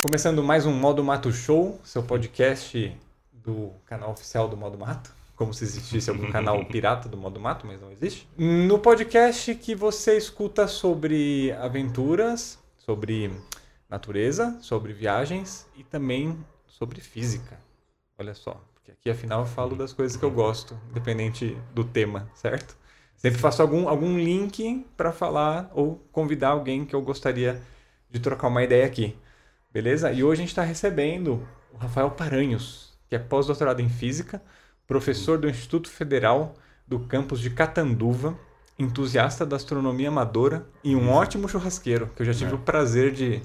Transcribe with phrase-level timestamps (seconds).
[0.00, 2.96] Começando mais um Modo Mato Show, seu podcast
[3.32, 5.12] do canal oficial do Modo Mato.
[5.34, 8.28] Como se existisse algum canal pirata do Modo Mato, mas não existe.
[8.38, 13.32] No podcast que você escuta sobre aventuras, sobre
[13.90, 17.58] natureza, sobre viagens e também sobre física.
[18.16, 22.30] Olha só, porque aqui afinal eu falo das coisas que eu gosto, independente do tema,
[22.36, 22.76] certo?
[23.16, 27.60] Sempre faço algum, algum link para falar ou convidar alguém que eu gostaria
[28.08, 29.16] de trocar uma ideia aqui.
[29.72, 30.10] Beleza?
[30.12, 34.42] E hoje a gente está recebendo o Rafael Paranhos, que é pós-doutorado em física,
[34.86, 36.54] professor do Instituto Federal
[36.86, 38.34] do campus de Catanduva,
[38.78, 42.54] entusiasta da astronomia amadora e um ótimo churrasqueiro, que eu já tive É.
[42.54, 43.42] o prazer de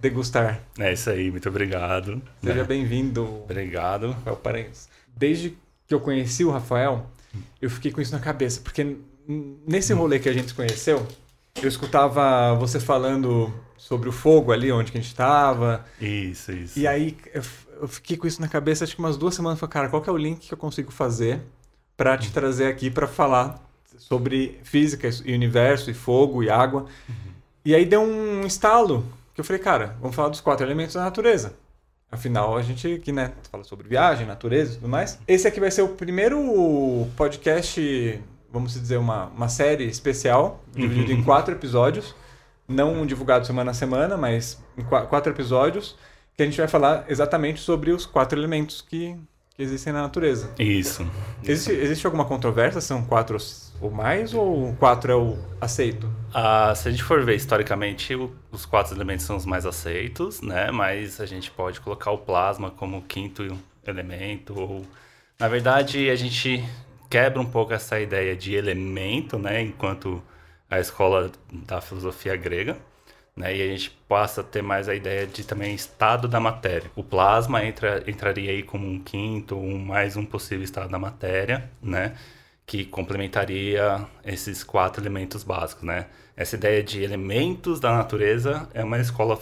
[0.00, 0.62] degustar.
[0.78, 2.22] É isso aí, muito obrigado.
[2.42, 2.64] Seja né?
[2.64, 4.12] bem-vindo, Obrigado.
[4.12, 4.88] Rafael Paranhos.
[5.14, 7.06] Desde que eu conheci o Rafael,
[7.60, 8.96] eu fiquei com isso na cabeça, porque
[9.28, 11.06] nesse rolê que a gente se conheceu,
[11.62, 16.78] eu escutava você falando sobre o fogo ali onde que a gente estava, Isso, isso.
[16.78, 19.58] e aí eu, fiquei com isso na cabeça acho que umas duas semanas.
[19.58, 21.40] Falei, cara, qual que é o link que eu consigo fazer
[21.96, 23.62] para te trazer aqui para falar
[23.98, 26.86] sobre física e universo e fogo e água?
[27.64, 31.02] E aí deu um estalo que eu falei, cara, vamos falar dos quatro elementos da
[31.04, 31.54] natureza.
[32.10, 35.18] Afinal, a gente aqui, né, fala sobre viagem, natureza e tudo mais.
[35.26, 41.22] Esse aqui vai ser o primeiro podcast, vamos dizer, uma, uma série especial, dividido em
[41.22, 42.14] quatro episódios.
[42.68, 45.96] Não divulgado semana a semana, mas em qua- quatro episódios,
[46.36, 49.16] que a gente vai falar exatamente sobre os quatro elementos que,
[49.54, 50.50] que existem na natureza.
[50.58, 51.06] Isso.
[51.42, 52.80] Existe, existe alguma controvérsia?
[52.80, 53.36] São quatro
[53.80, 54.34] ou mais?
[54.34, 56.10] Ou quatro é o aceito?
[56.34, 60.40] Ah, se a gente for ver historicamente, o- os quatro elementos são os mais aceitos,
[60.42, 60.70] né?
[60.70, 63.42] Mas a gente pode colocar o plasma como quinto
[63.86, 64.58] elemento.
[64.58, 64.84] Ou...
[65.38, 66.64] Na verdade, a gente
[67.08, 69.62] quebra um pouco essa ideia de elemento, né?
[69.62, 70.22] Enquanto
[70.70, 72.76] a escola da filosofia grega.
[73.36, 73.56] Né?
[73.56, 76.90] E a gente passa a ter mais a ideia de também estado da matéria.
[76.96, 81.70] O plasma entra, entraria aí como um quinto, um, mais um possível estado da matéria,
[81.82, 82.14] né?
[82.66, 86.06] que complementaria esses quatro elementos básicos, né?
[86.36, 89.38] Essa ideia de elementos da natureza é uma escola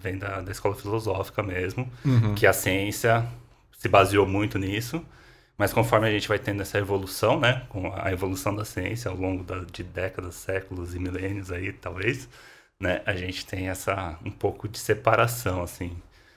[0.00, 1.90] vem da, da escola filosófica mesmo,
[2.36, 3.26] que a ciência
[3.76, 5.04] se baseou muito nisso,
[5.60, 9.16] mas conforme a gente vai tendo essa evolução, né, com a evolução da ciência ao
[9.16, 12.28] longo da- de décadas, séculos e milênios aí, talvez,
[12.80, 15.92] né, a gente tem essa um pouco de separação assim,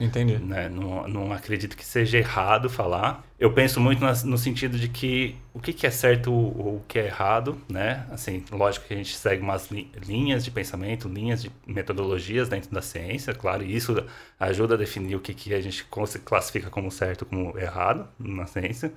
[0.05, 0.37] Entendi.
[0.37, 0.67] né?
[0.67, 3.23] Não, não acredito que seja errado falar.
[3.39, 6.85] Eu penso muito nas- no sentido de que o que, que é certo ou o
[6.87, 8.05] que é errado, né?
[8.11, 12.71] Assim, lógico que a gente segue umas li- linhas de pensamento, linhas de metodologias dentro
[12.71, 13.95] da ciência, claro, e isso
[14.39, 15.85] ajuda a definir o que, que a gente
[16.25, 18.91] classifica como certo como errado na ciência.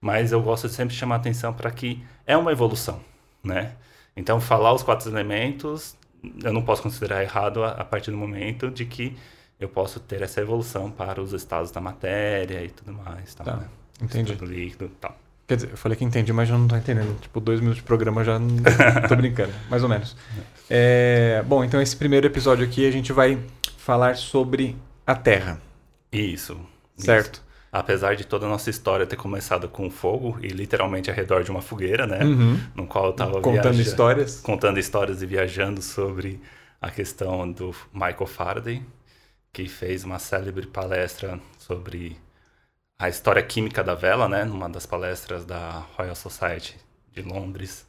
[0.00, 3.00] Mas eu gosto de sempre chamar atenção para que é uma evolução,
[3.42, 3.72] né?
[4.16, 5.96] Então, falar os quatro elementos,
[6.42, 9.16] eu não posso considerar errado a, a partir do momento de que
[9.60, 13.56] eu posso ter essa evolução para os estados da matéria e tudo mais, tal, Tá,
[13.56, 13.66] né?
[14.02, 14.32] entendi.
[14.32, 15.16] Estado líquido, tal.
[15.46, 17.20] Quer dizer, eu falei que entendi, mas já não tô entendendo.
[17.20, 18.48] Tipo, dois minutos de programa eu já não
[19.08, 20.16] tô brincando, mais ou menos.
[20.70, 23.38] É, bom, então esse primeiro episódio aqui a gente vai
[23.76, 24.74] falar sobre
[25.06, 25.60] a Terra,
[26.10, 26.58] Isso.
[26.96, 27.34] certo?
[27.34, 27.44] isso.
[27.70, 31.50] Apesar de toda a nossa história ter começado com fogo e literalmente ao redor de
[31.50, 32.24] uma fogueira, né?
[32.24, 32.58] Uhum.
[32.74, 34.40] No qual eu tava Contando viaja- histórias.
[34.40, 36.40] contando histórias e viajando sobre
[36.80, 38.82] a questão do Michael Faraday,
[39.54, 42.18] que fez uma célebre palestra sobre
[42.98, 46.76] a história química da vela, né, numa das palestras da Royal Society
[47.12, 47.86] de Londres,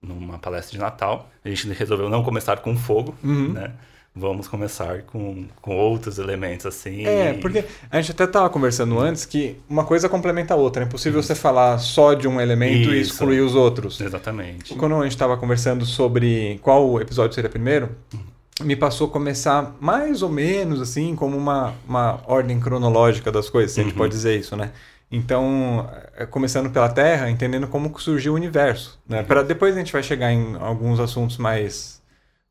[0.00, 1.28] numa palestra de Natal.
[1.44, 3.52] A gente resolveu não começar com fogo, Uhum.
[3.52, 3.72] né?
[4.14, 7.04] Vamos começar com, com outros elementos assim.
[7.06, 10.82] É, e- porque a gente até tava conversando antes que uma coisa complementa a outra.
[10.82, 13.12] É impossível você falar só de um elemento e Isso.
[13.12, 14.00] excluir os outros.
[14.00, 14.74] Exatamente.
[14.74, 17.94] Quando a gente estava conversando sobre qual episódio seria primeiro,
[18.60, 23.72] me passou a começar mais ou menos assim, como uma, uma ordem cronológica das coisas,
[23.72, 23.98] se a gente Uhum.
[23.98, 24.72] pode dizer isso, né?
[25.10, 29.00] Então, é, começando pela Terra, entendendo como surgiu o universo.
[29.08, 29.22] Né?
[29.22, 32.02] Para depois a gente vai chegar em alguns assuntos mais,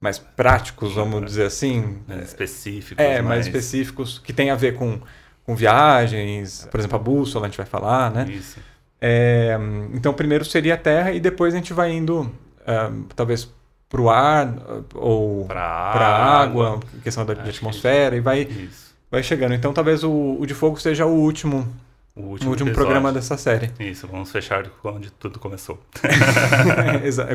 [0.01, 1.99] mais práticos, vamos dizer assim.
[2.07, 3.03] Mais específicos.
[3.03, 4.99] É, mais mais específicos, que tem a ver com,
[5.45, 8.25] com viagens, por exemplo, a bússola a gente vai falar, né?
[8.29, 8.59] Isso.
[8.99, 9.55] É,
[9.93, 12.31] então, primeiro seria a Terra e depois a gente vai indo,
[12.65, 13.47] ah, talvez,
[13.89, 14.53] para o ar
[14.93, 16.79] ou para a água, água.
[17.03, 18.93] questão da de Acho que- atmosfera, e vai, Isso.
[19.09, 19.53] vai chegando.
[19.53, 21.67] Então, talvez o, o de fogo seja o último,
[22.15, 22.73] O o último, último episódio.
[22.73, 23.71] programa dessa série.
[23.79, 25.79] Isso, vamos fechar onde tudo começou.
[27.03, 27.27] Exa-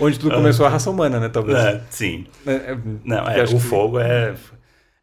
[0.00, 1.28] Onde tudo começou a raça humana, né?
[1.28, 1.58] Talvez.
[1.58, 2.26] É, sim.
[2.46, 4.34] É, é, Não, é, o que- fogo é,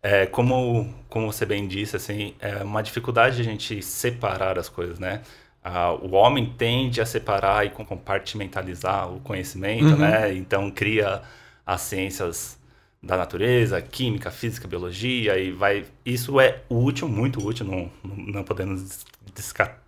[0.02, 4.70] é como, como você bem disse, assim, é uma dificuldade de a gente separar as
[4.70, 5.22] coisas, né?
[5.70, 9.98] Ah, o homem tende a separar e com- compartimentalizar o conhecimento, Uhum.
[9.98, 10.34] né?
[10.36, 11.22] Então cria
[11.66, 12.58] as ciências
[13.04, 15.86] da natureza, química, física, biologia, e vai.
[16.06, 19.06] Isso é útil, muito útil, não, não podemos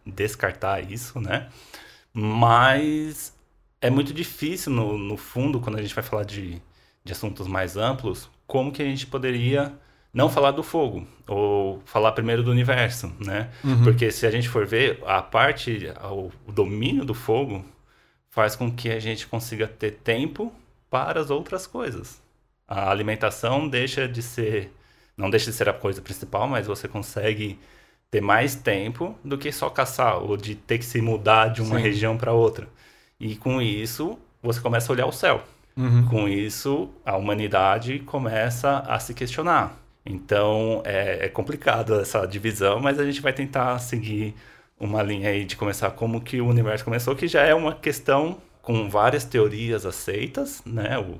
[0.05, 1.47] descartar isso, né?
[2.13, 3.33] Mas
[3.81, 6.61] é muito difícil, no, no fundo, quando a gente vai falar de,
[7.03, 9.73] de assuntos mais amplos, como que a gente poderia
[10.19, 13.49] não falar do fogo, ou falar primeiro do universo, né?
[13.63, 13.83] Uhum.
[13.83, 15.91] Porque se a gente for ver, a parte,
[16.45, 17.63] o, domínio do fogo
[18.29, 20.51] faz com que a gente consiga ter tempo
[20.89, 22.21] para as outras coisas.
[22.67, 24.73] A alimentação deixa de ser,
[25.15, 27.57] não deixa de ser a coisa principal, mas você consegue
[28.11, 31.77] ter mais tempo do que só caçar ou de ter que se mudar de uma
[31.77, 31.81] Sim.
[31.83, 32.67] região para outra.
[33.17, 35.41] E com isso, você começa a olhar o céu.
[35.77, 36.05] Uhum.
[36.07, 39.79] Com isso, a humanidade começa a se questionar.
[40.05, 44.33] Então, é, é, complicado essa divisão, mas a gente vai tentar seguir
[44.79, 48.37] uma linha aí de começar como que o universo começou, que já é uma questão
[48.61, 50.97] com várias teorias aceitas, né?
[50.97, 51.19] O,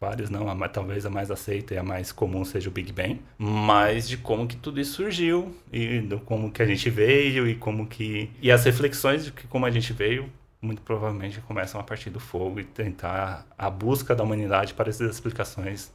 [0.00, 4.08] várias não, talvez a mais aceita e a mais comum seja o Big Bang, mas
[4.08, 7.86] de como que tudo isso surgiu e do como que a gente veio e como
[7.86, 10.30] que e as reflexões de que como a gente veio
[10.62, 15.10] muito provavelmente começam a partir do fogo e tentar a busca da humanidade para essas
[15.10, 15.92] explicações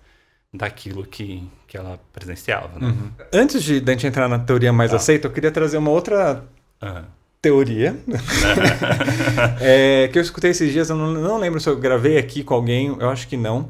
[0.56, 2.80] daquilo que, que ela presenciava.
[2.80, 2.88] Né?
[2.88, 3.12] Uhum.
[3.34, 4.98] Antes de, de a gente entrar na teoria mais ah.
[4.98, 6.44] aceita, eu queria trazer uma outra
[6.82, 7.04] uhum.
[7.42, 7.96] teoria
[9.60, 10.90] é, que eu escutei esses dias.
[10.90, 13.70] Eu não, não, lembro se eu gravei aqui com alguém, eu acho que não.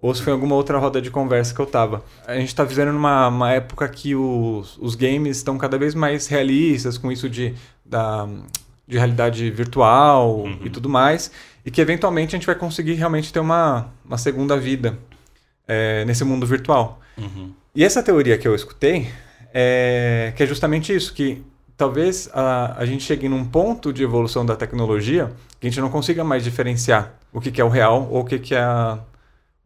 [0.00, 2.04] Ou se foi em alguma outra roda de conversa que eu tava.
[2.26, 6.98] A gente está vivendo numa época que os, os games estão cada vez mais realistas,
[6.98, 8.28] com isso de, da,
[8.86, 10.58] de realidade virtual uhum.
[10.62, 11.30] e tudo mais,
[11.64, 14.98] e que eventualmente a gente vai conseguir realmente ter uma, uma segunda vida
[15.66, 17.00] é, nesse mundo virtual.
[17.16, 17.52] Uhum.
[17.74, 19.08] E essa teoria que eu escutei
[19.52, 21.42] é que é justamente isso, que
[21.76, 25.90] talvez a, a gente chegue num ponto de evolução da tecnologia que a gente não
[25.90, 28.66] consiga mais diferenciar o que, que é o real ou o que, que é,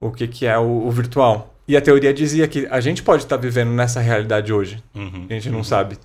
[0.01, 1.55] o, que, que é o, o virtual.
[1.67, 4.83] E a teoria dizia que a gente pode estar vivendo nessa realidade hoje.
[4.95, 5.65] Uhum, a gente não uhum.
[5.65, 5.99] sabe.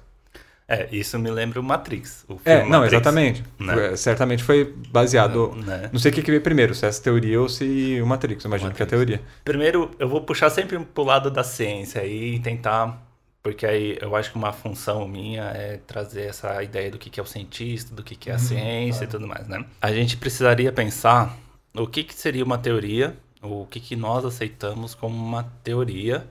[0.68, 2.26] É, isso me lembra o Matrix.
[2.28, 3.44] O é, não, Matrix, exatamente.
[3.60, 3.96] Né?
[3.96, 5.54] Certamente foi baseado.
[5.56, 5.90] Né?
[5.92, 8.46] Não sei o que, que veio primeiro, se é essa teoria ou se o Matrix.
[8.46, 8.78] Imagino Matrix.
[8.78, 9.22] que é a teoria.
[9.44, 13.02] Primeiro, eu vou puxar sempre pro lado da ciência e tentar.
[13.42, 17.20] Porque aí eu acho que uma função minha é trazer essa ideia do que, que
[17.20, 19.04] é o cientista, do que, que é a uhum, ciência claro.
[19.04, 19.66] e tudo mais, né?
[19.82, 21.38] A gente precisaria pensar
[21.76, 26.26] o que, que seria uma teoria, o que, que nós aceitamos como uma teoria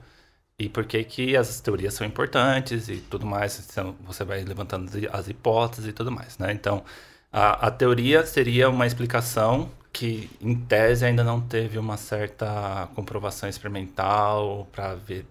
[0.63, 3.67] e por que, que as teorias são importantes e tudo mais.
[3.69, 6.53] Então, você vai levantando as hipóteses e tudo mais, né?
[6.53, 6.83] Então,
[7.31, 13.49] a, a teoria seria uma explicação que, em tese, ainda não teve uma certa comprovação
[13.49, 15.25] experimental para ver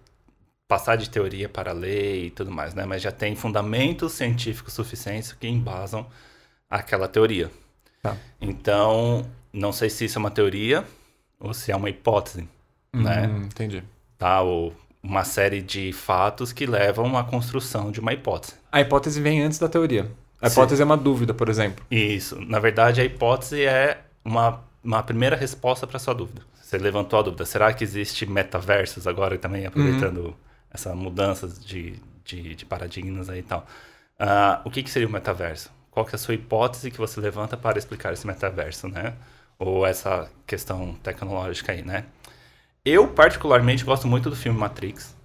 [0.69, 2.85] passar de teoria para lei e tudo mais, né?
[2.85, 6.07] Mas já tem fundamentos científicos suficientes que embasam
[6.69, 7.51] aquela teoria.
[8.03, 8.17] Tá.
[8.41, 10.85] Então, não sei se isso é uma teoria
[11.41, 12.49] ou se é uma hipótese,
[12.95, 13.25] hum, né?
[13.45, 13.83] Entendi.
[14.17, 14.73] Tá, ou
[15.03, 18.55] uma série de fatos que levam à construção de uma hipótese.
[18.71, 20.11] A hipótese vem antes da teoria.
[20.41, 20.83] A hipótese Sim.
[20.83, 21.85] é uma dúvida, por exemplo.
[21.91, 22.41] Isso.
[22.41, 26.43] Na verdade, a hipótese é uma, uma primeira resposta para sua dúvida.
[26.61, 27.45] Você levantou a dúvida.
[27.45, 30.35] Será que existe metaversos agora também, aproveitando uhum.
[30.73, 31.95] essa mudança de,
[32.25, 33.67] de, de, paradigmas aí e tal?
[34.19, 35.71] Uh, o que, que seria o metaverso?
[35.91, 39.15] Qual que é a sua hipótese que você levanta para explicar esse metaverso, né?
[39.59, 42.07] Ou essa questão tecnológica aí, né?
[42.85, 45.17] Eu, particularmente, gosto muito do filme Matrix.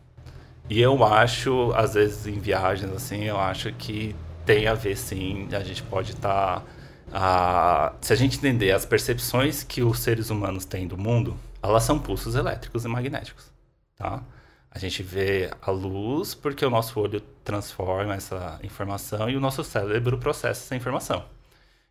[0.69, 5.47] E eu acho, às vezes, em viagens, assim, eu acho que tem a ver, sim.
[5.51, 6.63] A gente pode estar.
[7.09, 11.83] Tá, se a gente entender as percepções que os seres humanos têm do mundo, elas
[11.83, 13.51] são pulsos elétricos e magnéticos,
[13.95, 14.21] tá?
[14.69, 19.63] A gente vê a luz porque o nosso olho transforma essa informação e o nosso
[19.63, 21.25] cérebro processa essa informação.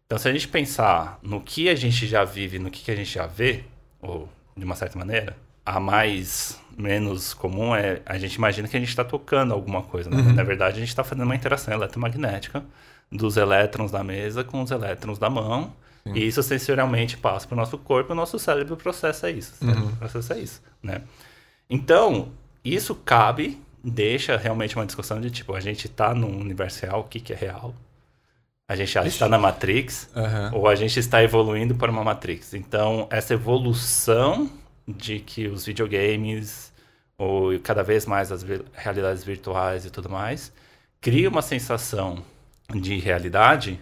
[0.04, 3.12] Então, se a gente pensar no que a gente já vive, no que a gente
[3.12, 3.64] já vê,
[4.00, 8.80] ou de uma certa maneira, a mais menos comum é a gente imagina que a
[8.80, 10.08] gente está tocando alguma coisa.
[10.08, 10.18] Né?
[10.18, 10.32] Uhum.
[10.32, 12.64] Na verdade, a gente está fazendo uma interação eletromagnética
[13.10, 15.72] dos elétrons da mesa com os elétrons da mão.
[16.04, 16.12] Sim.
[16.14, 19.54] E isso sensorialmente passa para o nosso corpo e o nosso cérebro processa isso.
[19.60, 19.96] Uhum.
[19.96, 21.02] Processa isso, né?
[21.68, 22.28] Então,
[22.64, 27.04] isso cabe, deixa realmente uma discussão de tipo, a gente está num universo real, o
[27.04, 27.74] que, que é real?
[28.68, 30.60] A gente já está na Matrix, uhum.
[30.60, 32.54] ou a gente está evoluindo para uma Matrix.
[32.54, 34.50] Então, essa evolução
[34.86, 36.72] de que os videogames
[37.18, 40.52] ou cada vez mais as realidades virtuais e tudo mais
[41.00, 42.22] cria uma sensação
[42.74, 43.80] de realidade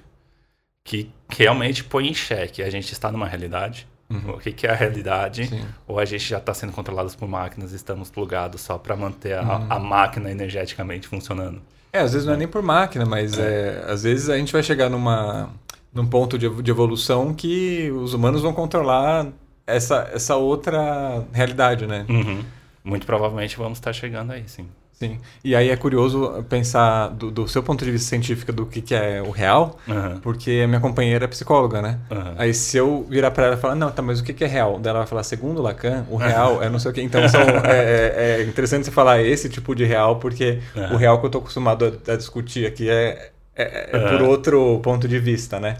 [0.85, 2.63] que realmente põe em xeque.
[2.63, 3.89] A gente está numa realidade.
[4.11, 4.35] Uhum.
[4.35, 5.47] O que, que, é a realidade?
[5.47, 5.65] Sim.
[5.87, 9.39] Ou a gente já está sendo controlado por máquinas e estamos plugados só para manter
[9.39, 9.67] a, uhum.
[9.71, 11.63] a, máquina energeticamente funcionando?
[11.93, 13.85] É, às vezes não é nem por máquina, mas é.
[13.87, 15.51] É, às vezes a gente vai chegar numa,
[15.93, 19.29] num ponto de, de evolução que os humanos vão controlar
[19.67, 22.05] essa, essa outra realidade, né?
[22.09, 22.45] Uhum.
[22.83, 24.67] muito provavelmente vamos estar chegando aí, sim.
[24.93, 25.19] Sim.
[25.43, 28.95] E aí é curioso pensar do, do seu ponto de vista científico do que, que
[28.95, 30.21] é o real, Aham.
[30.23, 31.99] porque a minha companheira é psicóloga, né?
[32.09, 32.35] Aham.
[32.39, 34.47] Aí se eu virar pra ela e falar, não, tá, mas o que, que é
[34.47, 34.79] real?
[34.79, 37.03] Daí ela vai falar, segundo Lacan, o real é não sei o quê.
[37.03, 40.61] Então são, é, é- é interessante você falar esse tipo de real, porque
[40.93, 44.79] o real que eu tô acostumado a, a discutir aqui é, é- é por outro
[44.81, 45.77] ponto de vista, né?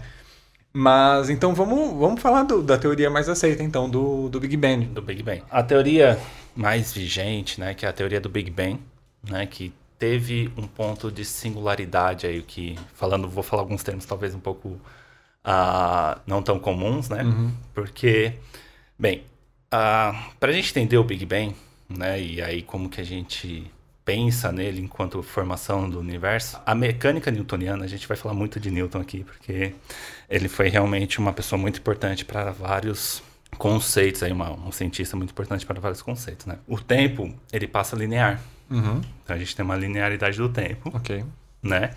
[0.77, 4.85] Mas então vamos, vamos falar do- da teoria mais aceita, então, do, do Big Bang.
[4.87, 5.41] do Big Bang.
[5.49, 6.19] A teoria
[6.53, 8.77] mais vigente, né, que é a teoria do Big Bang,
[9.23, 14.35] né, que teve um ponto de singularidade aí, que falando, vou falar alguns termos talvez
[14.35, 14.77] um pouco
[15.45, 17.23] ah, não tão comuns, né?
[17.73, 18.33] Porque,
[18.99, 19.23] bem,
[19.69, 21.55] para a gente entender o Big Bang,
[21.87, 23.71] né, e aí como que a gente
[24.03, 28.69] pensa nele enquanto formação do universo, a mecânica newtoniana, a gente vai falar muito de
[28.69, 29.73] Newton aqui, porque
[30.29, 33.21] ele foi realmente uma pessoa muito importante para vários
[33.57, 36.57] conceitos aí, uma, um cientista muito importante para vários conceitos, né?
[36.67, 38.41] O tempo, ele passa linear.
[38.69, 41.23] Uhum, Então a gente tem uma linearidade do tempo, ok.
[41.61, 41.91] né?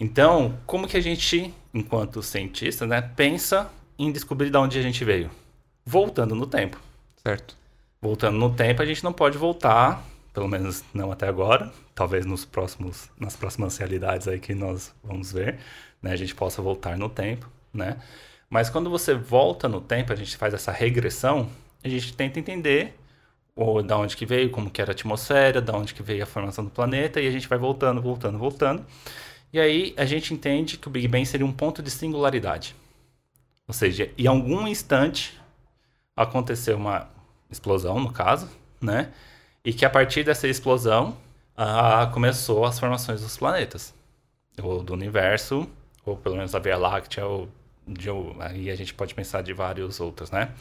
[0.00, 5.04] Então, como que a gente, enquanto cientista, né, pensa em descobrir de onde a gente
[5.04, 5.30] veio?
[5.84, 6.80] Voltando no tempo.
[7.22, 7.56] Certo.
[8.00, 12.44] Voltando no tempo, a gente não pode voltar, pelo menos não até agora, talvez nos
[12.44, 15.58] próximos, nas próximas realidades aí que nós vamos ver,
[16.02, 17.98] né, a gente possa voltar no tempo, né?
[18.48, 21.48] Mas quando você volta no tempo, a gente faz essa regressão,
[21.82, 22.94] a gente tenta entender
[23.56, 26.26] ou da onde que veio, como que era a atmosfera, da onde que veio a
[26.26, 28.84] formação do planeta, e a gente vai voltando, voltando, voltando.
[29.52, 32.74] E aí a gente entende que o Big Bang seria um ponto de singularidade.
[33.68, 35.40] Ou seja, em algum instante
[36.16, 37.08] aconteceu uma
[37.50, 38.48] explosão, no caso,
[38.80, 39.12] né?
[39.64, 41.16] E que a partir dessa explosão
[41.56, 43.94] ah, começou as formações dos planetas,
[44.60, 45.68] ou do universo,
[46.04, 47.48] ou pelo menos da Via Láctea, ou
[47.86, 48.08] de,
[48.40, 50.52] aí a gente pode pensar de vários outros, né?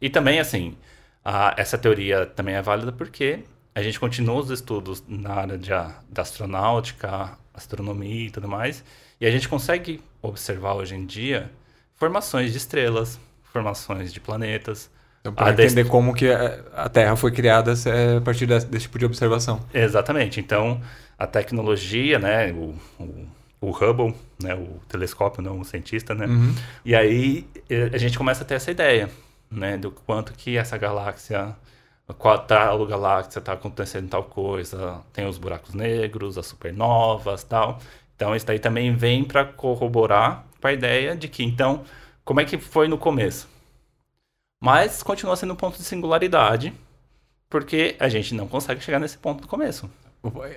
[0.00, 0.76] E também, assim,
[1.24, 3.44] ah, essa teoria também é válida porque
[3.74, 8.84] a gente continua os estudos na área de, a- da astronáutica, astronomia e tudo mais,
[9.20, 11.50] e a gente consegue observar hoje em dia
[11.96, 13.18] formações de estrelas,
[13.52, 18.20] formações de planetas, Então, para entender como que a a Terra foi criada é a
[18.20, 19.60] partir desse, desse tipo de observação.
[19.72, 20.40] Exatamente.
[20.40, 20.80] Então,
[21.18, 23.26] a tecnologia, né, o, o,
[23.60, 26.26] o Hubble, né, o telescópio, não o cientista, né?
[26.26, 26.54] Uhum.
[26.84, 27.46] E aí
[27.92, 29.10] a gente começa a ter essa ideia,
[29.50, 31.56] né, do quanto que essa galáxia,
[32.18, 37.80] qual tal galáxia está acontecendo tal coisa, tem os buracos negros, as supernovas, tal.
[38.14, 41.84] Então isso daí também vem para corroborar com a ideia de que então
[42.24, 43.48] como é que foi no começo?
[44.60, 46.74] Mas continua sendo um ponto de singularidade,
[47.48, 49.88] porque a gente não consegue chegar nesse ponto do começo.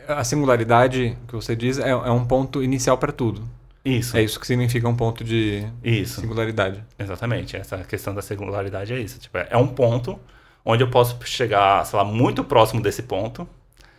[0.07, 3.47] A singularidade que você diz é, é um ponto inicial para tudo.
[3.83, 4.15] Isso.
[4.15, 6.21] É isso que significa um ponto de Isso.
[6.21, 6.83] singularidade.
[6.99, 9.19] Exatamente, essa questão da singularidade é isso.
[9.19, 10.19] Tipo, é um ponto
[10.63, 13.47] onde eu posso chegar, sei lá, muito próximo desse ponto,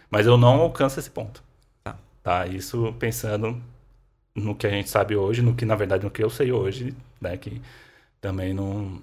[0.09, 1.43] mas eu não alcanço esse ponto.
[1.83, 1.97] Tá.
[2.23, 2.47] Tá?
[2.47, 3.61] Isso pensando
[4.35, 6.95] no que a gente sabe hoje, no que, na verdade, no que eu sei hoje,
[7.21, 7.37] né?
[7.37, 7.61] Que
[8.21, 9.03] também não...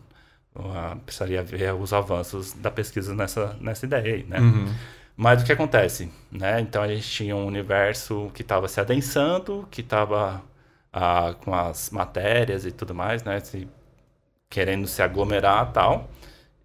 [0.56, 4.40] ah, precisaria ver os avanços da pesquisa nessa, nessa ideia aí, né?
[4.40, 4.74] Uhum.
[5.22, 6.62] Mas o que acontece, né?
[6.62, 10.42] Então a gente tinha um universo que estava se adensando, que estava
[11.42, 13.38] com as matérias e tudo mais, né?
[13.42, 13.68] Se,
[14.50, 16.10] querendo se aglomerar tal.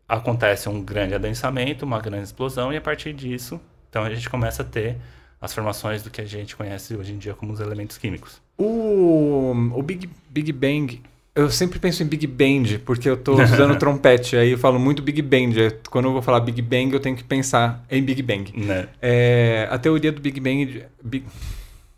[0.08, 4.62] Acontece um grande adensamento, uma grande explosão, e a partir disso, então a gente começa
[4.62, 4.98] a ter
[5.40, 8.40] as formações do que a gente conhece hoje em dia como os elementos químicos.
[8.56, 11.02] O, o Big, Big Bang.
[11.34, 15.02] Eu sempre penso em Big Band, porque eu tô usando trompete, aí eu falo muito
[15.02, 15.78] Big Band.
[15.90, 18.52] Quando eu vou falar Big Bang, eu tenho que pensar em Big Bang.
[18.56, 18.88] Né?
[19.02, 20.84] É, a teoria do Big Bang.
[21.02, 21.26] Big...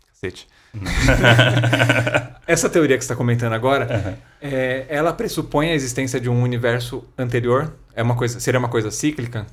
[0.09, 0.47] Cacete.
[2.47, 7.03] Essa teoria que você está comentando agora, é, ela pressupõe a existência de um universo
[7.17, 7.73] anterior?
[7.95, 9.45] É uma coisa, seria uma coisa cíclica?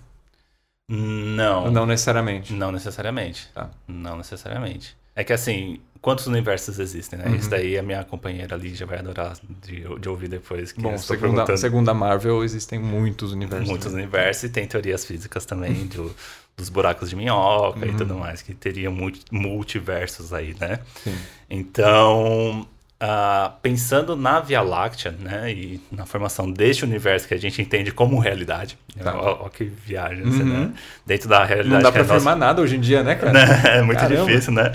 [0.88, 1.70] Não.
[1.70, 2.52] Não necessariamente?
[2.52, 3.48] Não necessariamente.
[3.54, 3.70] Tá.
[3.86, 4.96] Não necessariamente.
[5.16, 7.26] É que assim, quantos universos existem, né?
[7.28, 7.36] Uhum.
[7.36, 10.72] Isso daí a minha companheira ali já vai adorar de, de ouvir depois.
[10.72, 13.68] Que Bom, segundo a, Marvel, existem muitos universos.
[13.68, 14.02] muitos né?
[14.02, 16.14] universos e tem teorias físicas também do-
[16.56, 17.96] dos buracos de minhoca e Uhum.
[17.96, 20.80] tudo mais, que teria multi- multiversos aí, né?
[21.02, 21.16] Sim.
[21.50, 22.66] Então,
[23.00, 27.90] ah, pensando na Via Láctea, né, e na formação deste universo que a gente entende
[27.92, 29.14] como realidade, Tá.
[29.16, 30.44] ó, ó que viagem, Uhum.
[30.68, 30.72] né?
[31.04, 33.02] Dentro da realidade Não dá que é pra a nossa- afirmar nada hoje em dia,
[33.02, 33.32] né, cara?
[33.32, 33.40] né?
[33.78, 34.24] É muito Caramba.
[34.26, 34.72] difícil, né?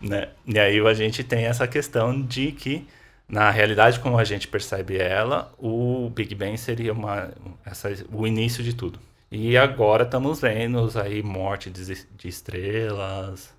[0.00, 0.28] né?
[0.46, 2.86] E aí a gente tem essa questão de que,
[3.28, 7.28] na realidade, como a gente percebe ela, o Big Bang seria uma,
[7.66, 8.98] essa, o início de tudo.
[9.30, 11.84] E agora estamos vendo aí morte de,
[12.16, 13.50] de estrelas,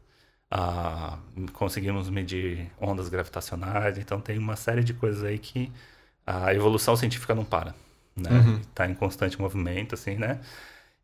[0.51, 1.17] ah,
[1.53, 5.71] conseguimos medir ondas gravitacionais, então tem uma série de coisas aí que
[6.25, 7.75] a evolução científica não para,
[8.15, 8.29] né?
[8.31, 8.57] Uhum.
[8.59, 10.39] Está em constante movimento, assim, né?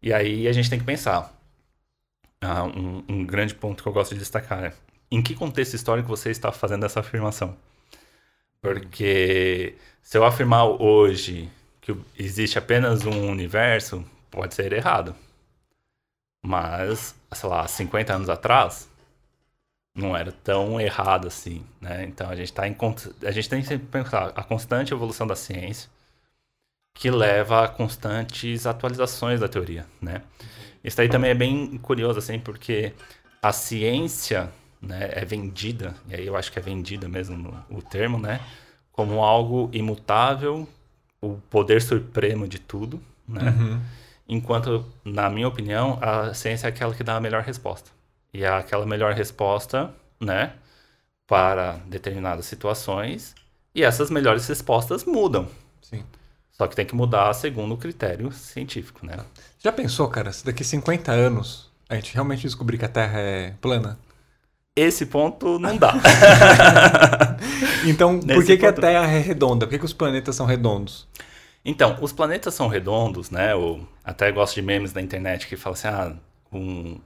[0.01, 1.33] E aí a gente tem que pensar,
[2.41, 4.73] ah, um, um, grande ponto que eu gosto de destacar é
[5.11, 7.55] em que contexto histórico você está fazendo essa afirmação?
[8.61, 11.49] Porque se eu afirmar hoje
[11.81, 15.15] que existe apenas um universo, pode ser errado.
[16.43, 18.89] Mas, sei lá, 50 anos atrás,
[19.95, 22.03] não era tão errado assim, né?
[22.03, 22.75] Então a gente tá em
[23.23, 25.89] a gente tem que pensar a constante evolução da ciência
[26.93, 30.21] que leva a constantes atualizações da teoria, né?
[30.83, 32.93] Isso aí também é bem curioso assim, porque
[33.41, 38.17] a ciência, né, é vendida, e aí eu acho que é vendida mesmo o termo,
[38.17, 38.39] né,
[38.91, 40.67] como algo imutável,
[41.21, 43.49] o poder supremo de tudo, né?
[43.49, 43.81] Uhum.
[44.27, 47.91] Enquanto, na minha opinião, a ciência é aquela que dá a melhor resposta.
[48.35, 50.51] E aquela melhor resposta, né,
[51.25, 53.33] para determinadas situações.
[53.73, 55.47] E essas melhores respostas mudam.
[55.81, 56.03] Sim.
[56.51, 59.17] Só que tem que mudar segundo o critério científico, né?
[59.59, 63.53] Já pensou, cara, se daqui 50 anos a gente realmente descobrir que a Terra é
[63.61, 63.97] plana?
[64.75, 65.93] Esse ponto não dá.
[67.87, 68.59] então, por que, ponto...
[68.59, 69.65] que a Terra é redonda?
[69.65, 71.07] Por que, que os planetas são redondos?
[71.63, 73.53] Então, os planetas são redondos, né?
[73.53, 76.13] Eu até gosto de memes na internet que falam assim, ah,
[76.51, 76.99] um,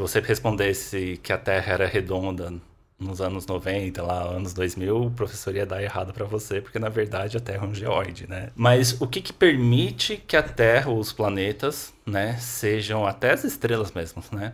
[0.00, 2.54] se você respondesse que a Terra era redonda
[2.98, 6.88] nos anos 90, lá, anos 2000, o professor ia dar errado para você, porque na
[6.88, 8.50] verdade a Terra é um geóide, né?
[8.54, 13.92] Mas o que, que permite que a Terra, os planetas, né, sejam, até as estrelas
[13.92, 14.52] mesmo, né,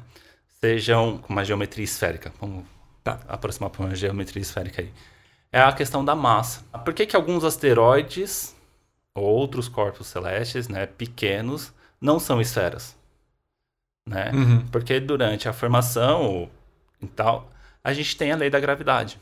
[0.60, 2.32] sejam com uma geometria esférica?
[2.40, 2.64] Vamos
[3.02, 3.20] tá.
[3.28, 4.92] aproximar para uma geometria esférica aí.
[5.52, 6.64] É a questão da massa.
[6.84, 8.54] Por que, que alguns asteroides,
[9.14, 12.96] ou outros corpos celestes, né, pequenos, não são esferas?
[14.06, 14.30] Né?
[14.32, 14.66] Uhum.
[14.68, 16.48] Porque durante a formação
[17.02, 17.50] e tal,
[17.82, 19.18] a gente tem a lei da gravidade.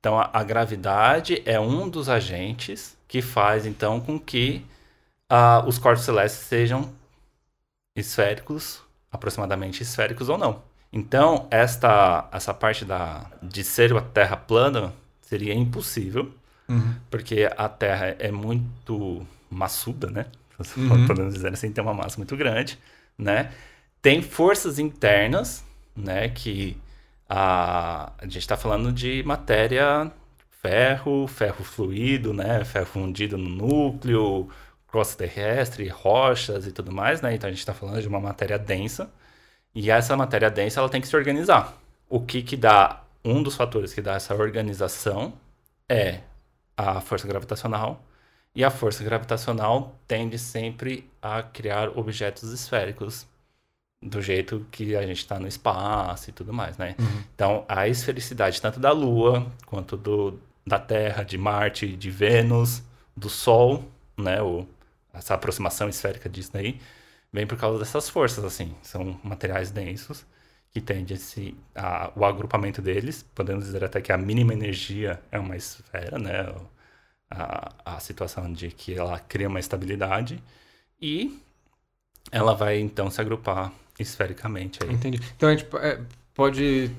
[0.00, 4.64] Então, a, a, gravidade é um dos agentes que faz, então, com que
[5.30, 6.92] uh, os corpos celestes sejam
[7.94, 10.62] esféricos, aproximadamente esféricos ou não.
[10.92, 16.32] Então, esta, essa parte da, de ser a Terra plana seria impossível,
[16.68, 16.94] uhum.
[17.10, 20.26] porque a Terra é muito maçuda, né?
[20.76, 21.08] Uhum.
[21.08, 22.78] Podemos dizer assim, tem uma massa muito grande,
[23.18, 23.50] né?
[24.02, 25.64] Tem forças internas,
[25.96, 26.28] né?
[26.28, 26.76] Que
[27.28, 30.12] a, a gente está falando de matéria
[30.50, 32.64] ferro, ferro fluido, né?
[32.64, 34.50] Ferro fundido no núcleo,
[34.88, 37.34] crosta terrestre, rochas e tudo mais, né?
[37.34, 39.08] Então a gente está falando de uma matéria densa.
[39.74, 41.78] E essa matéria densa ela tem que se organizar.
[42.08, 45.34] O que que dá um dos fatores que dá essa organização
[45.88, 46.20] é
[46.76, 48.04] a força gravitacional.
[48.54, 53.26] E a força gravitacional tende sempre a criar objetos esféricos
[54.02, 56.96] do jeito que a gente está no espaço e tudo mais, né?
[56.98, 57.22] Uhum.
[57.34, 62.82] Então, a esfericidade tanto da Lua, quanto do, da Terra, de Marte, de Vênus,
[63.16, 63.84] do Sol,
[64.16, 64.42] né?
[64.42, 64.66] O,
[65.14, 66.80] essa aproximação esférica disso daí,
[67.32, 68.74] vem por causa dessas forças, assim.
[68.82, 70.24] São materiais densos
[70.72, 75.38] que tende esse, a, o agrupamento deles, podemos dizer até que a mínima energia é
[75.38, 76.52] uma esfera, né?
[77.30, 80.42] A, a situação de que ela cria uma estabilidade
[81.00, 81.40] e
[82.30, 84.78] ela vai então se agrupar esfericamente.
[84.82, 84.92] Aí.
[84.92, 85.20] Entendi.
[85.36, 85.98] Então a gente é,
[86.34, 86.90] pode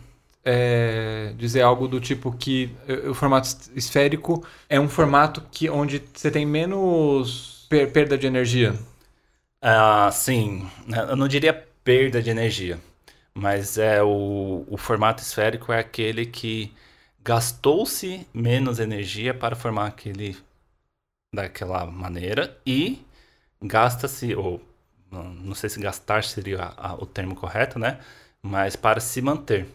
[0.43, 6.01] é, dizer algo do tipo que é, o formato esférico é um formato que onde
[6.13, 8.73] você tem menos per perda de energia.
[9.61, 10.67] Ah, sim.
[11.09, 12.79] Eu não diria perda de energia,
[13.33, 16.73] mas é o, o formato esférico é aquele que
[17.23, 20.37] gastou-se menos energia para formar aquele
[21.33, 23.03] daquela maneira e
[23.61, 24.61] gasta-se ou
[25.21, 27.99] não sei se gastar seria a, a, o termo correto, né?
[28.41, 29.67] Mas para se manter.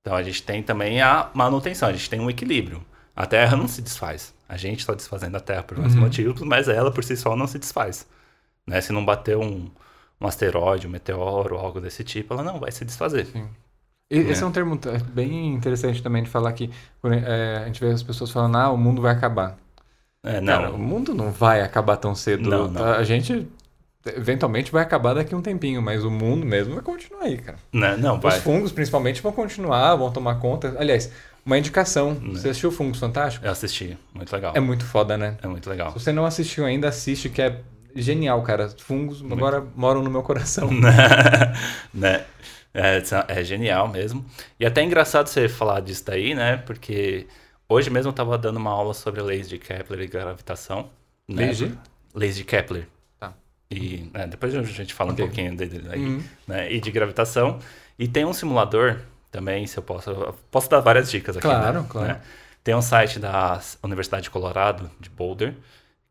[0.00, 2.84] Então a gente tem também a manutenção, a gente tem um equilíbrio.
[3.14, 4.32] A Terra não se desfaz.
[4.48, 6.02] A gente está desfazendo a Terra por vários uhum.
[6.02, 8.06] motivos, mas ela por si só não se desfaz.
[8.66, 8.80] Né?
[8.80, 9.68] Se não bater um,
[10.20, 13.26] um asteroide, um meteoro, algo desse tipo, ela não vai se desfazer.
[13.26, 13.48] Sim.
[14.10, 14.20] E, é.
[14.30, 14.78] Esse é um termo
[15.12, 16.70] bem interessante também de falar que
[17.04, 19.58] é, a gente vê as pessoas falando, ah, o mundo vai acabar.
[20.22, 20.52] É, não.
[20.52, 22.48] Cara, o mundo não vai acabar tão cedo.
[22.48, 22.84] Não, não.
[22.84, 23.46] A gente
[24.06, 27.58] eventualmente vai acabar daqui um tempinho, mas o mundo mesmo vai continuar aí, cara.
[27.72, 28.40] Não, não Os vai.
[28.40, 30.76] fungos, principalmente, vão continuar, vão tomar conta.
[30.78, 31.10] Aliás,
[31.44, 32.14] uma indicação.
[32.14, 32.32] Não.
[32.34, 33.44] Você assistiu Fungos Fantástico?
[33.44, 34.52] Eu assisti, muito legal.
[34.54, 35.36] É muito foda, né?
[35.42, 35.88] É muito legal.
[35.92, 37.60] Se você não assistiu ainda, assiste, que é
[37.96, 38.68] genial, cara.
[38.68, 39.34] Fungos muito.
[39.34, 40.68] agora moram no meu coração.
[41.92, 42.24] né?
[42.74, 44.24] É, é, genial mesmo.
[44.60, 46.58] E até é engraçado você falar disso daí, né?
[46.58, 47.26] Porque
[47.68, 50.90] hoje mesmo eu tava dando uma aula sobre leis de Kepler e gravitação.
[51.26, 51.46] Né?
[51.46, 51.78] Leis de?
[52.14, 52.86] Leis de Kepler.
[53.70, 55.24] E né, depois a gente fala okay.
[55.24, 56.22] um pouquinho dele aí, uhum.
[56.46, 57.58] né, e de gravitação.
[57.98, 59.00] E tem um simulador
[59.30, 60.10] também, se eu posso.
[60.10, 61.46] Eu posso dar várias dicas aqui.
[61.46, 61.86] Claro, né?
[61.88, 62.08] claro.
[62.08, 62.20] Né?
[62.64, 65.54] Tem um site da Universidade de Colorado, de Boulder,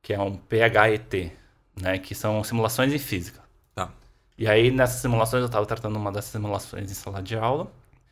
[0.01, 1.31] que é um PHET,
[1.79, 1.97] né?
[1.97, 3.41] Que são simulações em física.
[3.75, 3.89] Tá.
[4.37, 7.71] E aí, nessas simulações, eu estava tratando uma dessas simulações em sala de aula.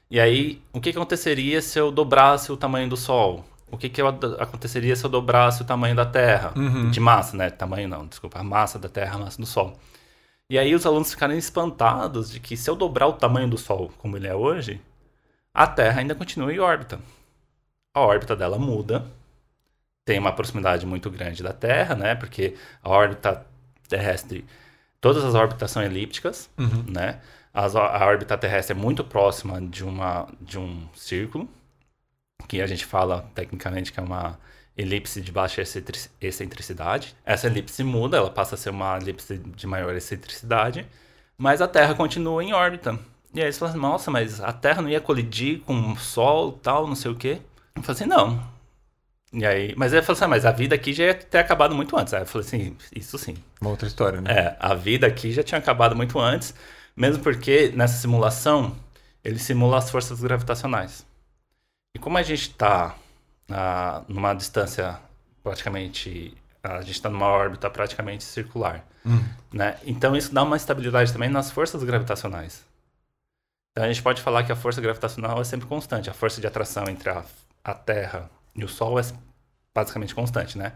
[0.10, 3.44] E aí, o que, que aconteceria se eu dobrasse o tamanho do Sol?
[3.72, 6.54] O que, que aconteceria se eu dobrasse o tamanho da Terra?
[6.56, 6.92] Uhum.
[6.92, 7.50] De massa, né?
[7.50, 8.40] Tamanho não, desculpa.
[8.40, 9.78] A massa da Terra, a massa do Sol.
[10.50, 13.92] E aí, os alunos ficaram espantados de que se eu dobrar o tamanho do Sol
[13.98, 14.80] como ele é hoje,
[15.54, 17.00] a Terra ainda continua em órbita.
[17.94, 19.06] A órbita dela muda,
[20.06, 22.14] tem uma proximidade muito grande da Terra, né?
[22.14, 23.46] Porque a órbita
[23.90, 24.46] terrestre,
[25.02, 26.86] todas as órbitas são elípticas, Uhum.
[26.88, 27.20] né?
[27.54, 31.50] As- a órbita terrestre é muito próxima de, uma, de um círculo,
[32.48, 34.38] que a gente fala tecnicamente que é uma
[34.78, 37.16] elipse de baixa excentri- excentricidade.
[37.26, 40.86] Essa elipse muda, ela passa a ser uma elipse de maior excentricidade,
[41.38, 43.00] mas a Terra continua em órbita.
[43.34, 46.54] E aí eles falam assim, nossa, mas a Terra não ia colidir com o Sol
[46.54, 47.42] tal, não sei o quê?
[47.76, 48.56] Eu falei assim, não.
[49.34, 51.76] E aí, mas ele falou assim, ah, mas a vida aqui já ia ter acabado
[51.76, 52.14] muito antes.
[52.14, 53.36] Aí eu falei assim, isso sim.
[53.60, 54.32] Uma outra história, né?
[54.32, 56.54] É, a vida aqui já tinha acabado muito antes,
[56.96, 58.76] mesmo porque nessa simulação
[59.24, 61.06] ele simula as forças gravitacionais.
[61.96, 62.96] E como a gente está
[64.08, 65.00] numa distância
[65.44, 66.36] praticamente.
[66.64, 68.84] A gente está numa órbita praticamente circular.
[69.06, 69.24] Hum.
[69.54, 69.78] Né?
[69.86, 72.66] Então isso dá uma estabilidade também nas forças gravitacionais.
[73.72, 76.10] Então a gente pode falar que a força gravitacional é sempre constante.
[76.10, 77.24] A força de atração entre a,
[77.64, 79.04] a Terra e o Sol é
[79.76, 80.74] basicamente constante, né?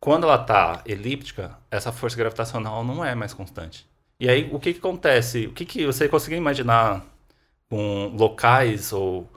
[0.00, 3.86] Quando ela está elíptica, essa força gravitacional não é mais constante.
[4.18, 5.46] E aí, o que, que acontece?
[5.46, 7.04] O que, que você conseguiu imaginar
[7.68, 9.28] com locais ou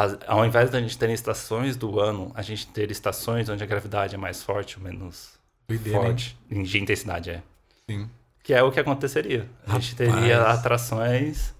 [0.00, 3.66] as- ao invés da gente ter estações do ano, a gente ter estações onde a
[3.66, 5.30] gravidade é mais forte ou menos
[5.68, 6.04] Doideira, hein?
[6.04, 7.42] forte em- de intensidade, é.
[7.90, 8.08] Sim.
[8.42, 9.48] Que é o que aconteceria.
[9.66, 11.54] A gente teria atrações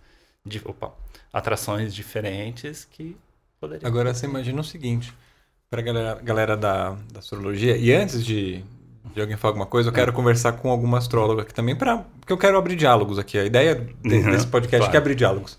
[0.47, 0.93] de, opa,
[1.33, 3.17] atrações diferentes que
[3.61, 3.87] poderiam.
[3.89, 5.13] Agora você imagina o seguinte,
[5.69, 8.65] pra galera, galera da, da astrologia, e antes de,
[9.15, 12.33] de alguém falar alguma coisa, eu quero conversar com alguma astróloga aqui também, pra, porque
[12.33, 13.37] eu quero abrir diálogos aqui.
[13.39, 14.95] A ideia de- Uhum, desse podcast claro.
[14.95, 15.59] é abrir diálogos.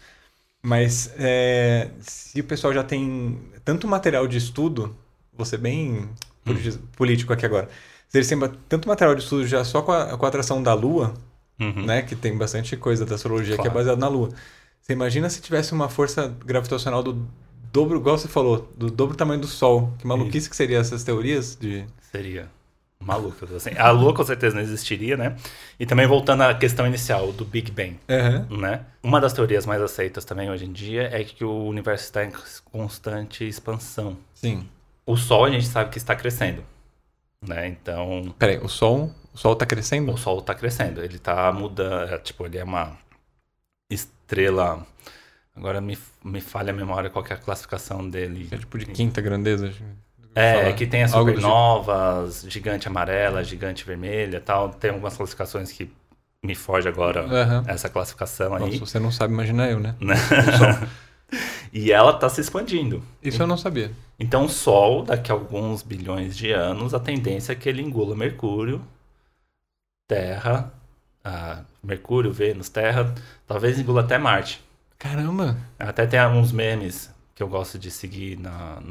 [0.62, 4.96] Mas é, se o pessoal já tem tanto material de estudo,
[5.34, 6.10] vou ser bem
[6.44, 7.70] politi- político aqui agora,
[8.10, 10.74] se eles têm tanto material de estudo já só com a, com a atração da
[10.74, 11.14] Lua,
[11.60, 11.86] Uhum.
[11.86, 12.02] né?
[12.02, 13.74] Que tem bastante coisa da astrologia que é Claro.
[13.74, 14.30] baseada na Lua.
[14.82, 17.28] Você imagina se tivesse uma força gravitacional do
[17.72, 19.94] dobro, igual você falou, do dobro tamanho do Sol.
[20.00, 21.86] Que maluquice que seria essas teorias de.
[22.12, 22.50] Seria
[23.04, 23.46] maluco.
[23.56, 23.72] Assim.
[23.78, 25.36] A Lua com certeza não existiria, né?
[25.80, 28.00] E também voltando à questão inicial do Big Bang.
[28.10, 28.48] Aham.
[28.58, 28.86] Né?
[29.02, 32.32] Uma das teorias mais aceitas também hoje em dia é que o universo está em
[32.72, 34.18] constante expansão.
[34.34, 34.68] Sim.
[35.06, 36.64] O Sol a gente sabe que está crescendo.
[37.46, 37.68] Né?
[37.68, 39.12] Então, Peraí, o Sol.
[39.34, 40.12] O Sol tá crescendo?
[40.12, 41.02] o Sol está crescendo.
[41.04, 42.14] Ele está mudando.
[42.14, 42.98] é, Tipo, ele é uma
[43.90, 44.86] estrela.
[45.56, 48.48] Agora me, me falha a memória qual é a classificação dele.
[48.52, 49.74] É tipo de quinta grandeza.
[50.36, 54.70] É, que tem as do supernovas, gigante amarela, gigante vermelha e tal.
[54.70, 55.92] Tem algumas classificações que
[56.44, 57.64] me foge agora Aham.
[57.68, 58.74] essa classificação Nossa, aí.
[58.74, 59.96] se você não sabe, imagina eu, né?
[60.00, 60.16] Né?
[61.72, 63.04] E ela tá se expandindo.
[63.22, 63.92] Isso eu não sabia.
[64.20, 68.16] Então o Sol, daqui a alguns bilhões de anos, a tendência é que ele engula
[68.16, 68.82] Mercúrio,
[70.08, 70.74] Terra,
[71.24, 73.14] ah, Mercúrio, Vênus, Terra,
[73.48, 74.64] talvez engula até Marte.
[74.98, 75.58] Caramba!
[75.78, 78.82] Até tem alguns memes que eu gosto de seguir na.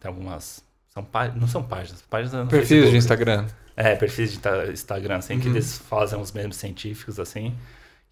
[0.00, 0.64] Tem algumas.
[0.92, 3.46] São pá- não são páginas, páginas Perfis de Instagram.
[3.74, 5.54] É, perfis de ta- Instagram, assim, que Uhum.
[5.54, 7.54] eles fazem uns memes científicos, assim.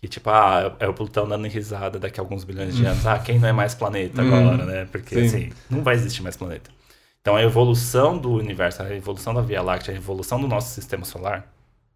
[0.01, 3.07] Que tipo, ah, é o Plutão dando risada daqui a alguns bilhões de anos.
[3.07, 4.35] Ah, quem não é mais planeta Uhum.
[4.51, 4.89] agora, né?
[4.91, 5.27] Porque, Sim.
[5.27, 6.71] assim, não vai existir mais planeta.
[7.21, 11.05] Então, a evolução do universo, a evolução da Via Láctea, a evolução do nosso sistema
[11.05, 11.47] solar,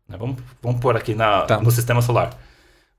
[0.06, 0.18] né?
[0.18, 1.58] vamos, vamos pôr aqui na, Tá.
[1.62, 2.38] no sistema solar,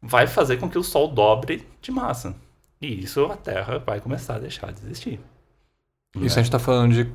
[0.01, 2.35] vai fazer com que o Sol dobre de massa.
[2.81, 5.19] E isso a Terra vai começar a deixar de existir.
[6.15, 6.41] Isso né?
[6.41, 7.11] a gente tá falando de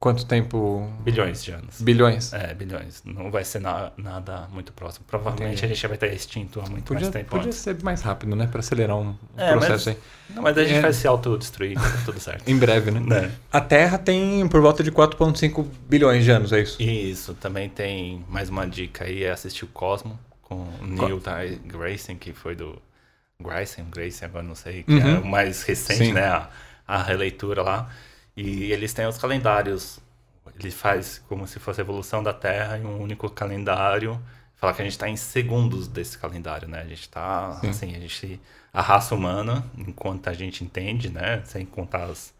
[0.00, 0.88] quanto tempo?
[1.00, 1.80] Bilhões de anos.
[1.80, 2.32] Bilhões.
[2.32, 3.02] É, bilhões.
[3.04, 5.04] Não vai ser na- nada muito próximo.
[5.08, 5.64] Provavelmente Entendi.
[5.64, 7.58] a gente vai estar extinto há muito Podia, mais tempo podia antes.
[7.58, 8.46] ser mais rápido, né?
[8.46, 9.98] Pra acelerar um É, processo mas- aí.
[10.34, 10.80] Não, mas a gente É.
[10.82, 12.46] vai se autodestruir, tá tudo certo.
[12.48, 13.00] Em breve, né?
[13.00, 13.32] Né?
[13.52, 16.80] A Terra tem por volta de 4,5 bilhões de anos, é isso?
[16.82, 21.60] Isso, também tem mais uma dica aí, é assistir o Cosmo com o Neil Ty-
[21.66, 22.80] Grayson, que foi do...
[23.40, 25.20] Grayson, Grayson, agora não sei, que é Uhum.
[25.20, 26.12] o mais recente, Sim.
[26.12, 26.24] né?
[26.26, 26.48] A,
[26.86, 27.88] a releitura lá.
[28.40, 29.98] E eles têm os calendários.
[30.58, 34.20] Ele faz como se fosse a evolução da Terra em um único calendário.
[34.56, 36.80] Fala que a gente está em segundos desse calendário, né?
[36.80, 37.68] A gente está, Sim.
[37.70, 38.40] assim, a gente...
[38.72, 41.42] A raça humana, enquanto a gente entende, né?
[41.44, 42.34] Sem contar as...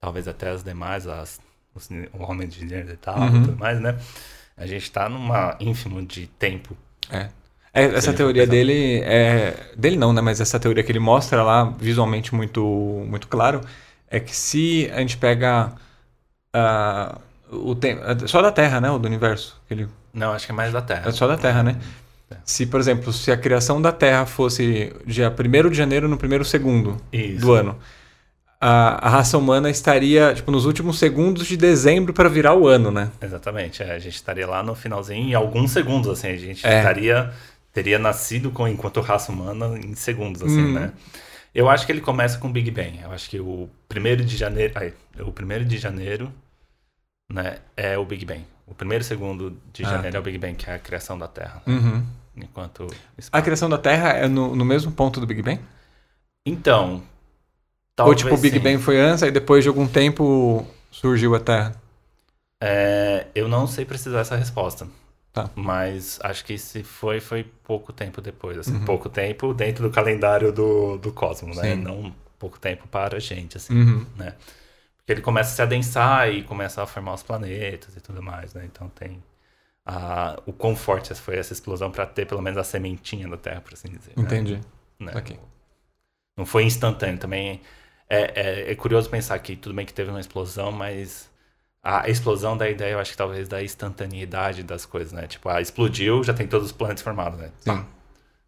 [0.00, 1.40] Talvez até as demais, as,
[1.74, 3.42] os, o homem de Neandertal e Uhum.
[3.42, 3.96] tudo mais, né?
[4.56, 6.76] A gente está numa ínfimo de tempo.
[7.10, 7.28] É.
[7.72, 9.72] É, essa teoria dele é.
[9.76, 10.20] Dele não, né?
[10.22, 12.62] Mas essa teoria que ele mostra lá, visualmente muito,
[13.08, 13.60] muito claro,
[14.10, 15.72] é que se a gente pega
[16.52, 17.18] ah,
[17.50, 18.02] o tempo.
[18.28, 18.90] Só da Terra, né?
[18.90, 19.60] O do universo.
[19.70, 21.08] Ele, Não, acho que é mais da Terra.
[21.08, 21.76] é só da Terra, né?
[22.30, 22.36] É.
[22.44, 26.44] Se, por exemplo, se a criação da Terra fosse dia 1 de janeiro no primeiro
[26.44, 27.40] segundo Isso.
[27.40, 27.78] do ano,
[28.60, 32.90] a, a raça humana estaria tipo, nos últimos segundos de dezembro para virar o ano,
[32.90, 33.10] né?
[33.20, 33.82] Exatamente.
[33.82, 36.28] é, a gente estaria lá no finalzinho, em alguns segundos, assim.
[36.28, 36.78] A gente É.
[36.78, 37.30] estaria.
[37.72, 40.72] Teria nascido com, enquanto raça humana em segundos, assim, Uhum.
[40.72, 40.92] né?
[41.56, 43.00] Eu acho que ele começa com o Big Bang.
[43.02, 44.74] Eu acho que o primeiro de janeiro.
[44.76, 46.30] ai, o primeiro de janeiro,
[47.32, 48.44] né, é o Big Bang.
[48.66, 51.18] O primeiro e segundo de Ah, janeiro é o Big Bang, que é a criação
[51.18, 51.62] da Terra.
[51.66, 51.74] né?
[51.74, 52.04] Uhum.
[52.36, 52.86] Enquanto.
[53.32, 55.60] A criação da Terra é no, no mesmo ponto do Big Bang?
[56.44, 57.02] Então.
[57.98, 58.62] Ou tipo, o Big sim.
[58.62, 61.74] Bang foi antes, aí depois de algum tempo surgiu a Terra?
[62.62, 64.86] É, eu não sei precisar essa resposta.
[65.36, 65.50] Tá.
[65.54, 68.56] Mas acho que se foi, foi pouco tempo depois.
[68.58, 68.84] Assim, Uhum.
[68.86, 71.74] Pouco tempo dentro do calendário do, do cosmos, né?
[71.74, 71.82] Sim.
[71.82, 74.06] Não pouco tempo para a gente, assim, Uhum.
[74.16, 74.34] né?
[74.96, 78.54] Porque ele começa a se adensar e começa a formar os planetas e tudo mais,
[78.54, 78.64] né?
[78.64, 79.22] Então tem
[79.84, 83.60] a, o quão forte foi essa explosão para ter pelo menos a sementinha da Terra,
[83.60, 84.12] por assim dizer.
[84.16, 84.22] né?
[84.24, 84.60] Entendi.
[84.98, 85.12] Né?
[85.14, 85.38] Ok.
[86.36, 87.60] Não foi instantâneo também.
[88.08, 91.30] É, é, é curioso pensar que tudo bem que teve uma explosão, mas
[92.04, 95.26] a explosão da ideia, eu acho que talvez da instantaneidade das coisas, né?
[95.26, 97.50] Tipo, ah, explodiu, já tem todos os planetas formados, né?
[97.60, 97.84] Sim.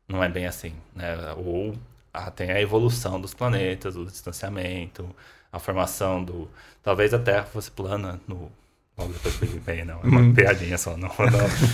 [0.08, 1.14] Não é bem assim, né?
[1.36, 1.74] Ou
[2.12, 5.08] ah, tem a evolução dos planetas, o distanciamento,
[5.52, 6.48] a formação do...
[6.82, 8.50] Talvez a Terra fosse plana no...
[8.96, 10.00] Logo depois do Big Bang, não.
[10.02, 10.34] É uma Uhum.
[10.34, 10.96] piadinha só.
[10.96, 11.08] Não,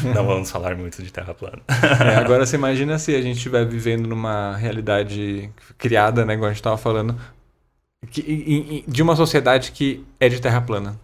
[0.04, 1.62] não, não vamos falar muito de Terra plana.
[2.02, 6.52] É, agora você imagina se a gente estiver vivendo numa realidade criada, né, igual a
[6.52, 7.18] gente estava falando,
[8.10, 10.98] que- de uma sociedade que é de terra plana.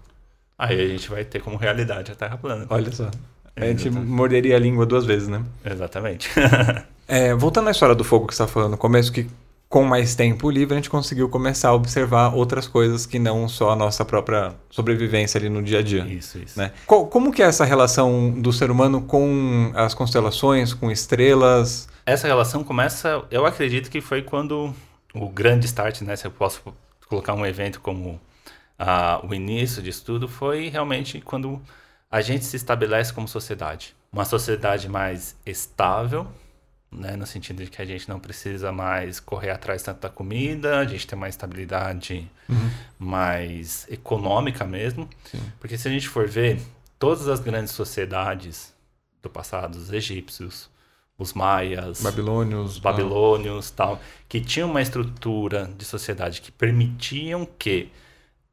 [0.62, 2.66] Aí a gente vai ter como realidade a Terra plana.
[2.68, 3.10] Olha só.
[3.56, 4.10] A gente Exatamente.
[4.10, 5.42] morderia a língua duas vezes, né?
[5.64, 6.28] Exatamente.
[7.12, 9.26] É, voltando à história do fogo que você está falando, no começo que
[9.68, 13.70] com mais tempo livre a gente conseguiu começar a observar outras coisas que não só
[13.70, 16.04] a nossa própria sobrevivência ali no dia a dia.
[16.04, 16.56] Isso, isso.
[16.56, 16.70] Né?
[16.86, 21.88] Co- Como que é essa relação do ser humano com as constelações, com estrelas?
[22.06, 24.72] Essa relação começa, eu acredito que foi quando
[25.12, 26.14] o grande start, né?
[26.14, 26.62] Se eu posso
[27.08, 28.20] colocar um evento como
[28.82, 31.60] ah, o início disso tudo, foi realmente quando
[32.10, 33.94] a gente se estabelece como sociedade.
[34.10, 36.26] Uma sociedade mais estável,
[36.90, 37.14] né?
[37.14, 40.84] No sentido de que a gente não precisa mais correr atrás tanto da comida, a
[40.86, 42.26] gente tem uma estabilidade
[42.98, 45.06] mais econômica mesmo.
[45.30, 45.42] Sim.
[45.60, 46.58] Porque se a gente for ver,
[46.98, 48.74] todas as grandes sociedades
[49.22, 50.70] do passado, os egípcios,
[51.18, 52.72] os maias, Babilônios.
[52.72, 57.92] os babilônios, tal, que tinham uma estrutura de sociedade que permitiam que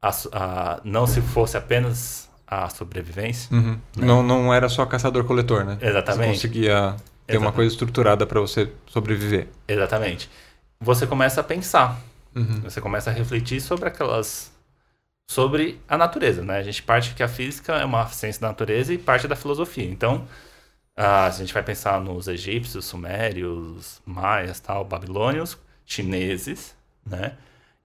[0.02, 3.54] a a- não se fosse apenas a sobrevivência.
[3.56, 3.78] Uhum.
[3.98, 5.78] Não, não era só caçador-coletor, né?
[5.82, 6.26] Exatamente.
[6.40, 6.74] Você conseguia
[7.26, 7.56] ter uma Exatamente.
[7.56, 9.48] coisa estruturada para você sobreviver.
[9.68, 10.30] Exatamente.
[10.80, 12.00] Você começa a pensar,
[12.36, 12.62] Uhum.
[12.62, 14.52] você começa a refletir sobre aquelas
[15.30, 16.58] sobre a natureza, né?
[16.58, 19.84] A gente parte que a física é uma ciência da natureza e parte da filosofia.
[19.84, 20.26] Então,
[20.96, 26.74] ah, a gente vai pensar nos egípcios, sumérios, maias, tal, babilônios, chineses,
[27.06, 27.34] né?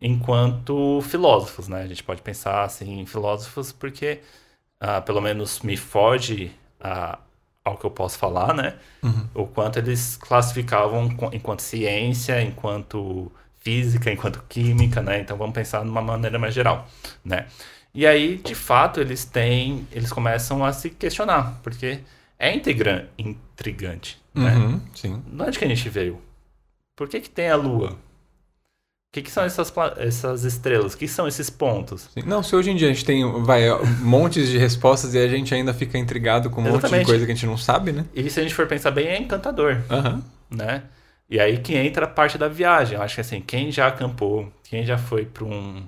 [0.05, 1.83] Enquanto filósofos, né?
[1.83, 4.21] A gente pode pensar assim em filósofos porque
[4.81, 7.21] ah, pelo menos me foge ah,
[7.65, 8.75] ao que eu posso falar, né?
[9.01, 9.29] Uhum.
[9.33, 15.21] O quanto eles classificavam enquanto ciência, enquanto física, enquanto química, né?
[15.21, 16.88] Então vamos pensar de uma maneira mais geral,
[17.25, 17.47] né?
[17.95, 22.01] E aí, de fato, eles têm, eles começam a se questionar, porque
[22.38, 24.57] é intrigante, né?
[24.57, 24.81] Uhum.
[24.95, 25.23] Sim.
[25.25, 26.21] De onde que a gente veio?
[26.97, 27.97] Por que que tem a Lua?
[29.12, 30.94] O que, que são essas, essas estrelas?
[30.94, 32.09] O que são esses pontos?
[32.14, 32.22] Sim.
[32.25, 33.68] Não, se hoje em dia a gente tem vai,
[34.01, 37.07] montes de respostas e a gente ainda fica intrigado com um monte de Exatamente.
[37.07, 38.07] coisa que a gente não sabe, né?
[38.14, 39.83] E se a gente for pensar bem, é encantador.
[39.90, 40.22] Aham.
[40.51, 40.85] né?
[41.29, 42.96] E aí que entra a parte da viagem.
[42.96, 45.85] Eu acho que assim, quem já acampou, quem já foi para um,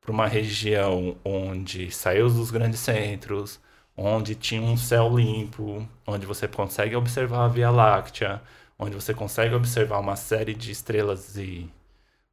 [0.00, 3.60] pra uma região onde saiu dos grandes centros,
[3.96, 8.42] onde tinha um céu limpo, onde você consegue observar a Via Láctea,
[8.76, 11.70] onde você consegue observar uma série de estrelas e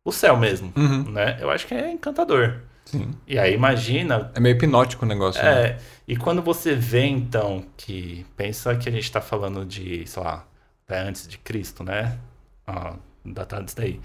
[0.07, 1.11] o céu mesmo, Uhum.
[1.11, 1.37] né?
[1.41, 2.61] Eu acho que é encantador.
[2.85, 3.11] Sim.
[3.27, 5.43] E aí imagina É meio hipnótico o negócio.
[5.43, 5.49] né?
[5.71, 10.23] é, e quando você vê, então, que pensa que a gente está falando de, sei
[10.23, 10.45] lá,
[10.85, 12.17] até antes de Cristo, né?
[12.65, 13.99] Ah, datado isso daí.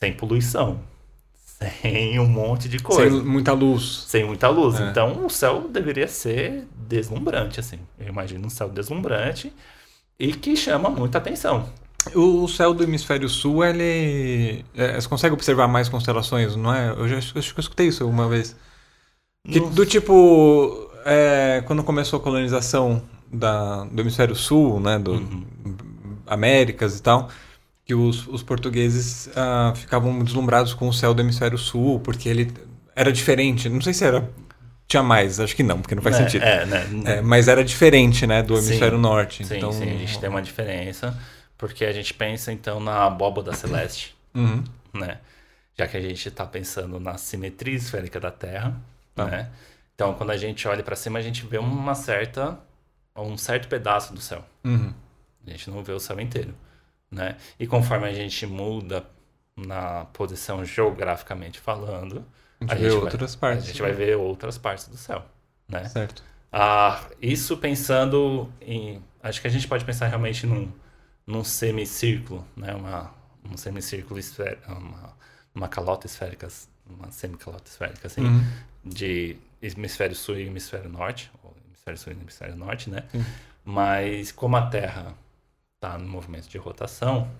[0.00, 0.80] Sem poluição.
[1.80, 3.16] Sem um monte de Sem coisa.
[3.16, 4.08] Sem, muita luz.
[4.26, 4.80] muita luz.
[4.80, 4.90] É.
[4.90, 7.78] Então, o céu deveria ser deslumbrante, assim.
[7.98, 9.52] Eu imagino um céu deslumbrante
[10.18, 11.68] e que chama muita atenção.
[12.14, 14.64] O céu do hemisfério sul, ele.
[14.74, 16.90] é, você consegue observar mais constelações, não é?
[16.90, 18.56] Eu já acho que eu escutei isso uma vez.
[19.44, 20.90] Que- do tipo.
[21.04, 24.98] é, quando começou a colonização da, do hemisfério sul, né?
[24.98, 25.46] Do, Uhum.
[26.26, 27.28] Américas e tal.
[27.84, 32.52] Que os, os portugueses ah, ficavam deslumbrados com o céu do hemisfério sul, porque ele
[32.96, 33.68] era diferente.
[33.68, 34.28] Não sei se era
[34.88, 36.42] tinha mais, acho que não, porque não faz É, sentido.
[36.44, 36.86] É, né?
[37.04, 38.66] É, mas era diferente, né, do Sim.
[38.68, 39.44] hemisfério norte.
[39.44, 41.16] Sim, então, sim, a gente tem uma diferença,
[41.58, 44.62] porque a gente pensa então na abóboda celeste, Uhum.
[44.94, 45.20] né?
[45.78, 48.74] Já que a gente está pensando na simetria esférica da Terra,
[49.14, 49.24] Tá.
[49.26, 49.50] né?
[49.94, 52.58] Então, quando a gente olha para cima, a gente vê uma certa,
[53.16, 54.44] um certo pedaço do céu.
[54.64, 54.92] Uhum.
[55.46, 56.54] A gente não vê o céu inteiro,
[57.10, 57.36] né?
[57.58, 59.04] E conforme a gente muda
[59.56, 62.24] na posição geograficamente falando,
[62.60, 63.64] A gente vê vai- outras partes.
[63.64, 65.24] a gente vai ver outras partes do céu,
[65.68, 65.84] né?
[65.86, 66.22] Certo.
[66.52, 69.02] Ah, isso pensando em.
[69.22, 70.70] Acho que a gente pode pensar realmente num,
[71.26, 72.74] num semicírculo, né?
[72.74, 73.12] Uma,
[73.44, 75.16] um semicírculo esférico, uma,
[75.54, 76.48] uma calota esférica,
[76.88, 78.66] uma semicalota esférica, assim, Uhum.
[78.84, 83.04] de hemisfério sul e hemisfério norte, ou hemisfério sul e hemisfério norte, né?
[83.12, 83.26] Sim.
[83.64, 85.14] Mas como a Terra
[85.76, 87.30] está no movimento de rotação,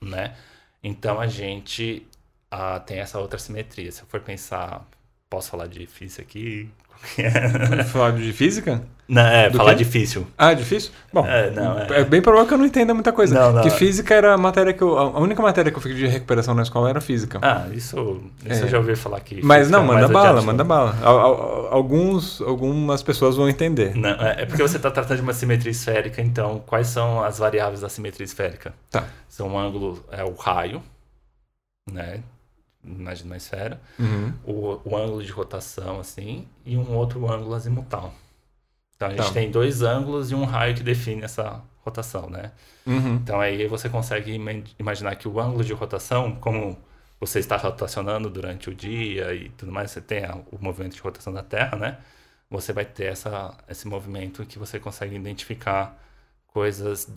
[0.00, 0.36] né?
[0.82, 2.06] Então a gente
[2.50, 3.90] ah, tem essa outra simetria.
[3.92, 4.86] Se eu for pensar,
[5.30, 6.70] posso falar de física aqui?
[7.92, 8.82] Falar de física?
[9.06, 9.84] Não, é, Do falar quê?
[9.84, 10.26] difícil.
[10.38, 10.90] Ah, é difícil?
[11.12, 12.00] Bom, É, não, é.
[12.00, 13.34] é bem provável que eu não entenda muita coisa.
[13.38, 13.70] Não, não, que é.
[13.70, 14.98] física era a matéria que eu.
[14.98, 17.38] A única matéria que eu fiz de recuperação na escola era física.
[17.42, 18.64] Ah, isso, isso É.
[18.64, 19.44] eu já ouvi falar que.
[19.44, 20.96] Mas não, é manda bala, manda bala.
[21.02, 23.94] Al- al- Alguns, algumas pessoas vão entender.
[23.94, 27.38] Não, é é porque você está tratando de uma simetria esférica, então quais são as
[27.38, 28.72] variáveis da simetria esférica?
[28.90, 29.04] Tá.
[29.28, 30.82] São o ângulo, é o raio,
[31.92, 32.20] né?
[32.84, 33.80] Uma esfera.
[33.98, 34.32] Uhum.
[34.44, 38.14] O, o ângulo de rotação, assim, e um outro ângulo azimutal.
[38.96, 39.32] Então a gente Tá.
[39.32, 42.52] tem dois ângulos e um raio que define essa rotação, né?
[42.86, 43.16] Uhum.
[43.16, 46.78] Então aí você consegue ima- imaginar que o ângulo de rotação, como
[47.20, 51.32] você está rotacionando durante o dia e tudo mais, você tem o movimento de rotação
[51.32, 51.98] da Terra, né?
[52.50, 55.98] Você vai ter essa, esse movimento que você consegue identificar
[56.46, 57.08] coisas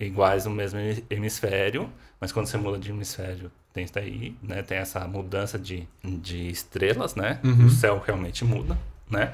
[0.00, 4.62] iguais no mesmo hemi- hemisfério, mas quando você muda de hemisfério, tem isso daí, né?
[4.62, 7.38] Tem essa mudança de, de estrelas, né?
[7.44, 7.66] Uhum.
[7.66, 8.78] O céu realmente muda,
[9.10, 9.32] né?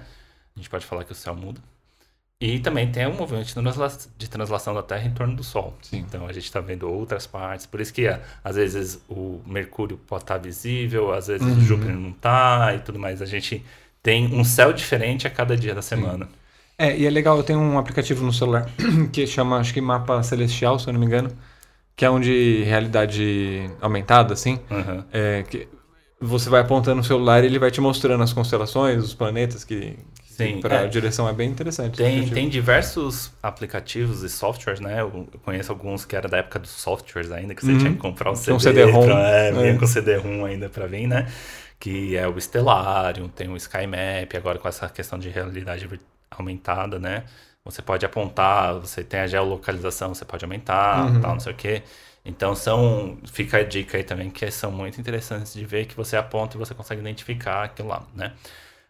[0.56, 1.60] A gente pode falar que o céu muda.
[2.40, 5.76] E também tem um movimento de transla- de translação da Terra em torno do Sol.
[5.82, 5.98] Sim.
[5.98, 7.66] Então a gente está vendo outras partes.
[7.66, 11.58] Por isso que ah, às vezes o Mercúrio pode estar visível, às vezes Uhum.
[11.58, 13.20] o Júpiter não está e tudo mais.
[13.20, 13.64] A gente
[14.02, 16.28] tem um céu diferente a cada dia da semana.
[16.78, 18.70] É, e é legal, eu tenho um aplicativo no celular
[19.12, 21.36] que chama, acho que Mapa Celestial, se eu não me engano,
[21.98, 24.60] que é um de realidade aumentada, assim.
[24.70, 25.04] Uhum.
[25.12, 25.68] É, que
[26.20, 29.96] você vai apontando no celular e ele vai te mostrando as constelações, os planetas que,
[30.24, 30.86] Sim, para a é.
[30.86, 31.96] direção é bem interessante.
[31.96, 35.00] Tem, tem diversos aplicativos e softwares, né?
[35.00, 37.78] Eu conheço alguns que era da época dos softwares ainda, que você Uhum.
[37.78, 38.80] tinha que comprar um Tinha um CD.
[38.84, 39.04] CD-ROM.
[39.04, 39.76] pra- é, vinha É.
[39.76, 41.26] com CD-ROM ainda para vir, né?
[41.80, 45.88] Que é o Stellarium, tem o SkyMap, agora com essa questão de realidade
[46.30, 47.24] aumentada, né?
[47.64, 51.20] Você pode apontar, você tem a geolocalização, você pode aumentar, Uhum.
[51.20, 51.82] tal, não sei o quê.
[52.24, 56.16] Então são, fica a dica aí também que são muito interessantes de ver que você
[56.16, 58.32] aponta e você consegue identificar aquilo lá, né?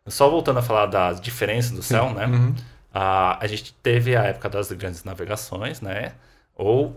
[0.07, 2.26] Só voltando a falar das diferenças do céu, né?
[2.26, 2.54] Uhum.
[2.92, 6.14] Ah, a gente teve a época das grandes navegações, né?
[6.57, 6.96] Ou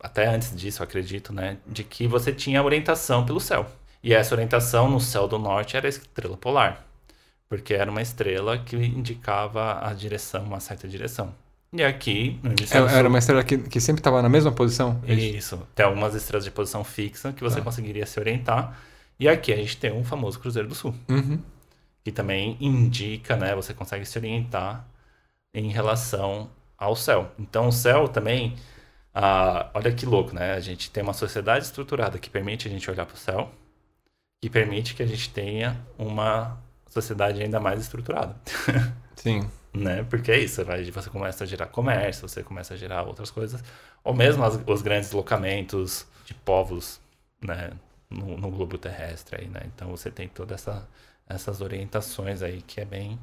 [0.00, 1.58] até antes disso, eu acredito, né?
[1.66, 3.66] De que você tinha orientação pelo céu.
[4.02, 6.86] E essa orientação no céu do norte era a estrela polar.
[7.50, 11.34] Porque era uma estrela que indicava a direção, uma certa direção.
[11.72, 15.02] E aqui, no Era sul, uma estrela que, que sempre estava na mesma posição?
[15.06, 15.60] É isso?
[15.74, 17.62] Tem algumas estrelas de posição fixa que você Tá.
[17.62, 18.80] conseguiria se orientar.
[19.18, 21.40] E aqui a gente tem um famoso Cruzeiro do Sul Uhum.
[22.04, 23.52] que também indica, né?
[23.56, 24.86] Você consegue se orientar
[25.52, 27.30] em relação ao céu.
[27.38, 28.54] Então, o céu também,
[29.12, 30.54] ah, olha que louco, né?
[30.54, 33.50] A gente tem uma sociedade estruturada que permite a gente olhar para o céu,
[34.40, 36.58] que permite que a gente tenha uma
[36.90, 38.36] sociedade ainda mais estruturada,
[39.16, 39.50] Sim.
[39.74, 40.04] né?
[40.04, 43.62] Porque é isso, você começa a gerar comércio, você começa a gerar outras coisas,
[44.04, 47.00] ou mesmo as- os grandes deslocamentos de povos,
[47.42, 47.72] né?
[48.10, 49.62] No, no globo terrestre aí, né?
[49.66, 50.88] Então você tem toda essa
[51.28, 53.18] essas orientações aí que é bem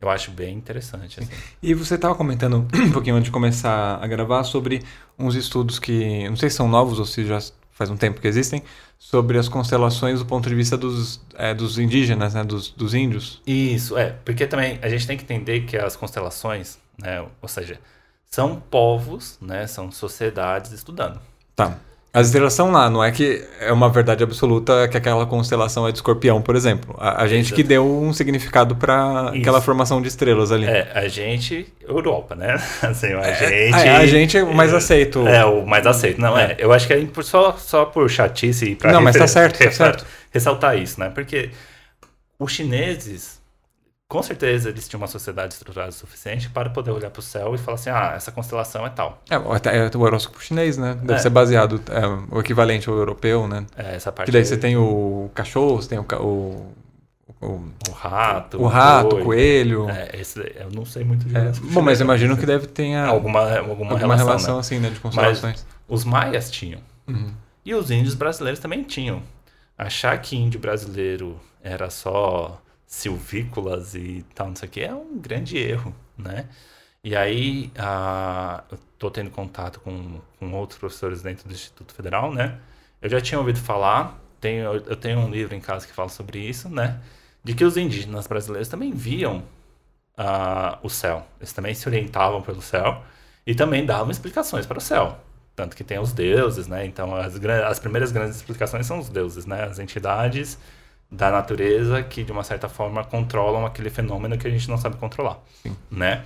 [0.00, 1.40] eu acho bem interessante assim.
[1.62, 4.82] E você estava comentando um pouquinho antes de começar a gravar sobre
[5.18, 7.38] uns estudos que, não sei se são novos ou se já
[7.74, 8.62] faz um tempo que existem,
[8.98, 13.42] sobre as constelações do ponto de vista dos, é, dos indígenas, né, dos, dos índios.
[13.46, 17.78] Isso, é, porque também a gente tem que entender que as constelações, né, ou seja,
[18.30, 21.20] são povos, né, são sociedades estudando.
[21.54, 21.78] Tá.
[22.14, 25.90] As estrelas são lá, não é que é uma verdade absoluta que aquela constelação é
[25.90, 26.94] de escorpião, por exemplo.
[26.96, 27.56] A, a gente Exato.
[27.56, 30.64] que deu um significado para aquela formação de estrelas ali.
[30.64, 32.54] É, a gente, Europa, né?
[32.82, 33.74] Assim, a É, gente.
[33.88, 35.26] é, a gente é o mais aceito.
[35.26, 36.20] É, o mais aceito.
[36.20, 36.54] Não, é.
[36.56, 39.72] Eu acho que é só, só por chatice e pra Não, mas tá certo, tá
[39.72, 40.06] certo.
[40.32, 41.10] ressaltar isso, né?
[41.12, 41.50] Porque
[42.38, 43.33] os chineses,
[44.14, 47.52] com certeza, eles tinham uma sociedade estruturada o suficiente para poder olhar para o céu
[47.52, 49.20] e falar assim: ah, essa constelação é tal.
[49.28, 50.94] É, é o horóscopo chinês, né?
[51.02, 51.18] Deve É.
[51.18, 53.66] ser baseado, é, o equivalente ao europeu, né?
[53.76, 54.26] É, essa parte.
[54.26, 56.72] Que daí aí- você tem o cachorro, você tem o, o,
[57.42, 57.46] o,
[57.88, 58.62] O rato.
[58.62, 59.90] o rato, o coelho.
[59.90, 63.08] É, esse, eu não sei muito de É, bom, mas imagino que deve ter a-
[63.08, 64.60] alguma, alguma, alguma relação, relação, né?
[64.60, 65.66] assim, né, de constelações.
[65.88, 66.80] Os maias tinham.
[67.08, 67.32] Uhum.
[67.64, 69.22] E os índios brasileiros também tinham.
[69.76, 72.60] Achar que índio brasileiro era só
[72.94, 76.48] silvícolas e tal, não sei o que, é um grande erro, né?
[77.02, 82.32] E aí, ah, eu tô tendo contato com, com outros professores dentro do Instituto Federal,
[82.32, 82.58] né?
[83.02, 86.38] Eu já tinha ouvido falar, tenho, eu tenho um livro em casa que fala sobre
[86.38, 87.00] isso, né?
[87.42, 89.42] De que os indígenas brasileiros também viam
[90.16, 91.26] ah, o céu.
[91.40, 93.02] Eles também se orientavam pelo céu
[93.46, 95.18] e também davam explicações para o céu.
[95.56, 96.86] Tanto que tem os deuses, né?
[96.86, 97.34] Então, as,
[97.68, 99.64] as primeiras grandes explicações são os deuses, né?
[99.64, 100.58] As entidades
[101.10, 104.96] da natureza que, de uma certa forma, controlam aquele fenômeno que a gente não sabe
[104.96, 105.76] controlar, Sim.
[105.90, 106.22] né?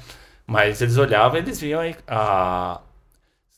[0.46, 2.80] Mas eles olhavam e eles viam aí a...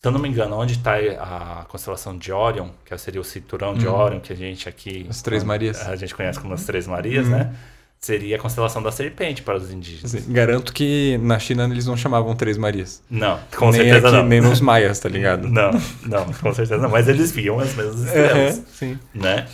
[0.02, 3.74] Se eu não me engano, onde está a constelação de Orion, que seria o cinturão
[3.74, 3.94] de Uhum.
[3.94, 5.06] Orion, que a gente aqui...
[5.08, 5.86] As Três Marias.
[5.86, 7.32] A gente conhece como as Três Marias, Uhum.
[7.32, 7.54] né?
[8.00, 10.14] Seria a constelação da serpente para os indígenas.
[10.14, 13.02] Assim, garanto que na China eles não chamavam Três Marias.
[13.10, 14.24] Não, com nem certeza aqui, não.
[14.26, 15.46] nem nos maias, tá ligado?
[15.46, 15.70] Não,
[16.06, 16.88] não, com certeza não.
[16.88, 18.98] Mas eles viam as mesmas estrelas, Uhum, sim.
[19.14, 19.46] né?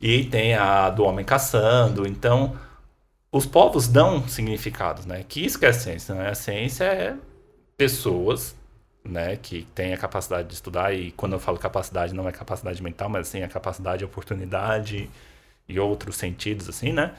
[0.00, 2.08] E tem a do homem caçando.
[2.08, 2.58] Então,
[3.30, 5.24] os povos dão significados, né?
[5.28, 6.30] Que isso que é a ciência, né?
[6.30, 7.16] A ciência é
[7.76, 8.56] pessoas,
[9.04, 9.36] né?
[9.36, 10.94] Que têm a capacidade de estudar.
[10.94, 15.10] E quando eu falo capacidade, não é capacidade mental, mas sim a capacidade, oportunidade
[15.68, 17.14] e outros sentidos, assim, né?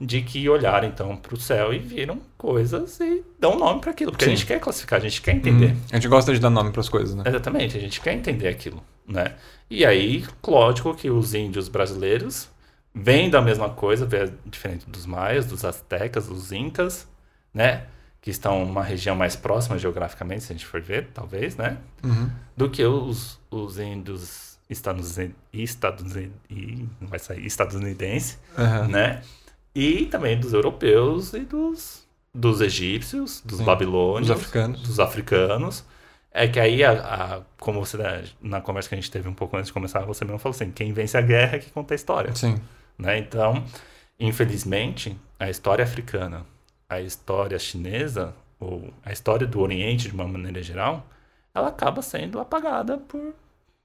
[0.00, 4.10] De que olharam, então, para o céu e viram coisas e dão nome para aquilo.
[4.10, 4.32] Porque Sim.
[4.32, 5.66] a gente quer classificar, a gente quer entender.
[5.72, 5.80] Uhum.
[5.92, 7.22] A gente gosta de dar nome pras coisas, né?
[7.26, 9.36] Exatamente, a gente quer entender aquilo, né?
[9.70, 12.48] E aí, lógico que os índios brasileiros
[12.92, 17.08] vêm da mesma coisa, vê- diferente dos maias, dos astecas, dos incas,
[17.52, 17.84] né?
[18.20, 21.78] Que estão uma região mais próxima geograficamente, se a gente for ver, talvez, né?
[22.02, 22.28] Uhum.
[22.56, 26.32] Do que os, os índios estadunidenses, estadunidenses,
[27.00, 28.88] não vai sair, estadunidenses, Aham.
[28.88, 29.22] né?
[29.74, 33.64] E também dos europeus e dos, dos egípcios, dos Sim.
[33.64, 34.80] babilônios, Os africanos.
[34.82, 35.84] dos africanos.
[36.32, 36.92] É que aí, a,
[37.38, 37.96] a- como você,
[38.42, 40.70] na conversa que a gente teve um pouco antes de começar, você mesmo falou assim,
[40.70, 42.34] quem vence a guerra é que conta a história.
[42.34, 42.56] Sim.
[42.98, 43.18] Né?
[43.18, 43.64] Então,
[44.18, 46.44] infelizmente, a história africana,
[46.88, 51.06] a história chinesa, ou a história do Oriente de uma maneira geral,
[51.54, 53.34] ela acaba sendo apagada por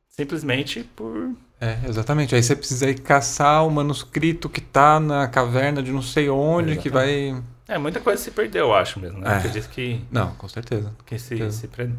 [0.07, 2.33] simplesmente por É, exatamente.
[2.35, 6.77] Aí você precisa ir caçar o manuscrito que tá na caverna de não sei onde,
[6.77, 7.35] que vai.
[7.67, 9.29] é muita coisa se perdeu, eu acho mesmo, né?
[9.33, 9.37] É.
[9.37, 10.91] Acredito que Não, com certeza.
[11.05, 11.51] que se, Certeza.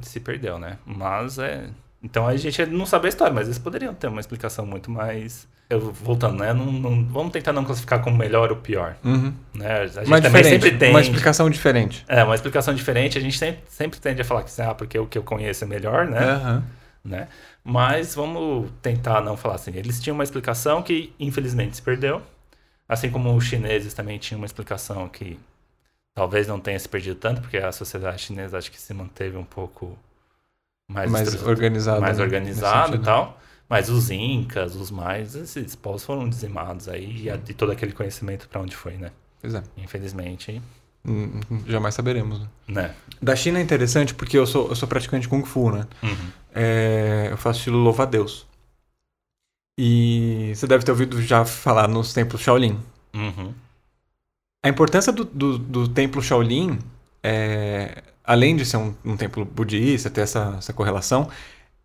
[0.03, 0.79] se, se perdeu, né?
[0.87, 1.65] Mas é.
[2.03, 5.47] Então a gente não sabe a história, mas eles poderiam ter uma explicação muito mais.
[5.69, 6.53] Eu, voltando, né?
[6.55, 8.97] Não, não- vamos tentar não classificar como melhor ou pior.
[9.05, 9.33] Uhum.
[9.55, 9.81] Né?
[9.83, 10.91] A gente Mas também sempre tem.
[10.91, 12.05] Uma explicação diferente.
[12.09, 13.19] É, uma explicação diferente.
[13.19, 15.67] A gente sempre, sempre tende a falar que ah, porque o que eu conheço é
[15.67, 16.19] melhor, né?
[16.19, 16.65] Aham.
[17.05, 17.29] né?
[17.63, 19.73] Mas vamos tentar não falar assim.
[19.75, 22.23] Eles tinham uma explicação que infelizmente se perdeu.
[22.89, 25.39] Assim como os chineses também tinham uma explicação que
[26.15, 29.45] talvez não tenha se perdido tanto, porque a sociedade chinesa acho que se manteve um
[29.45, 29.97] pouco
[30.91, 32.01] mais, Mais organizado.
[32.01, 33.41] mais organizado nesse e tal.
[33.69, 37.93] Mas os incas, os mais, esses povos foram dizimados aí e, a- e todo aquele
[37.93, 39.13] conhecimento para onde foi, né?
[39.41, 39.63] Pois é.
[39.77, 40.61] Infelizmente,
[41.03, 42.41] Hum, hum, Jamais saberemos.
[42.41, 42.47] né?
[42.69, 42.95] né?
[43.23, 45.87] Da China é interessante porque eu sou, eu sou praticante de Kung Fu, né?
[46.03, 46.31] Uhum.
[46.55, 48.47] É, eu faço estilo louva-a-Deus.
[49.79, 52.79] E você deve ter ouvido já falar nos templos Shaolin.
[53.15, 53.55] Uhum.
[54.63, 56.79] A importância do, do, do templo Shaolin,
[57.23, 61.31] é, além de ser um, um templo budista, ter essa, essa correlação,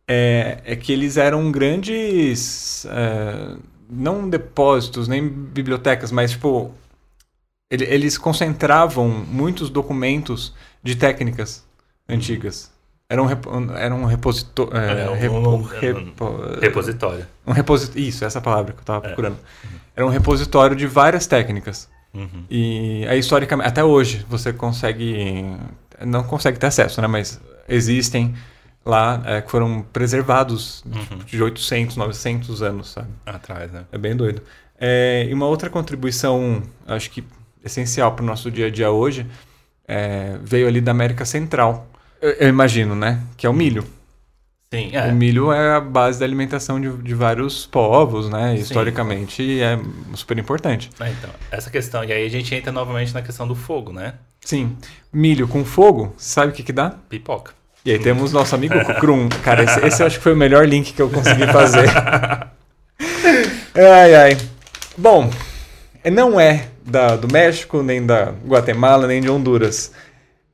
[0.07, 2.85] é, é que eles eram grandes.
[2.87, 3.57] é,
[3.89, 6.73] não depósitos, nem bibliotecas, mas tipo.
[7.71, 10.53] ele- eles concentravam muitos documentos
[10.83, 11.63] de técnicas
[12.09, 12.71] antigas.
[13.07, 14.69] Era um, repo, era um repositor.
[14.75, 17.25] É, um- repo- um- repo- Repositório.
[17.45, 18.01] um repositório.
[18.07, 19.07] Isso, essa palavra que eu estava É.
[19.09, 19.37] procurando.
[19.95, 21.87] Era um repositório de várias técnicas.
[22.13, 22.45] Uhum.
[22.49, 25.45] E aí, historicamente, até hoje, você consegue.
[26.03, 27.07] Não consegue ter acesso, né?
[27.07, 27.39] Mas
[27.69, 28.33] existem
[28.85, 31.19] lá é, que foram preservados Uhum.
[31.25, 33.07] de 800, 900 anos, sabe?
[33.25, 33.83] Atrás, né?
[33.91, 34.41] É bem doido.
[34.79, 37.23] É, e uma outra contribuição, acho que
[37.63, 39.25] essencial para o nosso dia a dia hoje,
[39.87, 41.87] é, veio ali da América Central.
[42.25, 43.19] Eu, eu imagino, né?
[43.37, 43.85] Que é o milho.
[44.73, 45.11] Sim, é.
[45.11, 48.55] O milho é a base da alimentação de, de vários povos, né?
[48.55, 48.63] Sim.
[48.63, 49.77] Historicamente é
[50.15, 50.89] super importante.
[50.99, 52.03] É, então, essa questão.
[52.03, 54.15] E aí a gente entra novamente na questão do fogo, né?
[54.41, 54.75] Sim.
[55.13, 56.95] Milho com fogo, sabe o que que dá?
[57.07, 57.53] Pipoca.
[57.85, 59.29] E aí temos nosso amigo Krum.
[59.43, 61.87] Cara, esse, esse eu acho que foi o melhor link que eu consegui fazer.
[63.75, 64.37] ai, ai.
[64.97, 65.29] Bom,
[66.11, 69.91] não é da, do México, nem da Guatemala, nem de Honduras.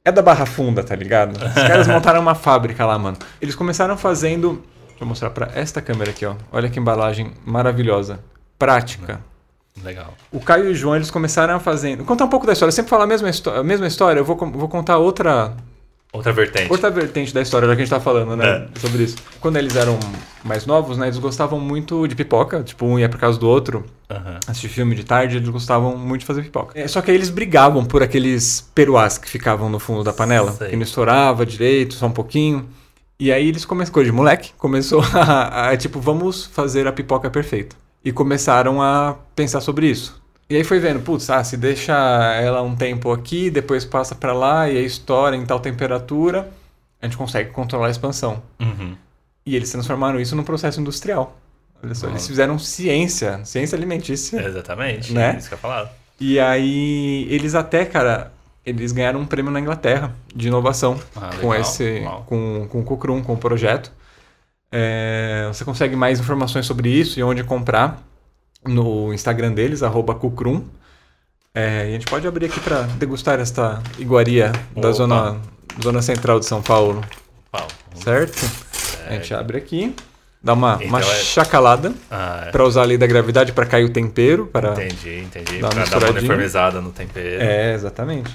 [0.03, 1.37] É da Barra Funda, tá ligado?
[1.37, 3.17] Os caras montaram uma fábrica lá, mano.
[3.39, 4.63] Eles começaram fazendo.
[4.89, 6.35] Deixa eu mostrar pra esta câmera aqui, ó.
[6.51, 8.19] Olha que embalagem maravilhosa.
[8.57, 9.21] Prática.
[9.83, 10.13] Legal.
[10.31, 11.97] O Caio e o João, eles começaram a fazer...
[11.99, 12.69] Contar um pouco da história.
[12.69, 15.53] Eu sempre falo a mesma, a mesma história, eu vou, vou contar outra,
[16.13, 16.69] Outra vertente.
[16.69, 18.67] Outra vertente da história, já que a gente tá falando, né?
[18.75, 18.79] É.
[18.79, 19.15] Sobre isso.
[19.39, 19.97] Quando eles eram
[20.43, 21.07] mais novos, né?
[21.07, 22.61] Eles gostavam muito de pipoca.
[22.63, 23.85] Tipo, um ia por causa do outro.
[24.09, 24.37] Uhum.
[24.45, 26.77] Assistir filme de tarde, eles gostavam muito de fazer pipoca.
[26.77, 30.51] É, só que aí eles brigavam por aqueles peruás que ficavam no fundo da panela.
[30.51, 30.69] Sei.
[30.69, 32.67] Que não estourava direito, só um pouquinho.
[33.17, 37.29] E aí eles começaram, coisa de moleque, começou a, a, tipo, vamos fazer a pipoca
[37.29, 37.75] perfeita.
[38.03, 40.20] E começaram a pensar sobre isso.
[40.51, 41.93] E aí foi vendo, putz, ah, se deixa
[42.35, 46.51] ela um tempo aqui, depois passa para lá e aí estoura em tal temperatura,
[47.01, 48.43] a gente consegue controlar a expansão.
[48.59, 48.97] Uhum.
[49.45, 51.39] E eles transformaram isso num processo industrial.
[51.81, 54.45] Olha só, eles fizeram ciência, ciência alimentícia.
[54.45, 55.37] Exatamente, né?
[55.37, 55.89] isso que eu falava.
[56.19, 58.33] E aí eles até, cara,
[58.65, 63.23] eles ganharam um prêmio na Inglaterra de inovação ah, com esse, com, com o Cocrum,
[63.23, 63.89] com o projeto.
[64.69, 68.03] É, você consegue mais informações sobre isso e onde comprar
[68.65, 70.63] no Instagram deles, arroba Kukrum.
[71.53, 74.81] É, a gente pode abrir aqui para degustar esta iguaria Opa.
[74.81, 75.41] da zona,
[75.83, 77.03] zona central de São Paulo.
[77.51, 77.67] Paulo.
[77.95, 78.39] Certo?
[78.39, 79.07] certo?
[79.07, 79.93] A gente abre aqui,
[80.41, 81.03] dá uma, então uma é...
[81.03, 82.51] chacalada ah, é.
[82.51, 84.47] para usar a lei da gravidade para cair o tempero.
[84.47, 85.59] Para entendi, entendi.
[85.59, 87.43] Para dar uma uniformizada no tempero.
[87.43, 88.33] É, exatamente.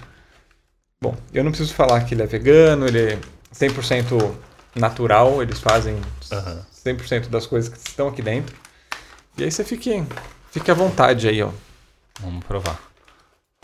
[1.01, 3.19] Bom, eu não preciso falar que ele é vegano, ele é
[3.55, 4.35] 100%
[4.75, 6.59] natural, eles fazem uhum.
[6.85, 8.55] 100% das coisas que estão aqui dentro.
[9.39, 10.03] E aí você fique,
[10.51, 11.51] fique à vontade aí, ó.
[12.21, 12.81] Vamos provar.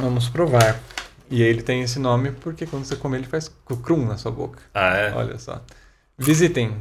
[0.00, 0.78] Vamos provar.
[1.30, 4.30] E aí ele tem esse nome porque quando você come ele faz cucrum na sua
[4.30, 4.62] boca.
[4.74, 5.12] Ah, é?
[5.14, 5.62] Olha só.
[6.18, 6.76] Visitem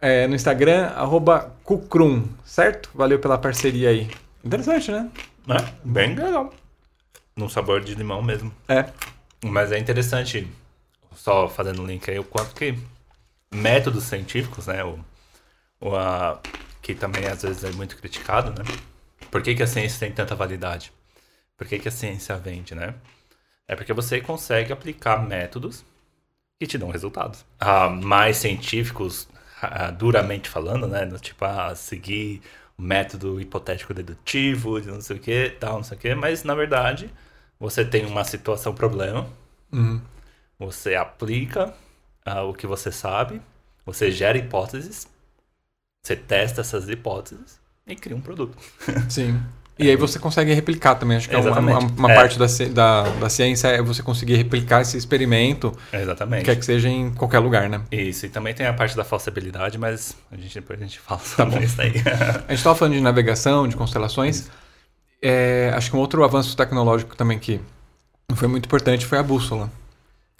[0.00, 2.90] é, no Instagram, arroba cucrum, certo?
[2.92, 4.10] Valeu pela parceria aí.
[4.44, 5.08] Interessante, né?
[5.48, 6.52] É, bem legal.
[7.36, 8.52] No sabor de limão mesmo.
[8.68, 8.86] É.
[9.44, 10.48] Mas é interessante,
[11.14, 12.76] só fazendo um link aí, o quanto que
[13.54, 14.82] métodos científicos, né?
[14.82, 14.98] O,
[15.80, 16.40] o, a,
[16.82, 18.68] que também às vezes é muito criticado, né?
[19.30, 20.92] Por que, que a ciência tem tanta validade?
[21.56, 22.94] Por que, que a ciência vende, né?
[23.68, 25.84] É porque você consegue aplicar métodos
[26.58, 27.44] que te dão resultados.
[27.58, 29.28] Ah, mais científicos,
[29.62, 31.08] ah, duramente falando, né?
[31.20, 32.42] Tipo, ah, seguir
[32.76, 36.42] o método hipotético dedutivo, de não sei o que, tal, não sei o que, mas
[36.44, 37.10] na verdade
[37.60, 39.28] você tem uma situação problema,
[39.72, 40.00] uhum.
[40.58, 41.72] você aplica
[42.24, 43.40] ah, o que você sabe,
[43.86, 45.11] você gera hipóteses
[46.02, 48.56] você testa essas hipóteses e cria um produto.
[49.08, 49.40] Sim.
[49.78, 51.16] E aí você consegue replicar também.
[51.16, 51.76] Acho que Exatamente.
[51.76, 52.14] é uma, uma é.
[52.14, 55.72] parte da, da, da ciência é você conseguir replicar esse experimento.
[55.92, 56.44] Exatamente.
[56.44, 57.80] Quer que seja em qualquer lugar, né?
[57.90, 58.26] Isso.
[58.26, 61.26] E também tem a parte da falsibilidade, mas a gente, depois a gente fala tá
[61.26, 61.92] sobre tá isso aí.
[62.46, 64.50] a gente estava falando de navegação, de constelações.
[65.20, 67.60] É, acho que um outro avanço tecnológico também que
[68.34, 69.70] foi muito importante foi a bússola.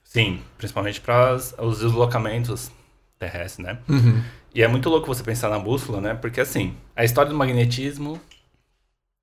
[0.04, 2.70] Sim, principalmente para os deslocamentos
[3.18, 3.78] terrestres, né?
[3.88, 4.22] Uhum.
[4.55, 6.14] E é muito louco você pensar na bússola, né?
[6.14, 8.20] Porque assim, a história do magnetismo,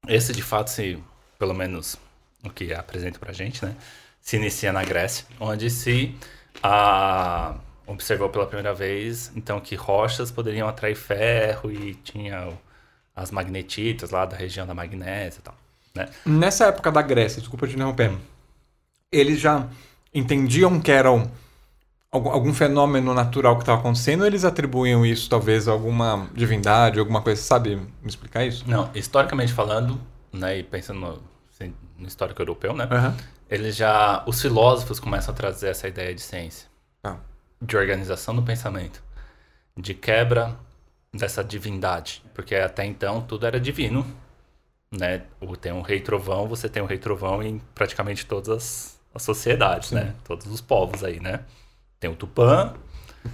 [0.08, 1.02] esse de fato, se,
[1.38, 1.98] pelo menos
[2.44, 3.76] o que apresenta pra gente, né?
[4.20, 6.16] Se inicia na Grécia, onde se
[6.64, 7.56] a,
[7.86, 12.50] observou pela primeira vez, então, que rochas poderiam atrair ferro e tinha
[13.16, 15.56] as magnetitas lá da região da magnésia e tal.
[15.96, 16.10] Né?
[16.26, 18.16] Nessa época da Grécia, desculpa te interromper,
[19.12, 19.68] eles já
[20.14, 21.30] entendiam que eram
[22.12, 27.00] algum, algum fenômeno natural que estava acontecendo, ou eles atribuíam isso talvez a alguma divindade,
[27.00, 28.64] alguma coisa, sabe me explicar isso?
[28.68, 30.00] Não, historicamente falando,
[30.32, 33.16] né, e pensando no, assim, no histórico europeu, né, uhum.
[33.50, 36.68] eles já, os filósofos começam a trazer essa ideia de ciência,
[37.04, 37.18] ah.
[37.62, 39.04] de organização do pensamento,
[39.78, 40.56] de quebra
[41.14, 44.06] dessa divindade, porque até então tudo era divino,
[44.92, 45.24] né,
[45.62, 49.90] tem um rei trovão, você tem um rei trovão em praticamente todas as, as sociedades,
[49.90, 49.96] Sim.
[49.96, 51.42] né, todos os povos aí, né.
[52.00, 52.74] Tem o Tupã,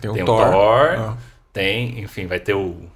[0.02, 1.18] tem, tem o, Thor, Thor ah.
[1.54, 2.90] tem, enfim, vai ter o.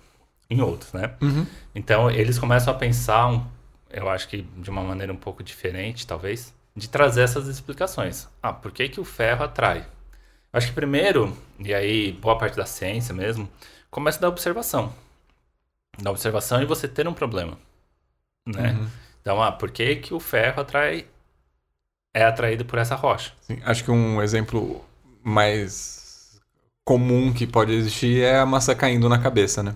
[0.50, 1.14] em outros, né?
[1.22, 1.46] Uhum.
[1.76, 3.46] Então eles começam a pensar, um,
[3.90, 8.28] eu acho que de uma maneira um pouco diferente, talvez, de trazer essas explicações.
[8.42, 9.80] Ah, por que, que o ferro atrai?
[10.52, 13.48] Eu acho que primeiro, e aí boa parte da ciência mesmo,
[13.92, 14.94] começa da observação.
[16.02, 17.58] Da observação e você ter um problema.
[18.46, 18.72] Né?
[18.72, 18.88] Uhum.
[19.22, 21.06] Então, ah, por que, que o ferro atrai
[22.14, 23.34] é atraído por essa rocha?
[23.42, 24.84] Sim, acho que um exemplo
[25.24, 26.00] mais
[26.90, 29.76] comum que pode existir é a massa caindo na cabeça, né?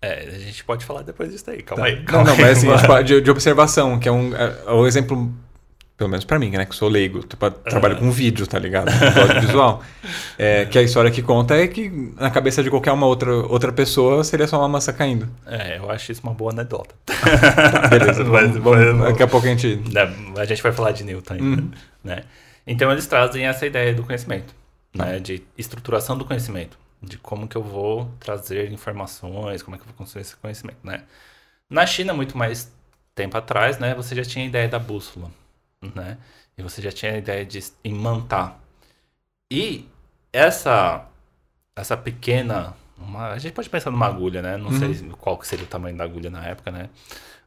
[0.00, 1.90] É, a gente pode falar depois disso aí, calma tá.
[1.90, 2.02] aí.
[2.02, 2.68] Calma não, não, mas assim,
[3.04, 5.32] de, de, observação, que é um é, é o exemplo,
[5.96, 8.90] pelo menos para mim, né, que sou leigo, tipo, trabalho com vídeo, tá ligado?
[9.40, 9.82] visual.
[10.36, 13.72] É, que a história que conta é que na cabeça de qualquer uma outra, outra
[13.72, 15.28] pessoa seria só uma massa caindo.
[15.46, 16.94] É, eu acho isso uma boa anedota.
[17.90, 19.80] beleza, vamos, vamos, daqui a pouco a gente...
[20.36, 21.70] A gente vai falar de Newton ainda, uhum.
[22.04, 22.22] né?
[22.64, 24.61] Então eles trazem essa ideia do conhecimento
[24.94, 29.82] né, de estruturação do conhecimento, de como que eu vou trazer informações, como é que
[29.82, 31.04] eu vou construir esse conhecimento, né?
[31.68, 32.72] Na China, muito mais
[33.14, 35.30] tempo atrás, né, você já tinha a ideia da bússola,
[35.94, 36.18] né?
[36.56, 38.58] E você já tinha a ideia de imantar.
[39.50, 39.88] E
[40.32, 41.08] essa
[41.74, 44.56] essa pequena, uma, a gente pode pensar numa agulha, né?
[44.56, 44.94] Não uhum.
[44.94, 46.90] sei qual que seria o tamanho da agulha na época, né?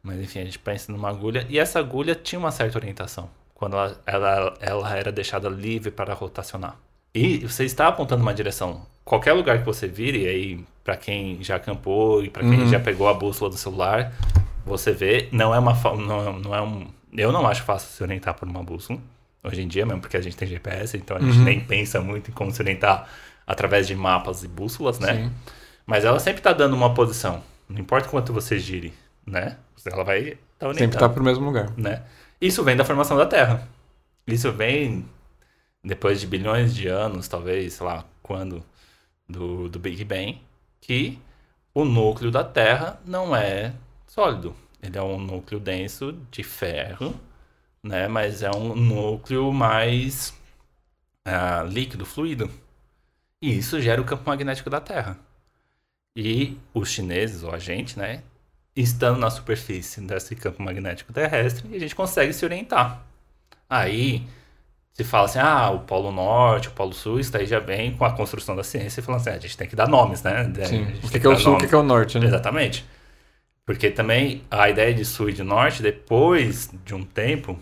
[0.01, 3.75] Mas enfim, a gente pensa numa agulha e essa agulha tinha uma certa orientação quando
[3.77, 6.77] ela, ela, ela era deixada livre para rotacionar.
[7.15, 8.85] E você está apontando uma direção.
[9.05, 12.67] Qualquer lugar que você vire, aí para quem já acampou e para quem uhum.
[12.67, 14.13] já pegou a bússola do celular,
[14.65, 18.33] você vê, não é uma não, não é um, eu não acho fácil se orientar
[18.33, 18.99] por uma bússola
[19.41, 21.43] hoje em dia, mesmo porque a gente tem GPS, então a gente uhum.
[21.43, 23.07] nem pensa muito em como se orientar
[23.47, 25.15] através de mapas e bússolas, né?
[25.15, 25.31] Sim.
[25.85, 28.93] Mas ela sempre está dando uma posição, não importa quanto você gire,
[29.25, 29.57] né?
[29.85, 30.77] Ela vai estar tá orientando.
[30.79, 32.03] Sempre está para o mesmo lugar, né?
[32.41, 33.67] Isso vem da formação da Terra.
[34.27, 35.05] Isso vem
[35.85, 38.65] depois de bilhões de anos, talvez, sei lá, quando
[39.29, 40.41] do, do Big Bang,
[40.81, 41.19] que
[41.73, 43.73] o núcleo da Terra não é
[44.07, 44.55] sólido.
[44.81, 47.13] Ele é um núcleo denso de ferro,
[47.83, 48.07] né?
[48.07, 50.33] Mas é um núcleo mais
[51.27, 52.49] uh, líquido, fluido.
[53.41, 55.19] E isso gera o campo magnético da Terra.
[56.15, 58.23] E os chineses, ou a gente, né?
[58.75, 63.05] Estando na superfície desse campo magnético terrestre, a gente consegue se orientar.
[63.69, 64.27] Aí
[64.95, 68.05] se fala assim, ah, o Polo Norte, o Polo Sul, isso daí já vem com
[68.05, 70.49] a construção da ciência, falando assim, ah, a gente tem que dar nomes, né?
[70.63, 70.87] Sim.
[71.03, 72.25] O que, que é o Sul, o que, que é o Norte, né?
[72.25, 72.85] Exatamente.
[73.65, 77.59] Porque também a ideia de Sul e de Norte, depois de um tempo,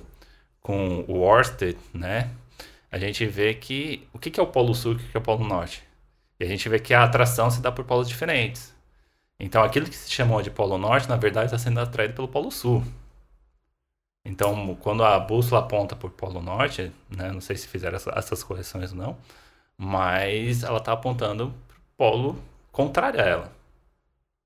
[0.61, 2.29] com o Orsted, né?
[2.91, 5.17] A gente vê que o que, que é o Polo Sul e o que, que
[5.17, 5.81] é o Polo Norte.
[6.39, 8.75] E a gente vê que a atração se dá por polos diferentes.
[9.39, 12.51] Então aquilo que se chamou de Polo Norte, na verdade, está sendo atraído pelo Polo
[12.51, 12.83] Sul.
[14.25, 18.41] Então, quando a bússola aponta para o Polo Norte, né, não sei se fizeram essas
[18.43, 19.17] correções ou não,
[19.77, 23.51] mas ela está apontando para o polo contrário a ela.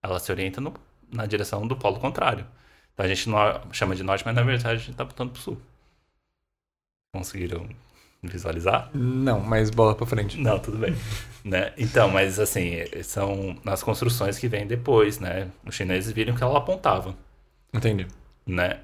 [0.04, 0.74] Ela se orienta no,
[1.12, 2.46] na direção do polo contrário.
[2.94, 3.38] Então a gente não
[3.72, 5.62] chama de norte, mas na verdade a gente está apontando para o sul.
[7.14, 7.70] Conseguiram
[8.24, 8.90] visualizar?
[8.94, 10.40] Não, mas bola para frente.
[10.40, 10.96] Não, tudo bem.
[11.46, 11.74] né?
[11.78, 15.52] Então, mas assim, são as construções que vêm depois, né?
[15.66, 17.16] Os chineses viram que ela apontava.
[17.74, 18.08] Entendi.
[18.46, 18.80] Né?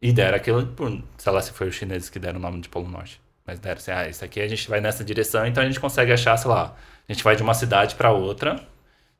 [0.00, 2.68] E deram aquilo, por, sei lá se foi os chineses que deram o nome de
[2.68, 3.20] Polo Norte.
[3.46, 6.12] Mas deram assim, ah, isso aqui a gente vai nessa direção, então a gente consegue
[6.12, 6.76] achar, sei lá,
[7.08, 8.60] a gente vai de uma cidade para outra,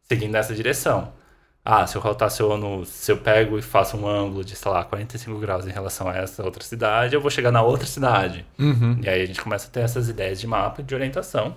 [0.03, 1.13] seguindo essa direção.
[1.65, 5.39] Ah, se eu rotaciono, se eu pego e faço um ângulo de, sei lá, 45
[5.39, 8.47] graus em relação a essa outra cidade, eu vou chegar na outra cidade.
[8.59, 9.01] Uhum.
[9.03, 11.57] E aí a gente começa a ter essas ideias de mapa de orientação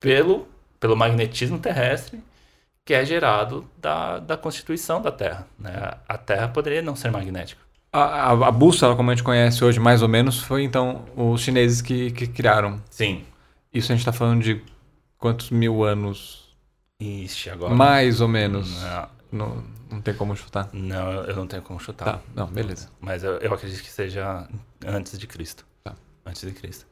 [0.00, 0.46] pelo,
[0.78, 2.22] pelo magnetismo terrestre
[2.86, 5.44] que é gerado da, da constituição da Terra.
[5.58, 5.72] Né?
[6.08, 7.60] A Terra poderia não ser magnética.
[7.96, 11.40] A, a, a, bússola, como a gente conhece hoje, mais ou menos, foi então os
[11.40, 12.78] chineses que, que criaram.
[12.90, 13.24] Sim.
[13.72, 14.62] Isso a gente está falando de
[15.16, 16.54] quantos mil anos?
[17.00, 17.74] Ixi, agora.
[17.74, 18.82] Mais ou menos.
[18.82, 20.68] Não, não, não tem como chutar.
[20.74, 22.04] Não, eu não tenho como chutar.
[22.04, 22.90] Tá, não, beleza.
[23.00, 24.46] Mas eu, eu acredito que seja
[24.84, 25.64] antes de Cristo.
[25.82, 25.94] Tá.
[26.26, 26.86] Antes de Cristo.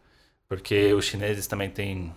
[0.49, 2.15] Porque os chineses também têm.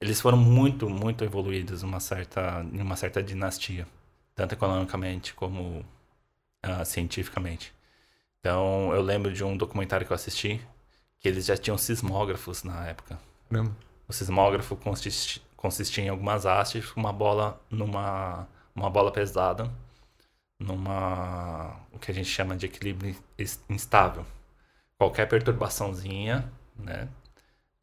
[0.00, 3.86] Eles foram muito, muito evoluídos numa certa, em uma certa dinastia.
[4.34, 5.84] Tanto economicamente como
[6.66, 7.72] uh, cientificamente.
[8.42, 10.60] Então, eu lembro de um documentário que eu assisti,
[11.20, 13.16] que eles já tinham sismógrafos na época.
[13.48, 13.76] Mesmo?
[14.08, 19.70] O sismógrafo consistia, consistia em algumas hastes, uma bola numa uma bola pesada,
[20.58, 23.14] numa o que a gente chama de equilíbrio
[23.68, 24.26] instável.
[24.98, 27.08] Qualquer perturbaçãozinha, né,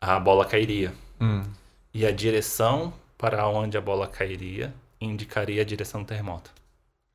[0.02, 0.94] a bola cairia.
[1.22, 1.44] Hum.
[1.94, 6.52] E a direção para onde a bola cairia indicaria a direção do terremoto.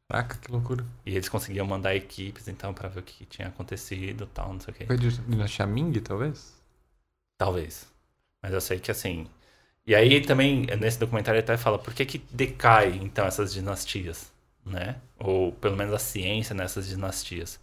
[0.09, 0.85] Caraca, que loucura.
[1.05, 4.73] E eles conseguiam mandar equipes, então, para ver o que tinha acontecido tal, não sei
[4.73, 4.87] o quê.
[4.87, 6.55] Foi de dinastia Ming, talvez?
[7.39, 7.87] Talvez.
[8.43, 9.27] Mas eu sei que, assim...
[9.87, 14.33] E aí, também, nesse documentário, ele até fala por que que decai, então, essas dinastias,
[14.65, 14.97] né?
[15.19, 17.61] Ou, pelo menos, a ciência nessas dinastias.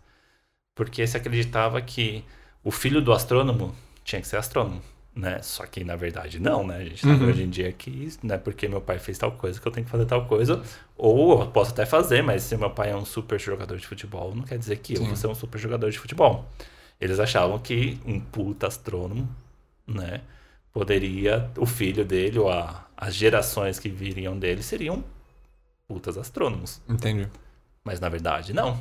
[0.75, 2.23] Porque se acreditava que
[2.63, 4.81] o filho do astrônomo tinha que ser astrônomo
[5.15, 5.41] né?
[5.41, 6.77] Só que na verdade não, né?
[6.77, 7.27] A gente tá uhum.
[7.27, 9.85] hoje em dia que não é porque meu pai fez tal coisa que eu tenho
[9.85, 10.61] que fazer tal coisa.
[10.97, 14.33] Ou eu posso até fazer, mas se meu pai é um super jogador de futebol,
[14.35, 15.03] não quer dizer que Sim.
[15.03, 16.45] eu vou ser um super jogador de futebol.
[16.99, 19.27] Eles achavam que um puta astrônomo,
[19.87, 20.21] né?
[20.71, 25.03] Poderia, o filho dele ou a, as gerações que viriam dele seriam
[25.87, 26.81] putas astrônomos.
[26.87, 27.27] Entendi.
[27.83, 28.79] Mas na verdade, não.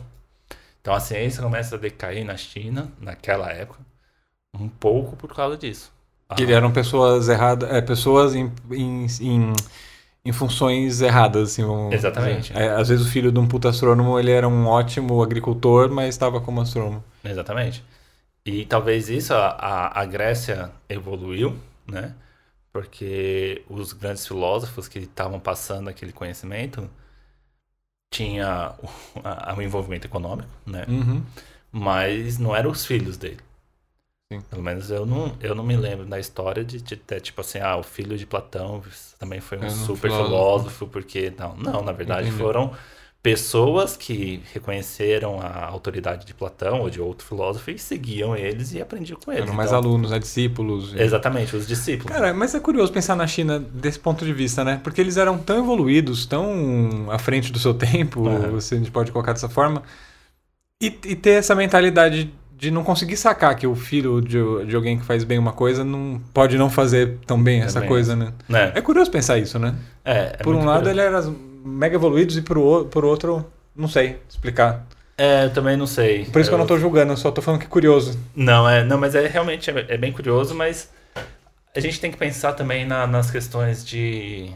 [0.80, 3.80] Então a ciência começa a decair na China, naquela época,
[4.54, 5.92] um pouco por causa disso.
[6.36, 9.52] Que eram pessoas erradas, é, pessoas em, em, em,
[10.24, 11.62] em, funções erradas, assim.
[11.92, 12.52] Exatamente.
[12.56, 16.08] É, às vezes o filho de um puta astrônomo, ele era um ótimo agricultor, mas
[16.08, 17.02] estava como astrônomo.
[17.24, 17.84] Exatamente.
[18.44, 21.56] E talvez isso, a, a Grécia evoluiu,
[21.86, 22.14] né?
[22.72, 26.88] Porque os grandes filósofos que estavam passando aquele conhecimento
[28.10, 28.88] tinha o,
[29.24, 30.84] a, o envolvimento econômico, né?
[30.88, 31.22] Uhum.
[31.70, 33.38] Mas não eram os filhos dele.
[34.32, 34.40] Sim.
[34.48, 37.58] Pelo menos eu não, eu não me lembro da história de, de ter, tipo assim,
[37.58, 38.80] ah, o filho de Platão
[39.18, 40.26] também foi um É, super filósofo.
[40.26, 41.32] filósofo, porque.
[41.36, 42.38] Não, não, na verdade Entendi.
[42.42, 42.72] foram
[43.22, 48.80] pessoas que reconheceram a autoridade de Platão ou de outro filósofo e seguiam eles e
[48.80, 49.44] aprendiam com eles.
[49.44, 50.18] Eram mais Então, alunos, né?
[50.18, 50.94] Discípulos.
[50.94, 52.10] e- Exatamente, os discípulos.
[52.16, 54.80] Cara, mas é curioso pensar na China desse ponto de vista, né?
[54.82, 58.60] Porque eles eram tão evoluídos, tão à frente do seu tempo, Aham.
[58.60, 59.82] se a gente pode colocar dessa forma,
[60.82, 64.98] e, e ter essa mentalidade de não conseguir sacar que o filho de, de alguém
[64.98, 67.88] que faz bem uma coisa não pode não fazer tão bem essa Também.
[67.88, 68.32] coisa, né?
[68.48, 68.70] né?
[68.74, 69.74] É curioso pensar isso, né?
[70.04, 70.90] É, é por um lado, curioso.
[70.90, 71.32] ele era
[71.64, 74.84] mega evoluídos e por, por outro, não sei explicar.
[75.16, 76.26] É, eu também não sei.
[76.26, 78.18] Por isso que eu não tô julgando, eu só tô falando que é curioso.
[78.36, 80.90] Não, é, não, mas é realmente é, é bem curioso, mas
[81.74, 84.50] a gente tem que pensar também na- nas questões de.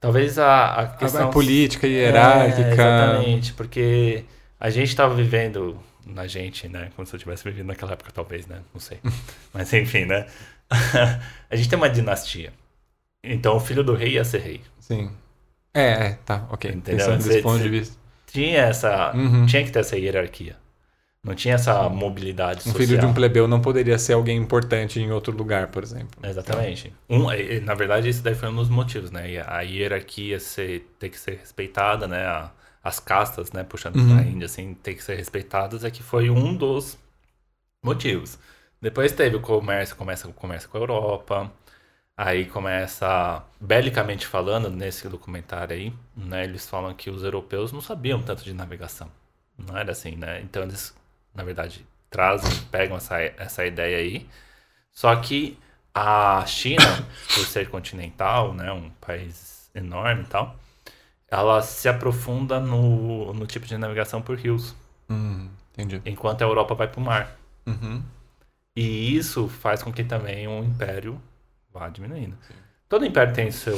[0.00, 1.28] Talvez a, a A, questão.
[1.28, 2.70] a política É, hierárquica.
[2.72, 4.24] exatamente, porque
[4.60, 5.76] a gente estava vivendo.
[6.06, 6.90] Na gente, né?
[6.94, 8.60] Como se eu tivesse vivido naquela época, talvez, né?
[8.72, 9.00] Não sei.
[9.52, 10.26] Mas enfim, né?
[11.50, 12.52] a gente tem uma dinastia.
[13.22, 14.60] Então o filho do rei ia ser rei.
[14.78, 15.10] Sim.
[15.74, 16.70] É, é, tá, ok.
[16.70, 17.06] Entendeu?
[17.06, 17.96] Pensando desse ponto de vista.
[18.26, 19.12] Tinha essa.
[19.14, 19.46] Uhum.
[19.46, 20.56] Tinha que ter essa hierarquia.
[21.22, 22.78] Não tinha essa mobilidade Um social.
[22.86, 26.20] filho de um plebeu não poderia ser alguém importante em outro lugar, por exemplo.
[26.22, 26.92] Exatamente.
[27.10, 27.24] Um,
[27.64, 29.42] na verdade, esse daí foi um dos motivos, né?
[29.44, 32.24] A hierarquia ser, ter que ser respeitada, né?
[32.26, 32.52] A-
[32.86, 33.64] as castas, né?
[33.64, 34.16] Puxando Uhum.
[34.16, 36.98] pra Índia, assim, ter que ser respeitadas, é que foi um dos
[37.82, 38.38] motivos.
[38.80, 41.52] Depois teve o comércio, começa o comércio com a Europa.
[42.16, 46.44] Aí começa, belicamente falando, nesse documentário aí, né?
[46.44, 49.10] Eles falam que os europeus não sabiam tanto de navegação.
[49.58, 50.40] Não era assim, né?
[50.42, 50.94] Então eles,
[51.34, 54.28] na verdade, trazem, pegam essa, essa ideia aí.
[54.92, 55.58] Só que
[55.94, 56.82] a China,
[57.34, 60.56] por ser continental, né, um país enorme e tal,
[61.30, 64.74] ela se aprofunda no, no tipo de navegação por rios,
[65.08, 66.02] Hum, entendi.
[66.06, 67.36] enquanto a Europa vai para o mar.
[67.66, 68.02] Uhum.
[68.76, 71.20] E isso faz com que também o império
[71.72, 72.36] vá diminuindo.
[72.88, 73.76] Todo império tem seu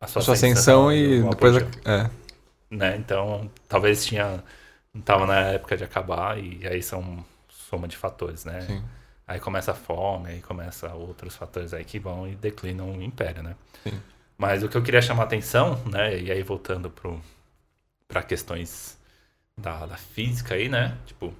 [0.00, 1.56] a A sua ascensão e o depois.
[1.56, 1.60] A...
[1.84, 2.10] É.
[2.70, 2.96] né?
[2.96, 4.42] Então, talvez tinha
[4.94, 8.66] não tava na época de acabar e aí são soma de fatores, né?
[8.66, 8.82] Sim.
[9.26, 13.42] Aí começa a fome, aí começa outros fatores aí que vão e declinam o império,
[13.42, 13.56] né?
[13.82, 14.02] Sim.
[14.38, 16.18] Mas o que eu queria chamar a atenção, né?
[16.20, 16.90] E aí voltando
[18.08, 18.98] para questões
[19.58, 20.96] da, da física aí, né?
[21.06, 21.34] Tipo,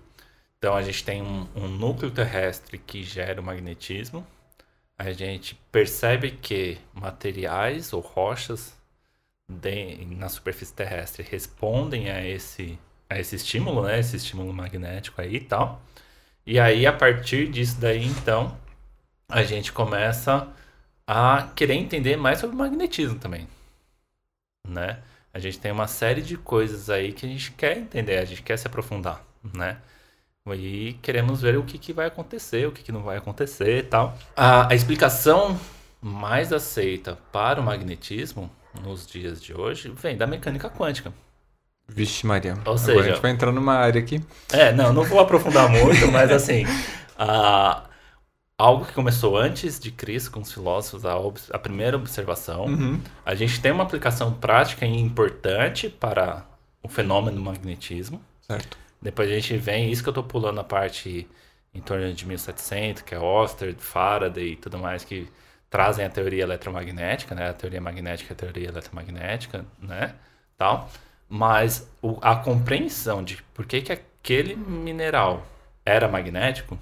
[0.59, 4.27] então a gente tem um, um núcleo terrestre que gera o magnetismo.
[4.99, 8.77] A gente percebe que materiais ou rochas
[9.49, 12.79] de- na superfície terrestre respondem a esse,
[13.11, 13.99] a esse estímulo, né?
[14.01, 15.83] Esse estímulo magnético aí e tal.
[16.47, 18.57] E aí, a partir disso daí, então,
[19.29, 20.49] a gente começa
[21.07, 23.47] a querer entender mais sobre magnetismo também,
[24.69, 24.99] né?
[25.33, 28.43] A gente tem uma série de coisas aí que a gente quer entender, a gente
[28.43, 29.23] quer se aprofundar,
[29.55, 29.79] né?
[30.55, 33.83] E queremos ver o que, que vai acontecer, o que, que não vai acontecer e
[33.83, 34.17] tal.
[34.37, 35.59] A, a explicação
[36.01, 38.51] mais aceita para o magnetismo
[38.81, 41.13] nos dias de hoje vem da mecânica quântica.
[41.89, 42.55] Vixe, Maria.
[42.55, 44.21] Ou Agora seja- a gente vai entrar numa área aqui.
[44.53, 46.65] É, não, não vou aprofundar muito, mas assim,
[47.19, 47.83] a-
[48.59, 51.15] algo que começou antes de Cristo com os filósofos, a,
[51.57, 53.01] a primeira observação, Uhum.
[53.25, 56.47] a gente tem uma aplicação prática e importante para
[56.83, 58.21] o fenômeno do magnetismo.
[58.43, 58.79] Certo.
[59.01, 61.29] Depois a gente vem, isso que eu tô pulando a parte
[61.75, 65.29] em torno de 1700, que é Oster, Faraday e tudo mais, que
[65.69, 67.51] trazem a teoria eletromagnética, né?
[67.51, 70.15] A teoria magnética e a teoria eletromagnética, né?
[70.57, 70.91] Tal.
[71.29, 75.47] Mas o- a compreensão de por que, que aquele mineral
[75.85, 76.79] era magnético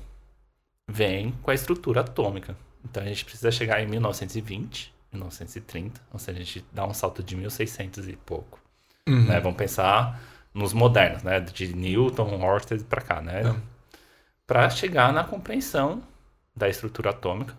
[0.88, 2.56] vem com a estrutura atômica.
[2.84, 7.22] Então a gente precisa chegar em 1920, 1930, ou seja, a gente dá um salto
[7.22, 8.60] de 1600 e pouco
[9.06, 9.26] Uhum.
[9.26, 9.38] né?
[9.38, 10.18] Vamos pensar
[10.54, 11.38] nos modernos, né?
[11.40, 13.42] De Newton, Oersted para cá, né?
[13.42, 13.56] Tá.
[14.46, 16.02] Para chegar na compreensão
[16.56, 17.54] da estrutura atômica.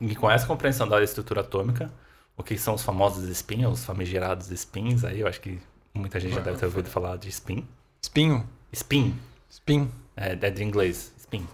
[0.00, 1.90] E com essa compreensão da estrutura atômica,
[2.36, 5.58] o que são os famosos spins, os famigerados spins aí, eu acho que
[5.94, 7.66] muita gente já deve ter ouvido falar de spin.
[8.00, 8.48] Espinho?
[8.72, 9.18] Spin,
[9.50, 9.90] Spin?
[10.16, 11.46] é, é de inglês, spin.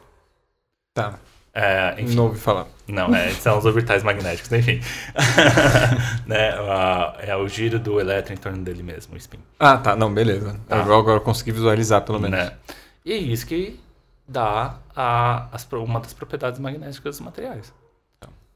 [0.95, 1.18] Tá.
[1.55, 2.66] É, enfim, Não ouvi falar.
[2.88, 4.80] Não, é, são os orbitais magnéticos, enfim.
[6.26, 9.38] né, a- é o giro do elétron em torno dele mesmo, o spin.
[9.59, 9.95] Ah, tá.
[9.95, 10.59] Não, beleza.
[10.66, 10.76] Tá.
[10.78, 12.38] Eu agora eu consegui visualizar, pelo menos.
[12.38, 12.53] Né?
[13.05, 13.78] E é isso que
[14.26, 17.72] dá a, as uma das propriedades magnéticas dos materiais.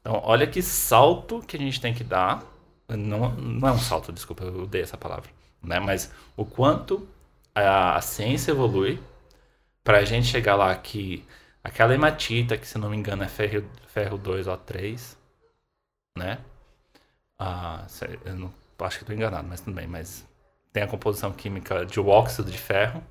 [0.01, 2.43] Então, olha que salto que a gente tem que dar.
[2.89, 5.29] Não, não é um salto, desculpa, eu dei essa palavra.
[5.61, 5.79] Né?
[5.79, 7.07] Mas o quanto
[7.53, 8.99] a, a ciência evolui
[9.83, 11.25] para a gente chegar lá que
[11.67, 15.15] aquela hematita, que se não me engano é ferro, ferro 2O3,
[16.17, 16.39] né?
[17.37, 17.85] Ah,
[18.25, 20.25] eu não, acho que estou enganado, mas tudo bem, mas
[20.71, 23.03] tem a composição química de óxido de ferro,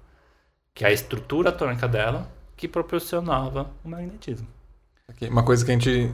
[0.75, 4.49] que é a estrutura atômica dela, que proporcionava o magnetismo.
[5.31, 6.13] Uma coisa que a gente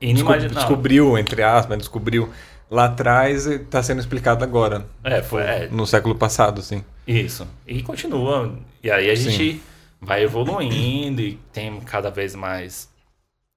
[0.00, 0.56] Inimaginável.
[0.56, 2.32] descobriu, entre aspas, descobriu
[2.70, 4.86] lá atrás e está sendo explicado agora.
[5.04, 5.42] É, foi.
[5.42, 6.82] É, No século passado, sim.
[7.06, 7.46] Isso.
[7.66, 8.58] E continua.
[8.82, 9.60] E aí a Sim.
[10.04, 12.90] Vai evoluindo e tem cada vez mais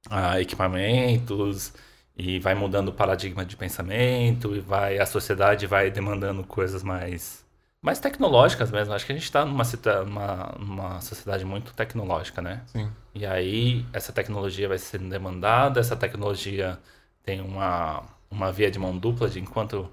[0.10, 1.74] ah, equipamentos
[2.18, 7.46] e vai mudando o paradigma de pensamento e vai a sociedade vai demandando coisas mais
[7.82, 8.94] mais tecnológicas mesmo.
[8.94, 9.64] Acho que a gente está numa,
[10.04, 12.62] numa, numa sociedade muito tecnológica, né?
[12.68, 12.92] Sim.
[13.14, 16.80] E aí essa tecnologia vai sendo demandada, essa tecnologia
[17.24, 19.90] tem uma, uma via de mão dupla de enquanto,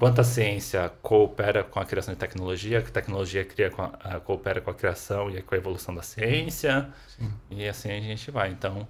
[0.00, 3.92] enquanto a ciência coopera com a criação de tecnologia, que a tecnologia cria com a-
[4.02, 6.88] a- coopera com a criação e com a evolução da ciência,
[7.50, 8.48] e assim a gente vai.
[8.50, 8.88] Então,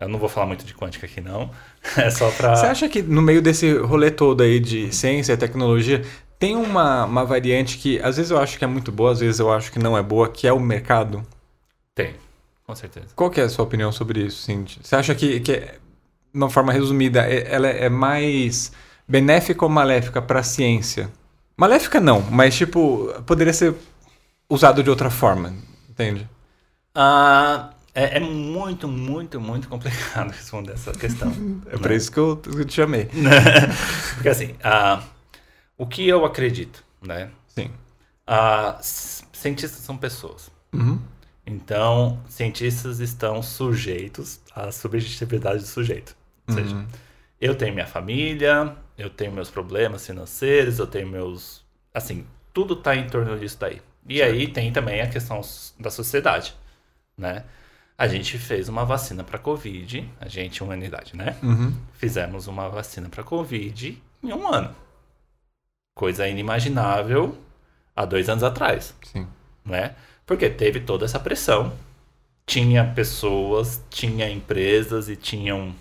[0.00, 1.48] eu não vou falar muito de quântica aqui não,
[1.96, 2.56] é só para...
[2.56, 6.02] Você acha que no meio desse rolê todo aí de ciência e tecnologia,
[6.40, 9.38] tem uma, uma variante que às vezes eu acho que é muito boa, às vezes
[9.38, 11.24] eu acho que não é boa, que é o mercado?
[11.94, 12.14] Tem,
[12.66, 13.06] com certeza.
[13.14, 14.80] Qual que é a sua opinião sobre isso, Cindy?
[14.82, 15.78] Você acha que, que é, de
[16.34, 18.72] uma forma resumida, é- ela é mais
[19.08, 21.10] benéfica ou maléfica para a ciência?
[21.56, 23.74] Maléfica não, mas tipo, poderia ser
[24.48, 25.54] usado de outra forma,
[25.88, 26.28] entende?
[26.94, 31.32] Ah, é, é muito, muito, muito complicado responder essa questão.
[31.70, 33.08] É por isso que eu, te chamei.
[34.14, 35.02] Porque assim, ah,
[35.76, 37.30] o que eu acredito, né?
[37.48, 37.70] Sim.
[38.26, 40.50] Ah, cientistas são pessoas.
[40.72, 40.98] Uhum.
[41.46, 46.14] Então, cientistas estão sujeitos à subjetividade do sujeito.
[46.46, 46.86] Ou seja, Uhum.
[47.40, 51.64] eu tenho minha família, eu tenho meus problemas financeiros, eu tenho meus.
[51.94, 53.80] Assim, tudo tá em torno disso daí.
[54.08, 55.40] E aí tem também a questão
[55.78, 56.54] da sociedade,
[57.16, 57.44] né?
[57.96, 61.36] A gente fez uma vacina para Covid, a gente, humanidade, né?
[61.42, 61.76] Uhum.
[61.94, 64.74] Fizemos uma vacina para Covid em um ano.
[65.94, 67.36] Coisa inimaginável
[67.94, 69.26] há dois anos atrás Sim.
[69.64, 69.94] né?
[70.24, 71.72] Porque teve toda essa pressão.
[72.46, 75.74] Tinha pessoas, tinha empresas e tinham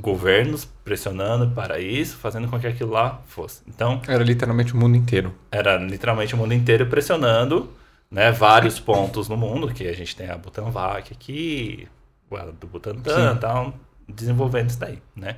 [0.00, 3.60] governos pressionando para isso, fazendo com que aquilo lá fosse.
[3.66, 5.34] Então, Era literalmente o mundo inteiro.
[5.50, 7.68] era literalmente o mundo inteiro pressionando,
[8.08, 8.30] né?
[8.30, 11.88] Vários pontos no mundo, que a gente tem a Butanvac aqui,
[12.60, 13.40] do Butantan, Sim.
[13.40, 13.74] tal,
[14.08, 15.36] desenvolvendo isso daí, né?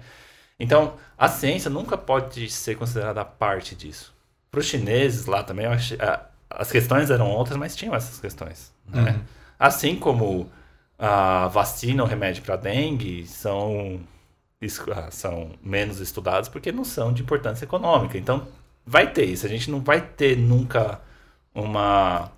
[0.60, 4.12] Então, a ciência nunca pode ser considerada parte disso.
[4.50, 8.20] Para os chineses lá também, eu achei- a- as questões eram outras, mas tinham essas
[8.20, 9.12] questões, né?
[9.12, 9.20] Uhum.
[9.58, 10.50] Assim como
[10.98, 14.00] a vacina ou remédio para dengue são,
[15.10, 18.18] são menos estudados porque não são de importância econômica.
[18.18, 18.48] Então,
[18.86, 19.46] vai ter isso.
[19.46, 21.00] A gente não vai ter nunca
[21.54, 22.32] uma.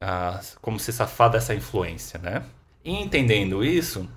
[0.00, 2.44] ah, como se safar dessa influência, né?
[2.84, 4.08] E entendendo isso,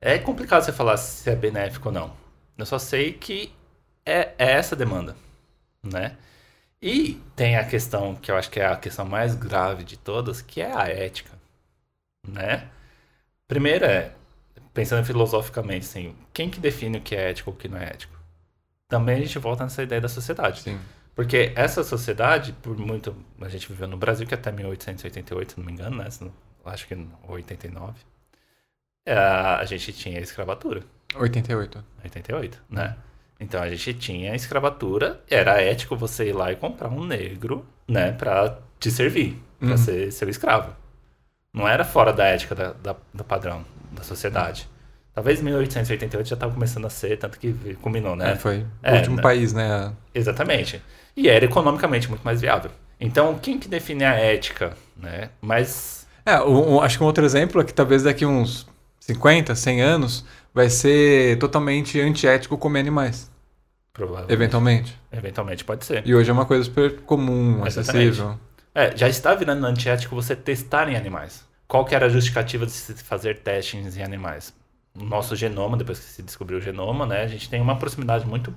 [0.00, 2.12] é complicado você falar se é benéfico ou não.
[2.58, 3.52] Eu só sei que
[4.04, 5.16] é, é essa demanda,
[5.82, 6.16] né?
[6.80, 10.42] E tem a questão que eu acho que é a questão mais grave de todas,
[10.42, 11.32] que é a ética,
[12.26, 12.68] né?
[13.48, 14.12] Primeiro é,
[14.76, 17.86] pensando filosoficamente, assim, quem que define o que é ético ou o que não é
[17.86, 18.14] ético?
[18.88, 20.60] Também a gente volta nessa ideia da sociedade.
[20.60, 20.78] Sim.
[21.14, 23.16] Porque essa sociedade, por muito.
[23.40, 26.06] A gente viveu no Brasil, que até 1888, se não me engano, né?
[26.66, 26.94] Acho que
[27.26, 27.94] 89.
[29.06, 30.82] é, a gente tinha escravatura.
[31.14, 31.82] 88.
[32.04, 32.96] 88, né?
[33.40, 38.12] Então a gente tinha escravatura, era ético você ir lá e comprar um negro, né,
[38.12, 39.76] pra te servir, pra Uhum.
[39.76, 40.74] ser seu escravo.
[41.56, 44.68] Não era fora da ética da, da- do padrão da sociedade.
[45.14, 48.32] Talvez 1888 já estava começando a ser, tanto que culminou, né?
[48.32, 49.22] É, foi o É, último né?
[49.22, 49.92] país, né?
[50.14, 50.82] Exatamente.
[51.16, 52.70] E era economicamente muito mais viável.
[53.00, 55.30] Então, quem que define a ética, né?
[55.40, 58.66] Mas É, um- acho que um outro exemplo é que talvez daqui uns
[59.00, 63.30] 50, 100 anos vai ser totalmente antiético comer animais,
[63.92, 65.00] provavelmente, eventualmente.
[65.12, 66.06] eventualmente pode ser.
[66.06, 68.08] E hoje é uma coisa super comum, Exatamente.
[68.10, 68.38] acessível.
[68.74, 71.45] É, já está virando antiético você testar em animais.
[71.68, 74.54] Qual que era a justificativa de se fazer testes em animais?
[74.94, 78.24] O nosso genoma, depois que se descobriu o genoma, né, a gente tem uma proximidade
[78.26, 78.54] muito...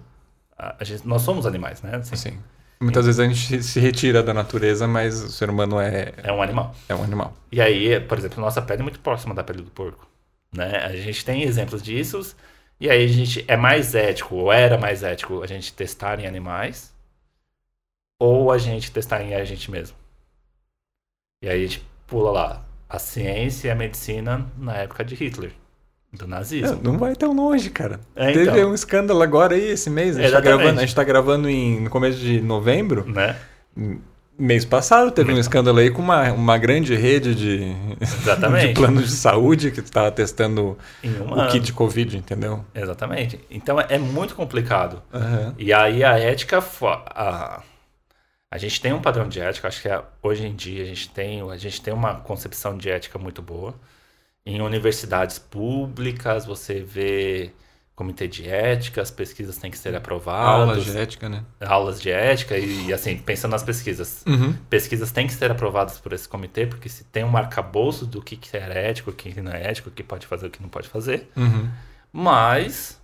[0.57, 1.95] a- gente- nós somos animais, né?
[1.97, 2.39] Assim, Assim.
[2.81, 6.41] Muitas vezes a gente se retira da natureza, mas o ser humano é, É um
[6.41, 6.73] animal.
[6.87, 7.33] é um animal.
[7.51, 10.07] E aí, por exemplo, nossa pele é muito próxima da pele do porco.
[10.55, 10.77] Né?
[10.77, 12.35] A gente tem exemplos disso.
[12.79, 16.25] E aí a gente é mais ético, ou era mais ético, a gente testar em
[16.27, 16.93] animais,
[18.17, 19.97] ou a gente testar em a gente mesmo.
[21.41, 25.51] E aí a gente pula lá a ciência e a medicina na época de Hitler,
[26.11, 26.79] do nazismo.
[26.81, 27.99] não vai tão longe, cara.
[28.15, 28.71] É, Teve então.
[28.71, 30.17] um escândalo agora aí, esse mês.
[30.17, 30.57] A gente, tá Exatamente.
[30.57, 33.05] gravando, a gente tá gravando em, no começo de novembro.
[33.07, 33.35] Né?
[34.37, 37.59] Mês passado teve um escândalo aí com uma, uma grande rede de,
[38.61, 42.65] de planos de saúde que estava testando Em um o kit de Covid, entendeu?
[42.73, 43.39] Exatamente.
[43.51, 45.03] Então é muito complicado.
[45.13, 45.53] Aham.
[45.59, 47.61] E aí a ética, a,
[48.51, 51.09] A gente tem um padrão de ética, acho que é, hoje em dia a gente
[51.09, 53.75] tem, a gente tem uma concepção de ética muito boa.
[54.45, 57.53] Em universidades públicas, você vê
[57.99, 60.69] comitê de ética, as pesquisas têm que ser aprovadas.
[60.69, 61.43] Aulas de ética, né?
[61.59, 64.23] Aulas de ética e, assim, pensando nas pesquisas.
[64.25, 64.53] Uhum.
[64.69, 68.37] Pesquisas têm que ser aprovadas por esse comitê, porque se tem um arcabouço do que,
[68.37, 70.69] que é ético, o que não é ético, o que pode fazer, o que não
[70.69, 71.29] pode fazer.
[71.35, 71.69] Uhum.
[72.11, 72.98] Mas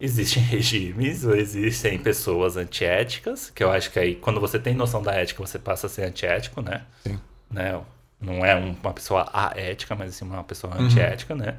[0.00, 5.02] existem regimes ou existem pessoas antiéticas, que eu acho que aí, quando você tem noção
[5.02, 6.84] da ética, você passa a ser antiético, né?
[7.04, 7.18] Sim.
[7.50, 7.80] Né?
[8.20, 10.84] Não é um- uma pessoa aética, mas assim, uma pessoa Uhum.
[10.86, 11.56] antiética, né?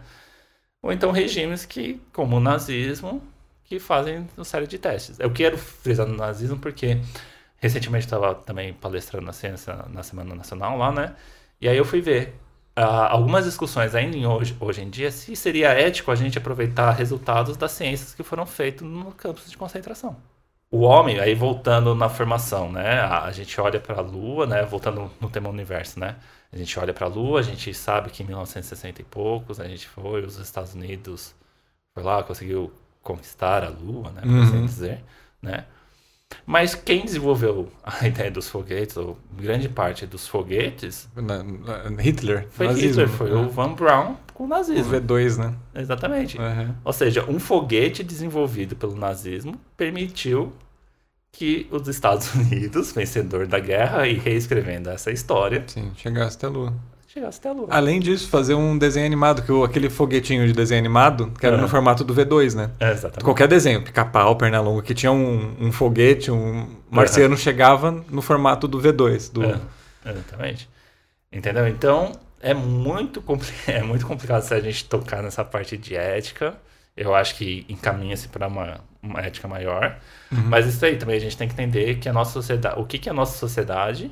[0.81, 3.21] Ou então regimes que, como o nazismo,
[3.65, 5.19] que fazem uma série de testes.
[5.19, 6.97] Eu quero frisar no nazismo porque
[7.57, 11.15] recentemente estava também palestrando na ciência na Semana Nacional lá, né?
[11.61, 12.33] E aí eu fui ver
[12.75, 16.91] ah, algumas discussões ainda em hoje, hoje em dia se seria ético a gente aproveitar
[16.91, 20.17] resultados das ciências que foram feitos no campus de concentração.
[20.69, 22.99] O homem, aí voltando na formação, né?
[23.01, 24.63] A, a gente olha para a Lua, né?
[24.63, 26.15] Voltando no tema universo, né?
[26.51, 29.67] A gente olha para a Lua, a gente sabe que em 1960 e poucos a
[29.67, 31.35] gente foi, os Estados Unidos
[31.93, 32.71] foi lá, conseguiu
[33.03, 34.27] conquistar a Lua, né?
[34.27, 34.65] Por assim Uhum.
[34.65, 35.03] dizer,
[35.41, 35.65] né?
[36.45, 41.07] Mas quem desenvolveu a ideia dos foguetes, ou grande parte dos foguetes,
[41.99, 42.47] Hitler.
[42.49, 43.35] foi nazismo, Hitler, foi né?
[43.35, 44.91] o Van Braun com o O nazismo.
[44.91, 45.55] V2, né?
[45.75, 46.37] Exatamente.
[46.37, 46.75] Uhum.
[46.83, 50.51] Ou seja, um foguete desenvolvido pelo nazismo permitiu
[51.31, 56.49] que os Estados Unidos, vencedor da guerra e reescrevendo essa história, Sim, chegasse até a
[56.49, 56.73] Lua.
[57.13, 57.67] Chegasse até a Lua.
[57.69, 61.63] Além disso, fazer um desenho animado, que aquele foguetinho de desenho animado, que era Aham.
[61.63, 62.71] no formato do V2, né?
[62.79, 63.23] É, exatamente.
[63.23, 68.67] Qualquer desenho, pica-pau, perna longa, que tinha um, um foguete, um marciano chegava no formato
[68.67, 69.31] do V2.
[69.31, 69.43] Do...
[69.43, 69.59] É,
[70.05, 70.69] exatamente.
[71.31, 71.67] Entendeu?
[71.67, 76.55] Então, é muito, compli- é muito complicado se a gente tocar nessa parte de ética.
[76.95, 79.97] Eu acho que encaminha-se para uma, uma ética maior.
[80.31, 80.43] Uhum.
[80.45, 82.97] Mas isso aí também a gente tem que entender que a nossa sociedade, o que,
[82.99, 84.11] que a nossa sociedade,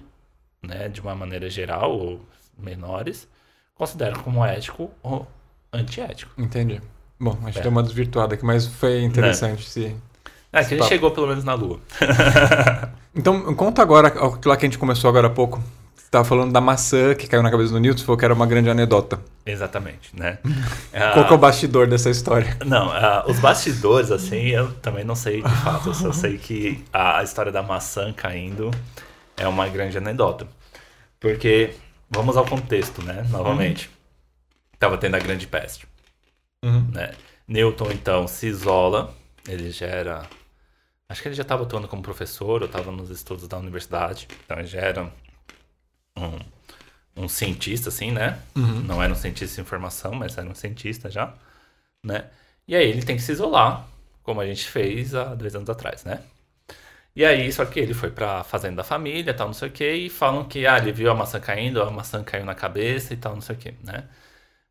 [0.62, 2.22] né, de uma maneira geral ou
[2.62, 3.28] menores,
[3.76, 5.28] considera como ético ou
[5.72, 6.32] antiético.
[6.38, 6.82] Entendi.
[7.20, 7.62] Bom, a gente É.
[7.62, 9.96] deu uma desvirtuada aqui, mas foi interessante se...
[10.52, 10.90] É, que a gente Papo.
[10.90, 11.80] chegou pelo menos na Lua.
[13.16, 15.62] Então, conta agora aquilo que a gente começou agora há pouco.
[15.96, 18.34] Você tava falando da maçã que caiu na cabeça do Newton, você falou que era
[18.34, 19.20] uma grande anedota.
[19.46, 20.38] Exatamente, né?
[21.14, 22.56] Qual que é o bastidor dessa história?
[22.66, 25.90] Não, ah, os bastidores, assim, eu também não sei de fato.
[25.90, 28.70] Eu só sei que a história da maçã caindo
[29.36, 30.48] é uma grande anedota.
[31.20, 31.72] Porque,
[32.10, 33.26] vamos ao contexto, né?
[33.30, 33.90] Novamente.
[34.78, 35.88] Tava tendo a grande peste,
[36.64, 36.90] Uhum.
[36.92, 37.14] né?
[37.48, 39.14] Newton, então, se isola.
[39.48, 40.28] Ele já era...
[41.08, 44.28] Acho que ele já estava atuando como professor, ou estava nos estudos da universidade.
[44.46, 45.12] Então, ele já era
[46.16, 46.40] um,
[47.24, 48.40] um cientista, assim, né?
[48.56, 48.82] Uhum.
[48.82, 51.34] Não era um cientista em formação, mas era um cientista já,
[52.04, 52.26] né?
[52.68, 53.88] E aí ele tem que se isolar,
[54.22, 56.22] como a gente fez há dois anos atrás, né?
[57.16, 59.92] E aí, só que ele foi pra fazenda da família, tal, não sei o que,
[59.92, 63.18] e falam que, ah, ele viu a maçã caindo, a maçã caiu na cabeça e
[63.18, 64.08] tal, não sei o que, né?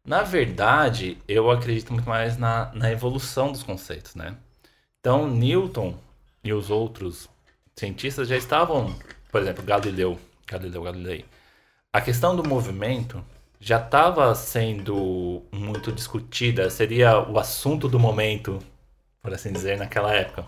[0.04, 4.36] Na verdade, eu acredito muito mais na, na evolução dos conceitos, né?
[5.00, 5.96] Então, Newton
[6.44, 7.28] e os outros
[7.76, 8.94] cientistas já estavam,
[9.30, 11.24] por exemplo, Galileu, Galileu Galilei.
[11.92, 13.24] A questão do movimento
[13.60, 18.58] já estava sendo muito discutida, seria o assunto do momento,
[19.22, 20.44] por assim dizer, naquela época,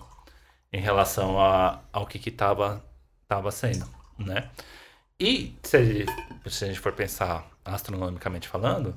[0.72, 2.84] em relação a, ao que estava
[3.26, 3.86] tava sendo,
[4.18, 4.50] né?
[5.18, 6.06] E se,
[6.46, 8.94] se a gente for pensar astronomicamente falando,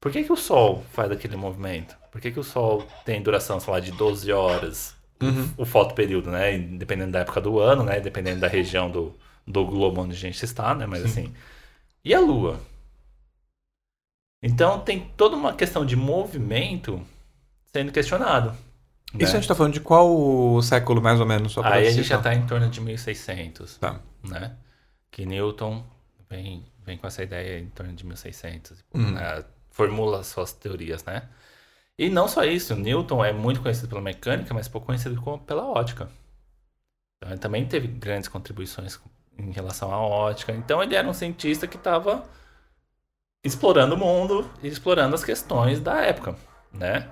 [0.00, 1.96] por que, que o Sol faz aquele movimento?
[2.10, 4.96] Por que, que o Sol tem duração, sei lá, de 12 horas?
[5.22, 5.52] Uhum.
[5.58, 6.56] O fotoperíodo, né?
[6.56, 8.00] Dependendo da época do ano, né?
[8.00, 9.14] Dependendo da região do,
[9.46, 10.86] do globo onde a gente está, né?
[10.86, 11.34] Mas assim.
[12.02, 12.58] E a Lua?
[14.42, 17.04] Então tem toda uma questão de movimento
[17.66, 18.56] sendo questionado.
[19.12, 19.24] Né?
[19.24, 21.52] Isso a gente tá falando de qual século, mais ou menos?
[21.52, 24.00] Só Aí a gente já está em torno de 1600, Tá.
[24.22, 24.56] né?
[25.10, 25.84] Que Newton
[26.28, 29.12] vem, vem com essa ideia em torno de 1600, Uhum.
[29.12, 29.44] né?
[29.70, 31.28] formula suas teorias, né?
[31.98, 36.08] E não só isso, Newton é muito conhecido pela mecânica, mas pouco conhecido pela ótica.
[37.16, 38.98] Então, ele também teve grandes contribuições
[39.38, 40.52] em relação à ótica.
[40.52, 42.24] Então ele era um cientista que estava
[43.44, 46.36] explorando o mundo e explorando as questões da época,
[46.72, 47.08] né?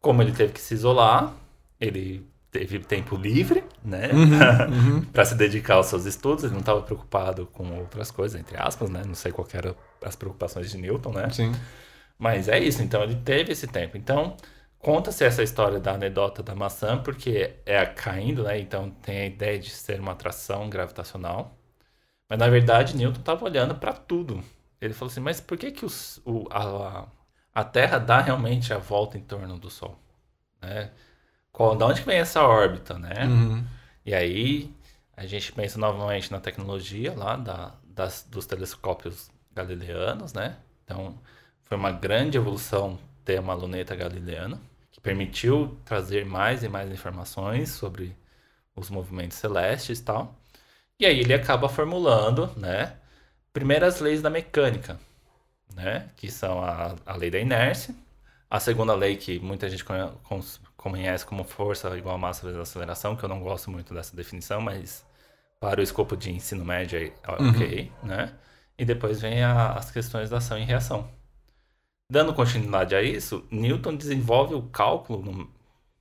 [0.00, 1.34] Como ele teve que se isolar,
[1.80, 4.10] ele teve tempo livre, né?
[4.12, 4.38] Uhum,
[4.96, 5.04] uhum.
[5.12, 8.90] para se dedicar aos seus estudos, ele não estava preocupado com outras coisas, entre aspas,
[8.90, 9.02] né?
[9.06, 11.28] Não sei qual eram as preocupações de Newton, né?
[11.30, 11.52] Sim.
[12.18, 13.96] Mas é isso, então ele teve esse tempo.
[13.96, 14.36] Então,
[14.78, 18.58] conta-se essa história da anedota da maçã, porque é caindo, né?
[18.60, 21.56] Então tem a ideia de ser uma atração gravitacional.
[22.28, 24.42] Mas na verdade, Newton estava olhando para tudo.
[24.80, 27.06] Ele falou assim: mas por que, que os- o, a,
[27.54, 29.98] a Terra dá realmente a volta em torno do Sol?
[30.62, 30.90] Né?
[31.52, 33.26] Qual, da onde vem essa órbita, né?
[33.26, 33.66] Uhum.
[34.04, 34.74] E aí
[35.16, 40.56] A gente pensa novamente na tecnologia lá da, das, dos telescópios galileanos, né?
[40.84, 41.18] Então,
[41.62, 47.70] foi uma grande evolução ter uma luneta galileana, que permitiu trazer mais e mais informações
[47.70, 48.16] sobre
[48.76, 50.34] os movimentos celestes e tal.
[50.98, 52.96] E aí ele acaba formulando, né,
[53.52, 54.98] primeiras leis da mecânica,
[55.74, 57.94] né, que são a, a lei da inércia,
[58.50, 59.84] a segunda lei que muita gente
[60.76, 64.60] conhece como força igual a massa vezes aceleração, que eu não gosto muito dessa definição,
[64.60, 65.04] mas
[65.60, 68.08] para o escopo de ensino médio é ok, uhum.
[68.08, 68.32] né?
[68.76, 71.08] E depois vem a, as questões da ação e reação.
[72.10, 75.50] Dando continuidade a isso, Newton desenvolve o cálculo, no,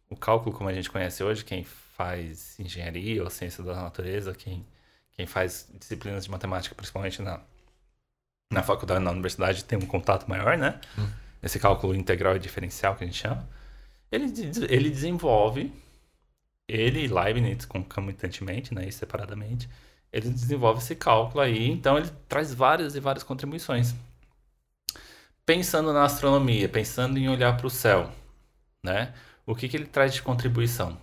[0.09, 4.65] o cálculo como a gente conhece hoje, quem faz engenharia ou ciência da natureza, quem,
[5.11, 7.41] quem faz disciplinas de matemática, principalmente na,
[8.51, 10.79] na faculdade, na universidade, tem um contato maior, né?
[10.97, 11.07] Hum.
[11.41, 13.47] Esse cálculo integral e diferencial que a gente chama.
[14.11, 14.25] Ele,
[14.67, 15.71] ele desenvolve,
[16.67, 19.69] ele e Leibniz concomitantemente, né, e separadamente,
[20.11, 23.93] ele desenvolve esse cálculo aí, então ele traz várias e várias contribuições
[25.49, 28.11] pensando na astronomia, pensando em olhar para o céu,
[28.83, 29.15] né?
[29.47, 30.95] O que, que ele traz de contribuição?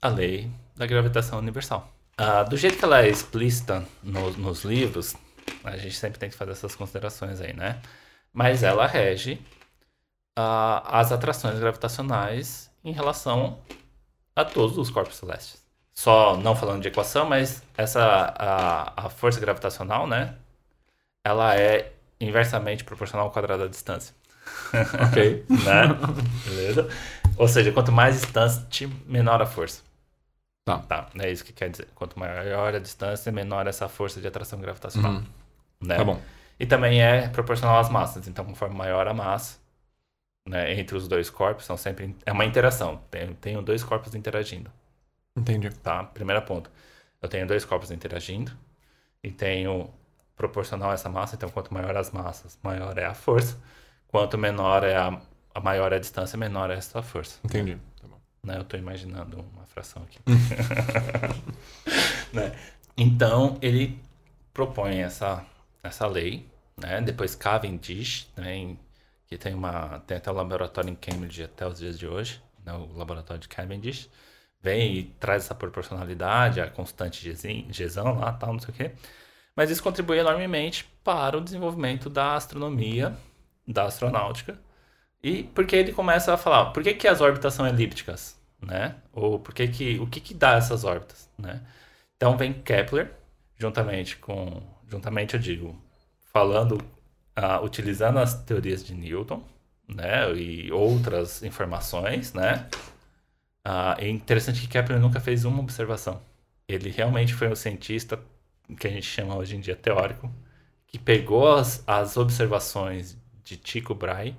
[0.00, 1.88] A lei da gravitação universal.
[2.18, 5.14] Ah, do jeito que ela é explícita no, nos livros,
[5.64, 7.80] a gente sempre tem que fazer essas considerações aí, né?
[8.32, 9.40] Mas ela rege
[10.36, 13.58] ah, as atrações gravitacionais em relação
[14.34, 15.62] a todos os corpos celestes.
[15.92, 18.02] Só não falando de equação, mas essa
[18.38, 20.34] a, a força gravitacional, né?
[21.24, 24.14] Ela é inversamente proporcional ao quadrado da distância.
[25.08, 25.44] Ok.
[25.50, 25.88] né?
[26.46, 26.88] Beleza?
[27.36, 29.82] Ou seja, quanto mais distante, menor a força.
[30.64, 30.78] Tá.
[30.78, 31.88] Tá, é isso que quer dizer.
[31.94, 35.12] Quanto maior a distância, menor essa força de atração gravitacional.
[35.12, 35.24] Uhum.
[35.80, 35.96] Né?
[35.96, 36.20] Tá bom.
[36.58, 38.28] E também é proporcional às massas.
[38.28, 39.58] Então, conforme maior a massa,
[40.48, 42.14] né, entre os dois corpos, são sempre.
[42.24, 43.00] É uma interação.
[43.10, 44.70] Tenho, tenho dois corpos interagindo.
[45.36, 45.70] Entendi.
[45.70, 46.04] Tá?
[46.04, 46.70] Primeiro ponto.
[47.20, 48.52] Eu tenho dois corpos interagindo
[49.22, 49.90] e tenho
[50.36, 53.56] proporcional a essa massa, então quanto maior as massas, maior é a força.
[54.08, 55.20] Quanto menor é a,
[55.54, 57.38] a maior é a distância, menor é essa força.
[57.44, 57.78] Entendi.
[58.44, 58.56] Né?
[58.56, 60.18] Eu estou imaginando uma fração aqui.
[62.32, 62.52] né?
[62.96, 63.98] Então, ele
[64.52, 65.46] propõe essa,
[65.82, 67.00] essa lei, né?
[67.00, 68.76] Depois Cavendish, né?
[69.26, 72.42] que tem, uma, tem até o um laboratório em Cambridge até os dias de hoje,
[72.64, 72.72] né?
[72.72, 74.10] o laboratório de Cavendish,
[74.60, 77.34] vem e traz essa proporcionalidade, a constante
[77.70, 78.92] gesão lá, tal, não sei o quê.
[79.54, 83.16] Mas isso contribui enormemente para o desenvolvimento da astronomia,
[83.66, 84.58] da astronáutica.
[85.22, 88.96] E porque ele começa a falar, por que, que as órbitas são elípticas, né?
[89.12, 91.62] Ou por que que, o que que dá essas órbitas, né?
[92.16, 93.12] Então vem Kepler,
[93.56, 95.80] juntamente com, juntamente eu digo,
[96.32, 96.74] falando,
[97.38, 99.44] uh, utilizando as teorias de Newton,
[99.88, 100.32] né?
[100.34, 102.68] E outras informações, né?
[103.66, 106.20] Uh, é interessante que Kepler nunca fez uma observação.
[106.68, 108.18] Ele realmente foi um cientista
[108.78, 110.32] que a gente chama hoje em dia teórico,
[110.86, 114.36] que pegou as, as observações de Tycho Brahe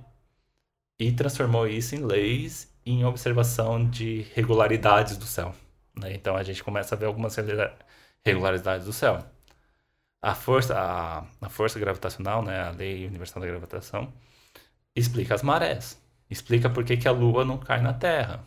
[1.00, 5.54] e transformou isso em leis e em observação de regularidades do céu.
[6.00, 6.14] Né?
[6.14, 7.36] Então a gente começa a ver algumas
[8.26, 9.20] regularidades do céu.
[10.22, 14.12] A força, a, a força gravitacional, né, a lei universal da gravitação,
[14.96, 16.02] explica as marés.
[16.30, 18.44] Explica por que, que a Lua não cai na Terra.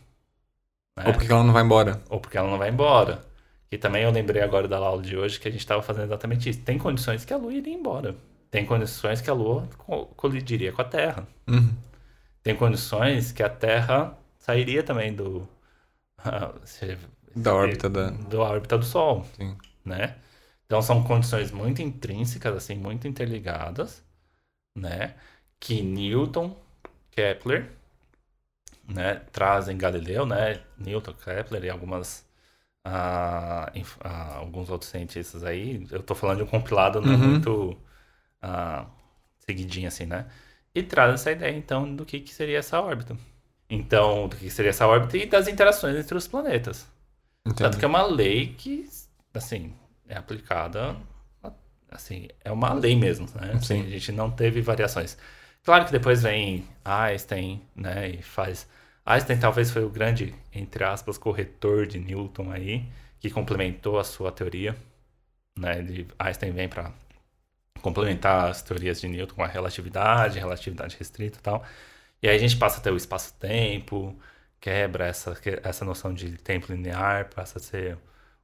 [0.97, 1.05] Né?
[1.07, 2.01] Ou porque ela não vai embora.
[2.09, 3.23] Ou porque ela não vai embora.
[3.71, 6.49] E também eu lembrei agora da aula de hoje que a gente estava fazendo exatamente
[6.49, 6.61] isso.
[6.63, 8.17] Tem condições que a Lua iria embora.
[8.51, 9.69] Tem condições que a Lua
[10.17, 11.27] colidiria com a Terra.
[11.47, 11.75] Uhum.
[12.47, 15.49] Tem condições que a Terra sairia também do.
[16.63, 16.97] se,
[17.35, 18.11] da órbita da...
[18.11, 19.27] Do órbita do Sol.
[19.37, 19.59] Sim.
[19.85, 20.15] Né?
[20.65, 24.01] Então são condições muito intrínsecas, assim, muito interligadas,
[24.77, 25.17] né?
[25.59, 26.57] Que Newton,
[27.11, 27.73] Kepler,
[28.89, 30.61] né, trazem Galileu, né?
[30.79, 32.25] Newton, Kepler e algumas
[32.85, 33.73] a,
[34.05, 35.85] a, alguns outros cientistas aí.
[35.91, 37.19] Eu tô falando de um compilado não uhum.
[37.19, 37.77] muito
[39.41, 40.27] seguidinho assim, né?
[40.77, 43.17] E traz essa ideia, então, do que, que seria essa órbita.
[43.69, 46.87] Então, do que seria essa órbita e das interações entre os planetas.
[47.47, 47.63] Entendi.
[47.63, 48.87] Tanto que é uma lei que,
[49.33, 49.73] assim,
[50.07, 50.95] é aplicada,
[51.91, 53.53] assim, é uma lei mesmo, né?
[53.55, 55.17] Assim, a gente não teve variações.
[55.65, 58.69] Claro que depois vem Einstein, né, e faz
[59.07, 62.85] Einstein talvez foi o grande, entre aspas, corretor de Newton aí,
[63.21, 64.77] que complementou a sua teoria.
[65.57, 65.81] Né?
[65.81, 66.93] De Einstein vem para
[67.83, 71.65] complementar as teorias de Newton com a relatividade, relatividade restrita e tal.
[72.23, 74.19] E aí a gente passa a ter o espaço-tempo,
[74.61, 77.99] quebra essa, essa noção de tempo linear, passa a ser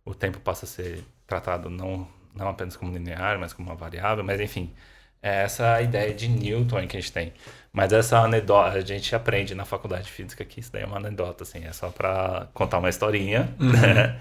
[0.05, 4.25] o tempo passa a ser tratado não, não apenas como linear, mas como uma variável,
[4.25, 4.75] mas enfim,
[5.23, 7.33] é essa ideia de Newton que a gente tem.
[7.73, 10.97] Mas essa anedota, a gente aprende na faculdade de física que isso daí é uma
[10.97, 13.71] anedota, assim, é só para contar uma historinha, uhum.
[13.71, 14.21] né?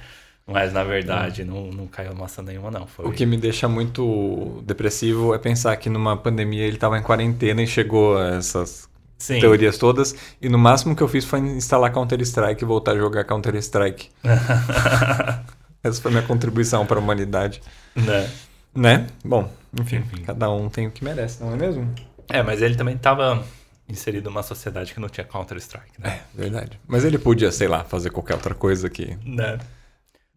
[0.52, 2.88] Mas na verdade não, não caiu maçã nenhuma, não.
[2.88, 3.06] Foi...
[3.06, 7.61] O que me deixa muito depressivo é pensar que numa pandemia ele estava em quarentena
[7.61, 9.40] e chegou a essas Sim.
[9.40, 10.15] teorias todas.
[10.41, 14.10] E no máximo que eu fiz foi instalar Counter-Strike e voltar a jogar Counter-Strike.
[15.84, 17.61] Essa foi minha contribuição para a humanidade.
[17.95, 18.30] né?
[18.73, 19.07] Né?
[19.26, 20.23] Bom, enfim, Enfim.
[20.23, 21.94] cada um tem o que merece, não é mesmo?
[22.30, 23.44] É, mas ele também estava
[23.88, 26.22] inserido numa sociedade que não tinha Counter-Strike, né?
[26.34, 26.80] É, verdade.
[26.88, 29.18] Mas ele podia, sei lá, fazer qualquer outra coisa que.
[29.26, 29.60] Né?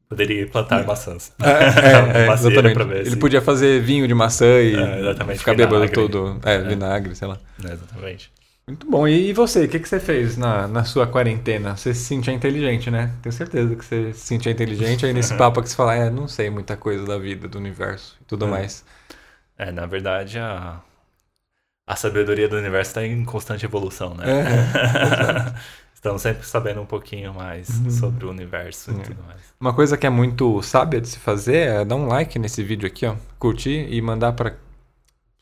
[0.08, 1.32] Poderia plantar maçãs.
[1.40, 2.80] É, é, é, exatamente.
[3.04, 5.88] Ele se- podia fazer vinho de maçã e É, ficar vinagre.
[5.88, 6.40] todo.
[6.44, 7.38] É, vinagre, sei lá.
[7.58, 8.32] Exatamente.
[8.66, 9.06] Muito bom.
[9.06, 11.76] E, e você, o que, que você fez na, na sua quarentena?
[11.76, 13.12] Você se sentia inteligente, né?
[13.22, 15.04] Tenho certeza que você se sentia inteligente.
[15.04, 18.16] Aí nesse papo que você fala, é, não sei muita coisa da vida, do universo
[18.22, 18.48] e tudo É.
[18.48, 18.84] mais.
[19.58, 20.80] É, na verdade, a,
[21.86, 24.24] a sabedoria do universo está em constante evolução, né?
[24.26, 25.54] É,
[26.04, 27.66] Estamos sempre sabendo um pouquinho mais
[27.98, 29.02] sobre o universo e É.
[29.04, 29.40] tudo mais.
[29.58, 32.86] Uma coisa que é muito sábia de se fazer é dar um like nesse vídeo
[32.86, 33.14] aqui, ó.
[33.38, 34.52] Curtir e mandar para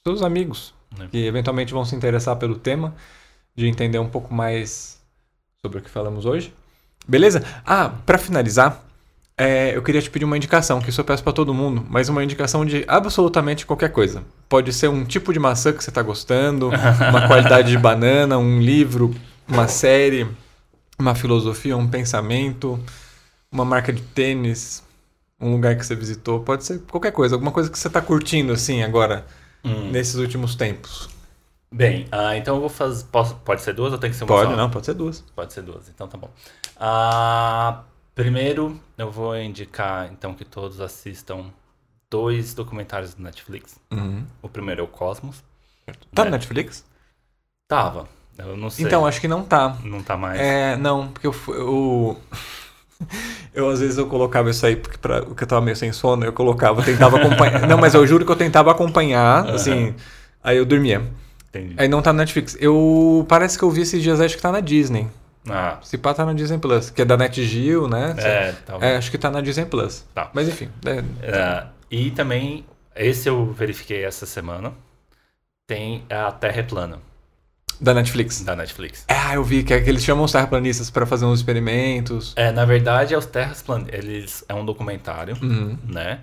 [0.06, 1.06] seus amigos É.
[1.08, 2.94] que eventualmente vão se interessar pelo tema,
[3.56, 5.00] de entender um pouco mais
[5.60, 6.54] sobre o que falamos hoje.
[7.08, 7.42] Beleza?
[7.66, 8.84] Ah, para finalizar,
[9.36, 12.08] é, eu queria te pedir uma indicação, que isso eu peço para todo mundo, mas
[12.08, 14.22] uma indicação de absolutamente qualquer coisa.
[14.48, 18.60] Pode ser um tipo de maçã que você está gostando, uma qualidade de banana, um
[18.60, 19.12] livro,
[19.48, 20.24] uma série,
[21.02, 22.78] uma filosofia, um pensamento,
[23.50, 24.82] uma marca de tênis,
[25.40, 26.40] um lugar que você visitou.
[26.40, 29.26] Pode ser qualquer coisa, alguma coisa que você está curtindo assim agora,
[29.64, 29.90] Hum.
[29.90, 31.08] nesses últimos tempos.
[31.72, 33.04] Bem, ah, então eu vou fazer.
[33.06, 34.56] Posso, pode ser duas ou tem que ser uma Pode, só?
[34.56, 35.20] não, pode ser duas.
[35.34, 36.30] Pode ser duas, então tá bom.
[36.76, 37.82] Ah,
[38.14, 41.50] primeiro, eu vou indicar então que todos assistam
[42.10, 43.78] dois documentários do Netflix.
[43.90, 44.26] Uhum.
[44.42, 45.42] O primeiro é o Cosmos.
[46.14, 46.84] Tá no Netflix?
[47.66, 48.06] Tava,
[48.46, 48.86] eu não sei.
[48.86, 49.76] Então, acho que não tá.
[49.84, 50.40] Não tá mais.
[50.40, 52.20] É, não, porque eu, eu,
[53.54, 56.24] eu às vezes eu colocava isso aí, porque, pra, porque eu tava meio sem sono,
[56.24, 57.66] eu colocava, tentava acompanhar.
[57.68, 59.94] não, mas eu juro que eu tentava acompanhar, assim,
[60.42, 61.02] aí eu dormia.
[61.48, 61.74] Entendi.
[61.76, 62.56] Aí não tá no Netflix.
[62.58, 65.06] Eu, parece que eu vi esses dias, acho que tá na Disney.
[65.48, 68.14] Ah, Se pá, tá na Disney Plus, que é da NetGeo, né?
[68.18, 68.84] é, tava.
[68.84, 70.04] É, acho que tá na Disney Plus.
[70.14, 70.30] Tá.
[70.32, 72.64] Mas enfim, é, É, e também,
[72.94, 74.72] esse eu verifiquei essa semana,
[75.66, 76.98] tem a Terra é Plana,
[77.82, 78.40] da Netflix.
[78.42, 79.04] da Netflix.
[79.08, 82.32] Ah, eu vi que, é que eles chamam os terraplanistas pra fazer uns experimentos.
[82.36, 83.84] É, na verdade, é os Terras Plan...
[83.88, 85.76] eles é um documentário, Uhum.
[85.84, 86.20] né,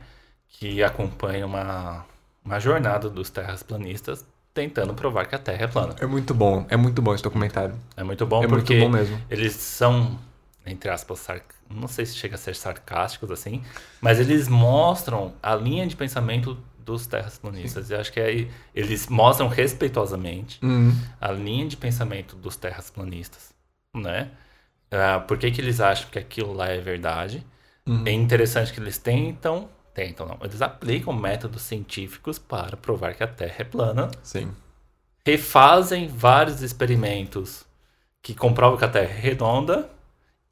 [0.48, 2.06] que acompanha uma,
[2.44, 5.95] uma jornada dos terraplanistas tentando provar que a Terra é plana.
[5.99, 7.76] É muito bom, é muito bom esse documentário.
[7.95, 9.19] É muito bom é muito porque bom mesmo.
[9.30, 10.18] eles são,
[10.65, 11.44] entre aspas, sarc...
[11.69, 13.61] não sei se chega a ser sarcásticos assim,
[14.02, 16.57] mas eles mostram a linha de pensamento
[16.91, 17.90] dos terraplanistas.
[17.90, 20.91] E acho que aí eles mostram respeitosamente Uhum.
[21.22, 23.53] a linha de pensamento dos terraplanistas,
[23.95, 24.32] né?
[24.91, 27.45] Ah, por que, que eles acham que aquilo lá é verdade?
[27.88, 28.03] Uhum.
[28.06, 33.28] É interessante que eles tentam, tentam não, eles aplicam métodos científicos para provar que a
[33.28, 34.52] Terra é plana, Sim.
[35.26, 37.66] refazem vários experimentos
[38.22, 39.90] que comprovam que a Terra é redonda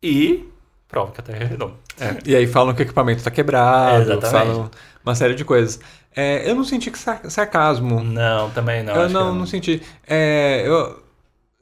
[0.02, 0.48] e
[0.88, 1.74] provam que a Terra é redonda.
[2.00, 4.70] É, E aí falam que o equipamento tá quebrado, É, falam
[5.06, 5.80] uma série de coisas.
[6.16, 8.04] É, eu não senti que sar- sarcasmo.
[8.04, 8.94] Não, também não.
[8.94, 9.82] eu acho que não, não senti.
[10.08, 11.04] É, eu,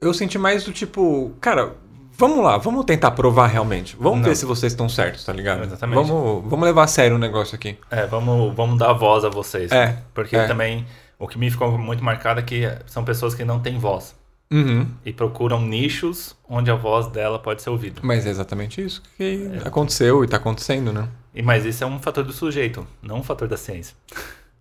[0.00, 1.74] eu senti mais do tipo, cara,
[2.16, 3.94] vamos lá, vamos tentar provar realmente.
[4.00, 4.24] Vamos Não.
[4.28, 5.62] ver se vocês estão certos, tá ligado?
[5.64, 6.08] Exatamente.
[6.08, 7.76] Vamos, vamos levar a sério o negócio aqui.
[7.90, 9.70] É, vamos, vamos dar voz a vocês.
[9.70, 10.46] É, Porque é.
[10.46, 10.86] também
[11.18, 14.15] o que me ficou muito marcado é que são pessoas que não têm voz.
[14.50, 14.86] Uhum.
[15.04, 18.00] e procuram nichos onde a voz dela pode ser ouvida.
[18.04, 21.08] Mas é exatamente isso que aconteceu e tá acontecendo, né?
[21.34, 23.96] E mas isso é um fator do sujeito, não um fator da ciência,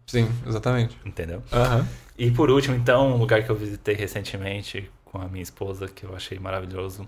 [0.08, 0.98] Sim, exatamente.
[1.06, 1.42] entendeu?
[1.54, 1.88] Aham.
[2.18, 6.04] E por último, então, um lugar que eu visitei recentemente com a minha esposa que
[6.06, 7.08] eu achei maravilhoso.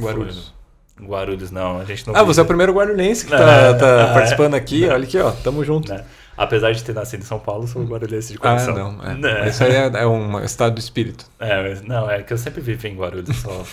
[0.00, 0.54] Guarulhos.
[0.96, 3.38] Foi- Guarulhos não, a gente não Ah, você é o visita, primeiro guarulhense que tá,
[3.38, 4.14] É, tá é.
[4.14, 4.84] participando aqui.
[4.88, 5.30] Olha aqui, ó.
[5.30, 5.92] Tamo junto.
[5.92, 6.04] né?
[6.38, 8.74] Apesar de ter nascido em São Paulo, sou guarulhense de Ah, coração.
[8.74, 9.02] não.
[9.04, 9.14] É.
[9.14, 9.48] Né?
[9.48, 11.26] Isso aí é, é um estado do espírito.
[11.40, 13.64] É, mas não, é que eu sempre vivi em Guarulhos, só.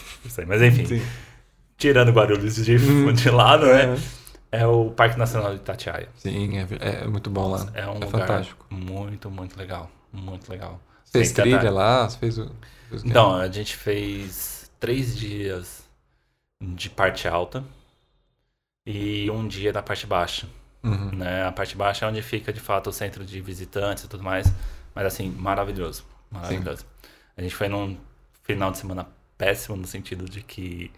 [0.48, 1.02] Mas enfim, Sim.
[1.78, 3.12] tirando Guarulhos de, Hum.
[3.14, 3.96] de lado, né?
[4.52, 4.60] É.
[4.62, 6.08] É o Parque Nacional de Itatiaia.
[6.16, 7.68] Sim, é, é muito bom lá.
[7.74, 8.66] É um é lugar fantástico.
[8.70, 9.92] muito, muito legal.
[10.14, 10.80] Muito legal.
[11.12, 12.10] Fez que trilha lá?
[12.10, 12.50] Fez o.
[12.90, 13.10] fez o quê?
[13.10, 15.84] Então, a gente fez três dias
[16.64, 17.64] de parte alta
[18.88, 20.48] e um dia da parte baixa.
[20.86, 21.12] Uhum.
[21.18, 21.44] Né?
[21.46, 24.52] A parte baixa é onde fica de fato o centro de visitantes e tudo mais.
[24.94, 26.06] Mas assim, maravilhoso.
[26.32, 26.86] Maravilhoso.
[27.38, 27.98] A gente foi num
[28.44, 29.08] final de semana
[29.38, 30.92] péssimo no sentido de que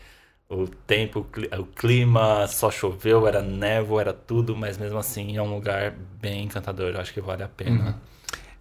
[0.49, 5.35] o tempo, o cli- o clima, só choveu, era névoa, era tudo, mas mesmo assim
[5.38, 6.93] é um lugar bem encantador.
[6.93, 7.99] Eu acho que vale a pena.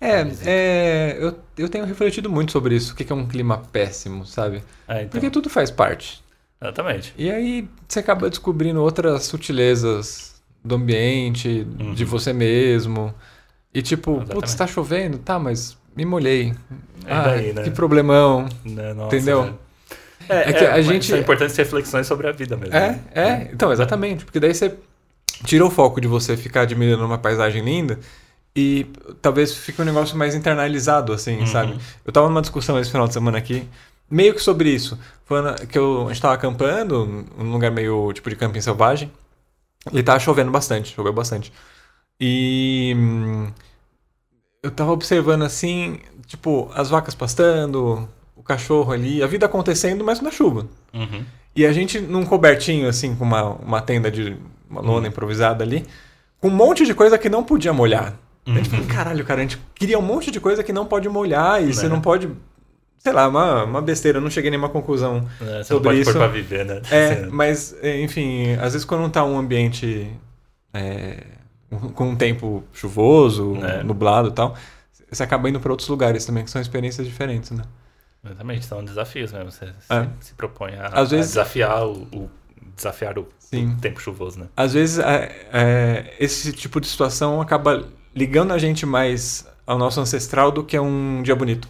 [0.01, 0.51] É, visita.
[0.51, 2.93] é eu, eu tenho refletido muito sobre isso.
[2.93, 4.63] O que que é um clima péssimo, sabe?
[4.89, 6.23] É, então, Porque tudo faz parte.
[6.61, 7.15] exatamente.
[7.17, 10.36] E aí você acaba descobrindo outras sutilezas
[10.67, 11.95] do ambiente, Uhum.
[11.95, 13.15] de você mesmo.
[13.73, 14.35] E tipo, Exatamente.
[14.35, 15.19] putz, tá chovendo?
[15.19, 16.53] Tá, mas me molhei.
[17.07, 17.63] É Ah, daí, né?
[17.63, 18.49] que problemão.
[18.65, 19.43] Né, nossa, Entendeu?
[19.45, 19.59] velho.
[20.29, 22.75] É, É que a mas gente- São importantes reflexões sobre a vida mesmo.
[22.75, 23.01] É, né?
[23.15, 23.49] é.
[23.53, 24.25] Então, exatamente.
[24.25, 24.75] Porque daí você
[25.45, 27.99] tira o foco de você ficar admirando uma paisagem linda
[28.57, 28.87] e
[29.23, 31.47] talvez fique um negócio mais internalizado, assim, Uhum.
[31.47, 31.79] sabe?
[32.05, 33.69] Eu tava numa discussão esse final de semana aqui,
[34.11, 34.99] meio que sobre isso.
[35.27, 39.13] Foi na- que eu, a gente tava acampando, num lugar meio tipo de camping selvagem,
[39.93, 41.53] e tava chovendo bastante, choveu bastante.
[42.21, 43.49] E hum,
[44.63, 50.21] eu tava observando assim, tipo, as vacas pastando, o cachorro ali, a vida acontecendo, mas
[50.21, 50.67] na chuva.
[50.93, 51.25] Uhum.
[51.55, 54.37] E a gente num cobertinho, assim, com uma, uma tenda de
[54.69, 54.87] uma Uhum.
[54.87, 55.87] lona improvisada ali,
[56.41, 58.15] com um monte de coisa que não podia molhar.
[58.47, 58.77] A gente Uhum.
[58.77, 61.73] falou, caralho, cara, a gente queria um monte de coisa que não pode molhar e
[61.73, 61.89] você Né?
[61.91, 62.29] não pode.
[62.99, 65.29] Sei lá, uma, uma besteira, eu não cheguei a nenhuma conclusão.
[65.41, 66.83] É, você não Sobre pode isso- pôr pra viver, né?
[66.91, 70.11] É, mas, é, enfim, às vezes quando não tá um ambiente
[70.75, 71.23] é,
[71.95, 73.83] com um tempo chuvoso, Né?
[73.83, 74.55] nublado e tal,
[75.11, 77.63] você acaba indo pra outros lugares também, que são experiências diferentes, né?
[78.25, 79.53] Exatamente, são desafios mesmo.
[79.53, 80.03] Você É.
[80.21, 82.31] se, se propõe a, a vezes- desafiar o, o-
[82.75, 84.47] desafiar o, o tempo chuvoso, né?
[84.57, 90.01] Às vezes é, é, esse tipo de situação acaba ligando a gente mais ao nosso
[90.01, 91.69] ancestral do que a um dia bonito,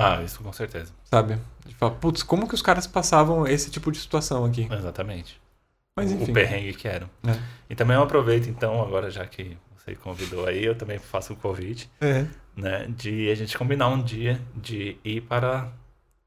[0.00, 0.92] Ah, isso com certeza.
[1.04, 1.38] sabe?
[1.78, 4.68] Falar, putz, como que os caras passavam esse tipo de situação aqui?
[4.70, 5.40] Exatamente.
[5.96, 6.30] Mas enfim.
[6.30, 7.08] o perrengue que eram.
[7.26, 7.36] É.
[7.68, 11.36] E também eu aproveito, então, agora já que você convidou aí, eu também faço o
[11.36, 12.24] convite, É.
[12.56, 12.86] né?
[12.88, 15.68] De a gente combinar um dia de ir para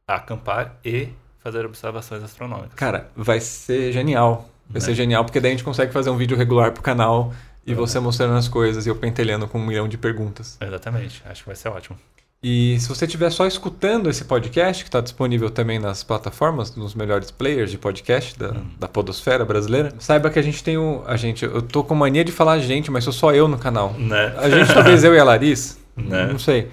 [0.07, 2.73] acampar e fazer observações astronômicas.
[2.75, 4.49] Cara, vai ser genial.
[4.69, 4.85] Vai Né?
[4.85, 7.33] ser genial, porque daí a gente consegue fazer um vídeo regular pro canal
[7.65, 7.77] e Uhum.
[7.77, 10.57] você mostrando as coisas e eu pentelhando com um milhão de perguntas.
[10.61, 11.97] Exatamente, acho que vai ser ótimo.
[12.43, 16.95] E se você estiver só escutando esse podcast, que está disponível também nas plataformas, nos
[16.95, 18.65] melhores players de podcast da, Hum.
[18.79, 21.03] da podosfera brasileira, saiba que a gente tem o...
[21.05, 23.93] A gente, eu tô com mania de falar gente, mas sou só eu no canal.
[23.93, 24.33] Né?
[24.37, 26.25] A gente, talvez eu e a Laris, Né?
[26.31, 26.69] não sei.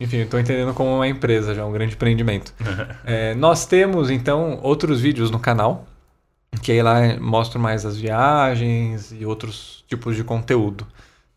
[0.00, 2.54] Enfim, tô entendendo como uma empresa já, um grande empreendimento.
[3.04, 5.86] É, nós temos, então, outros vídeos no canal,
[6.62, 10.86] que aí lá mostro mais as viagens e outros tipos de conteúdo.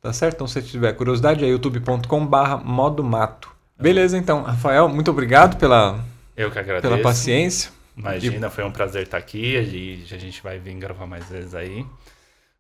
[0.02, 0.36] Tá certo?
[0.36, 3.57] Então, se você tiver curiosidade, é youtube.com.br modo mato.
[3.80, 4.42] Beleza, então.
[4.44, 6.04] Rafael, muito obrigado pela,
[6.36, 6.90] Eu que agradeço.
[6.90, 7.72] pela paciência.
[7.96, 9.56] Imagina, foi um prazer estar aqui.
[9.56, 11.86] E a gente vai vir gravar mais vezes aí.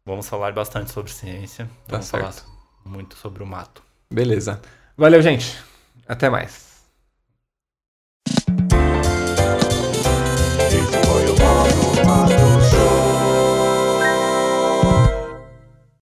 [0.06, 1.65] Vamos falar bastante sobre ciência.
[1.88, 2.49] Tá Vamos falar certo.
[2.85, 3.84] muito sobre o mato.
[4.11, 4.61] Beleza.
[4.95, 5.57] Valeu, gente.
[6.07, 6.66] Até mais.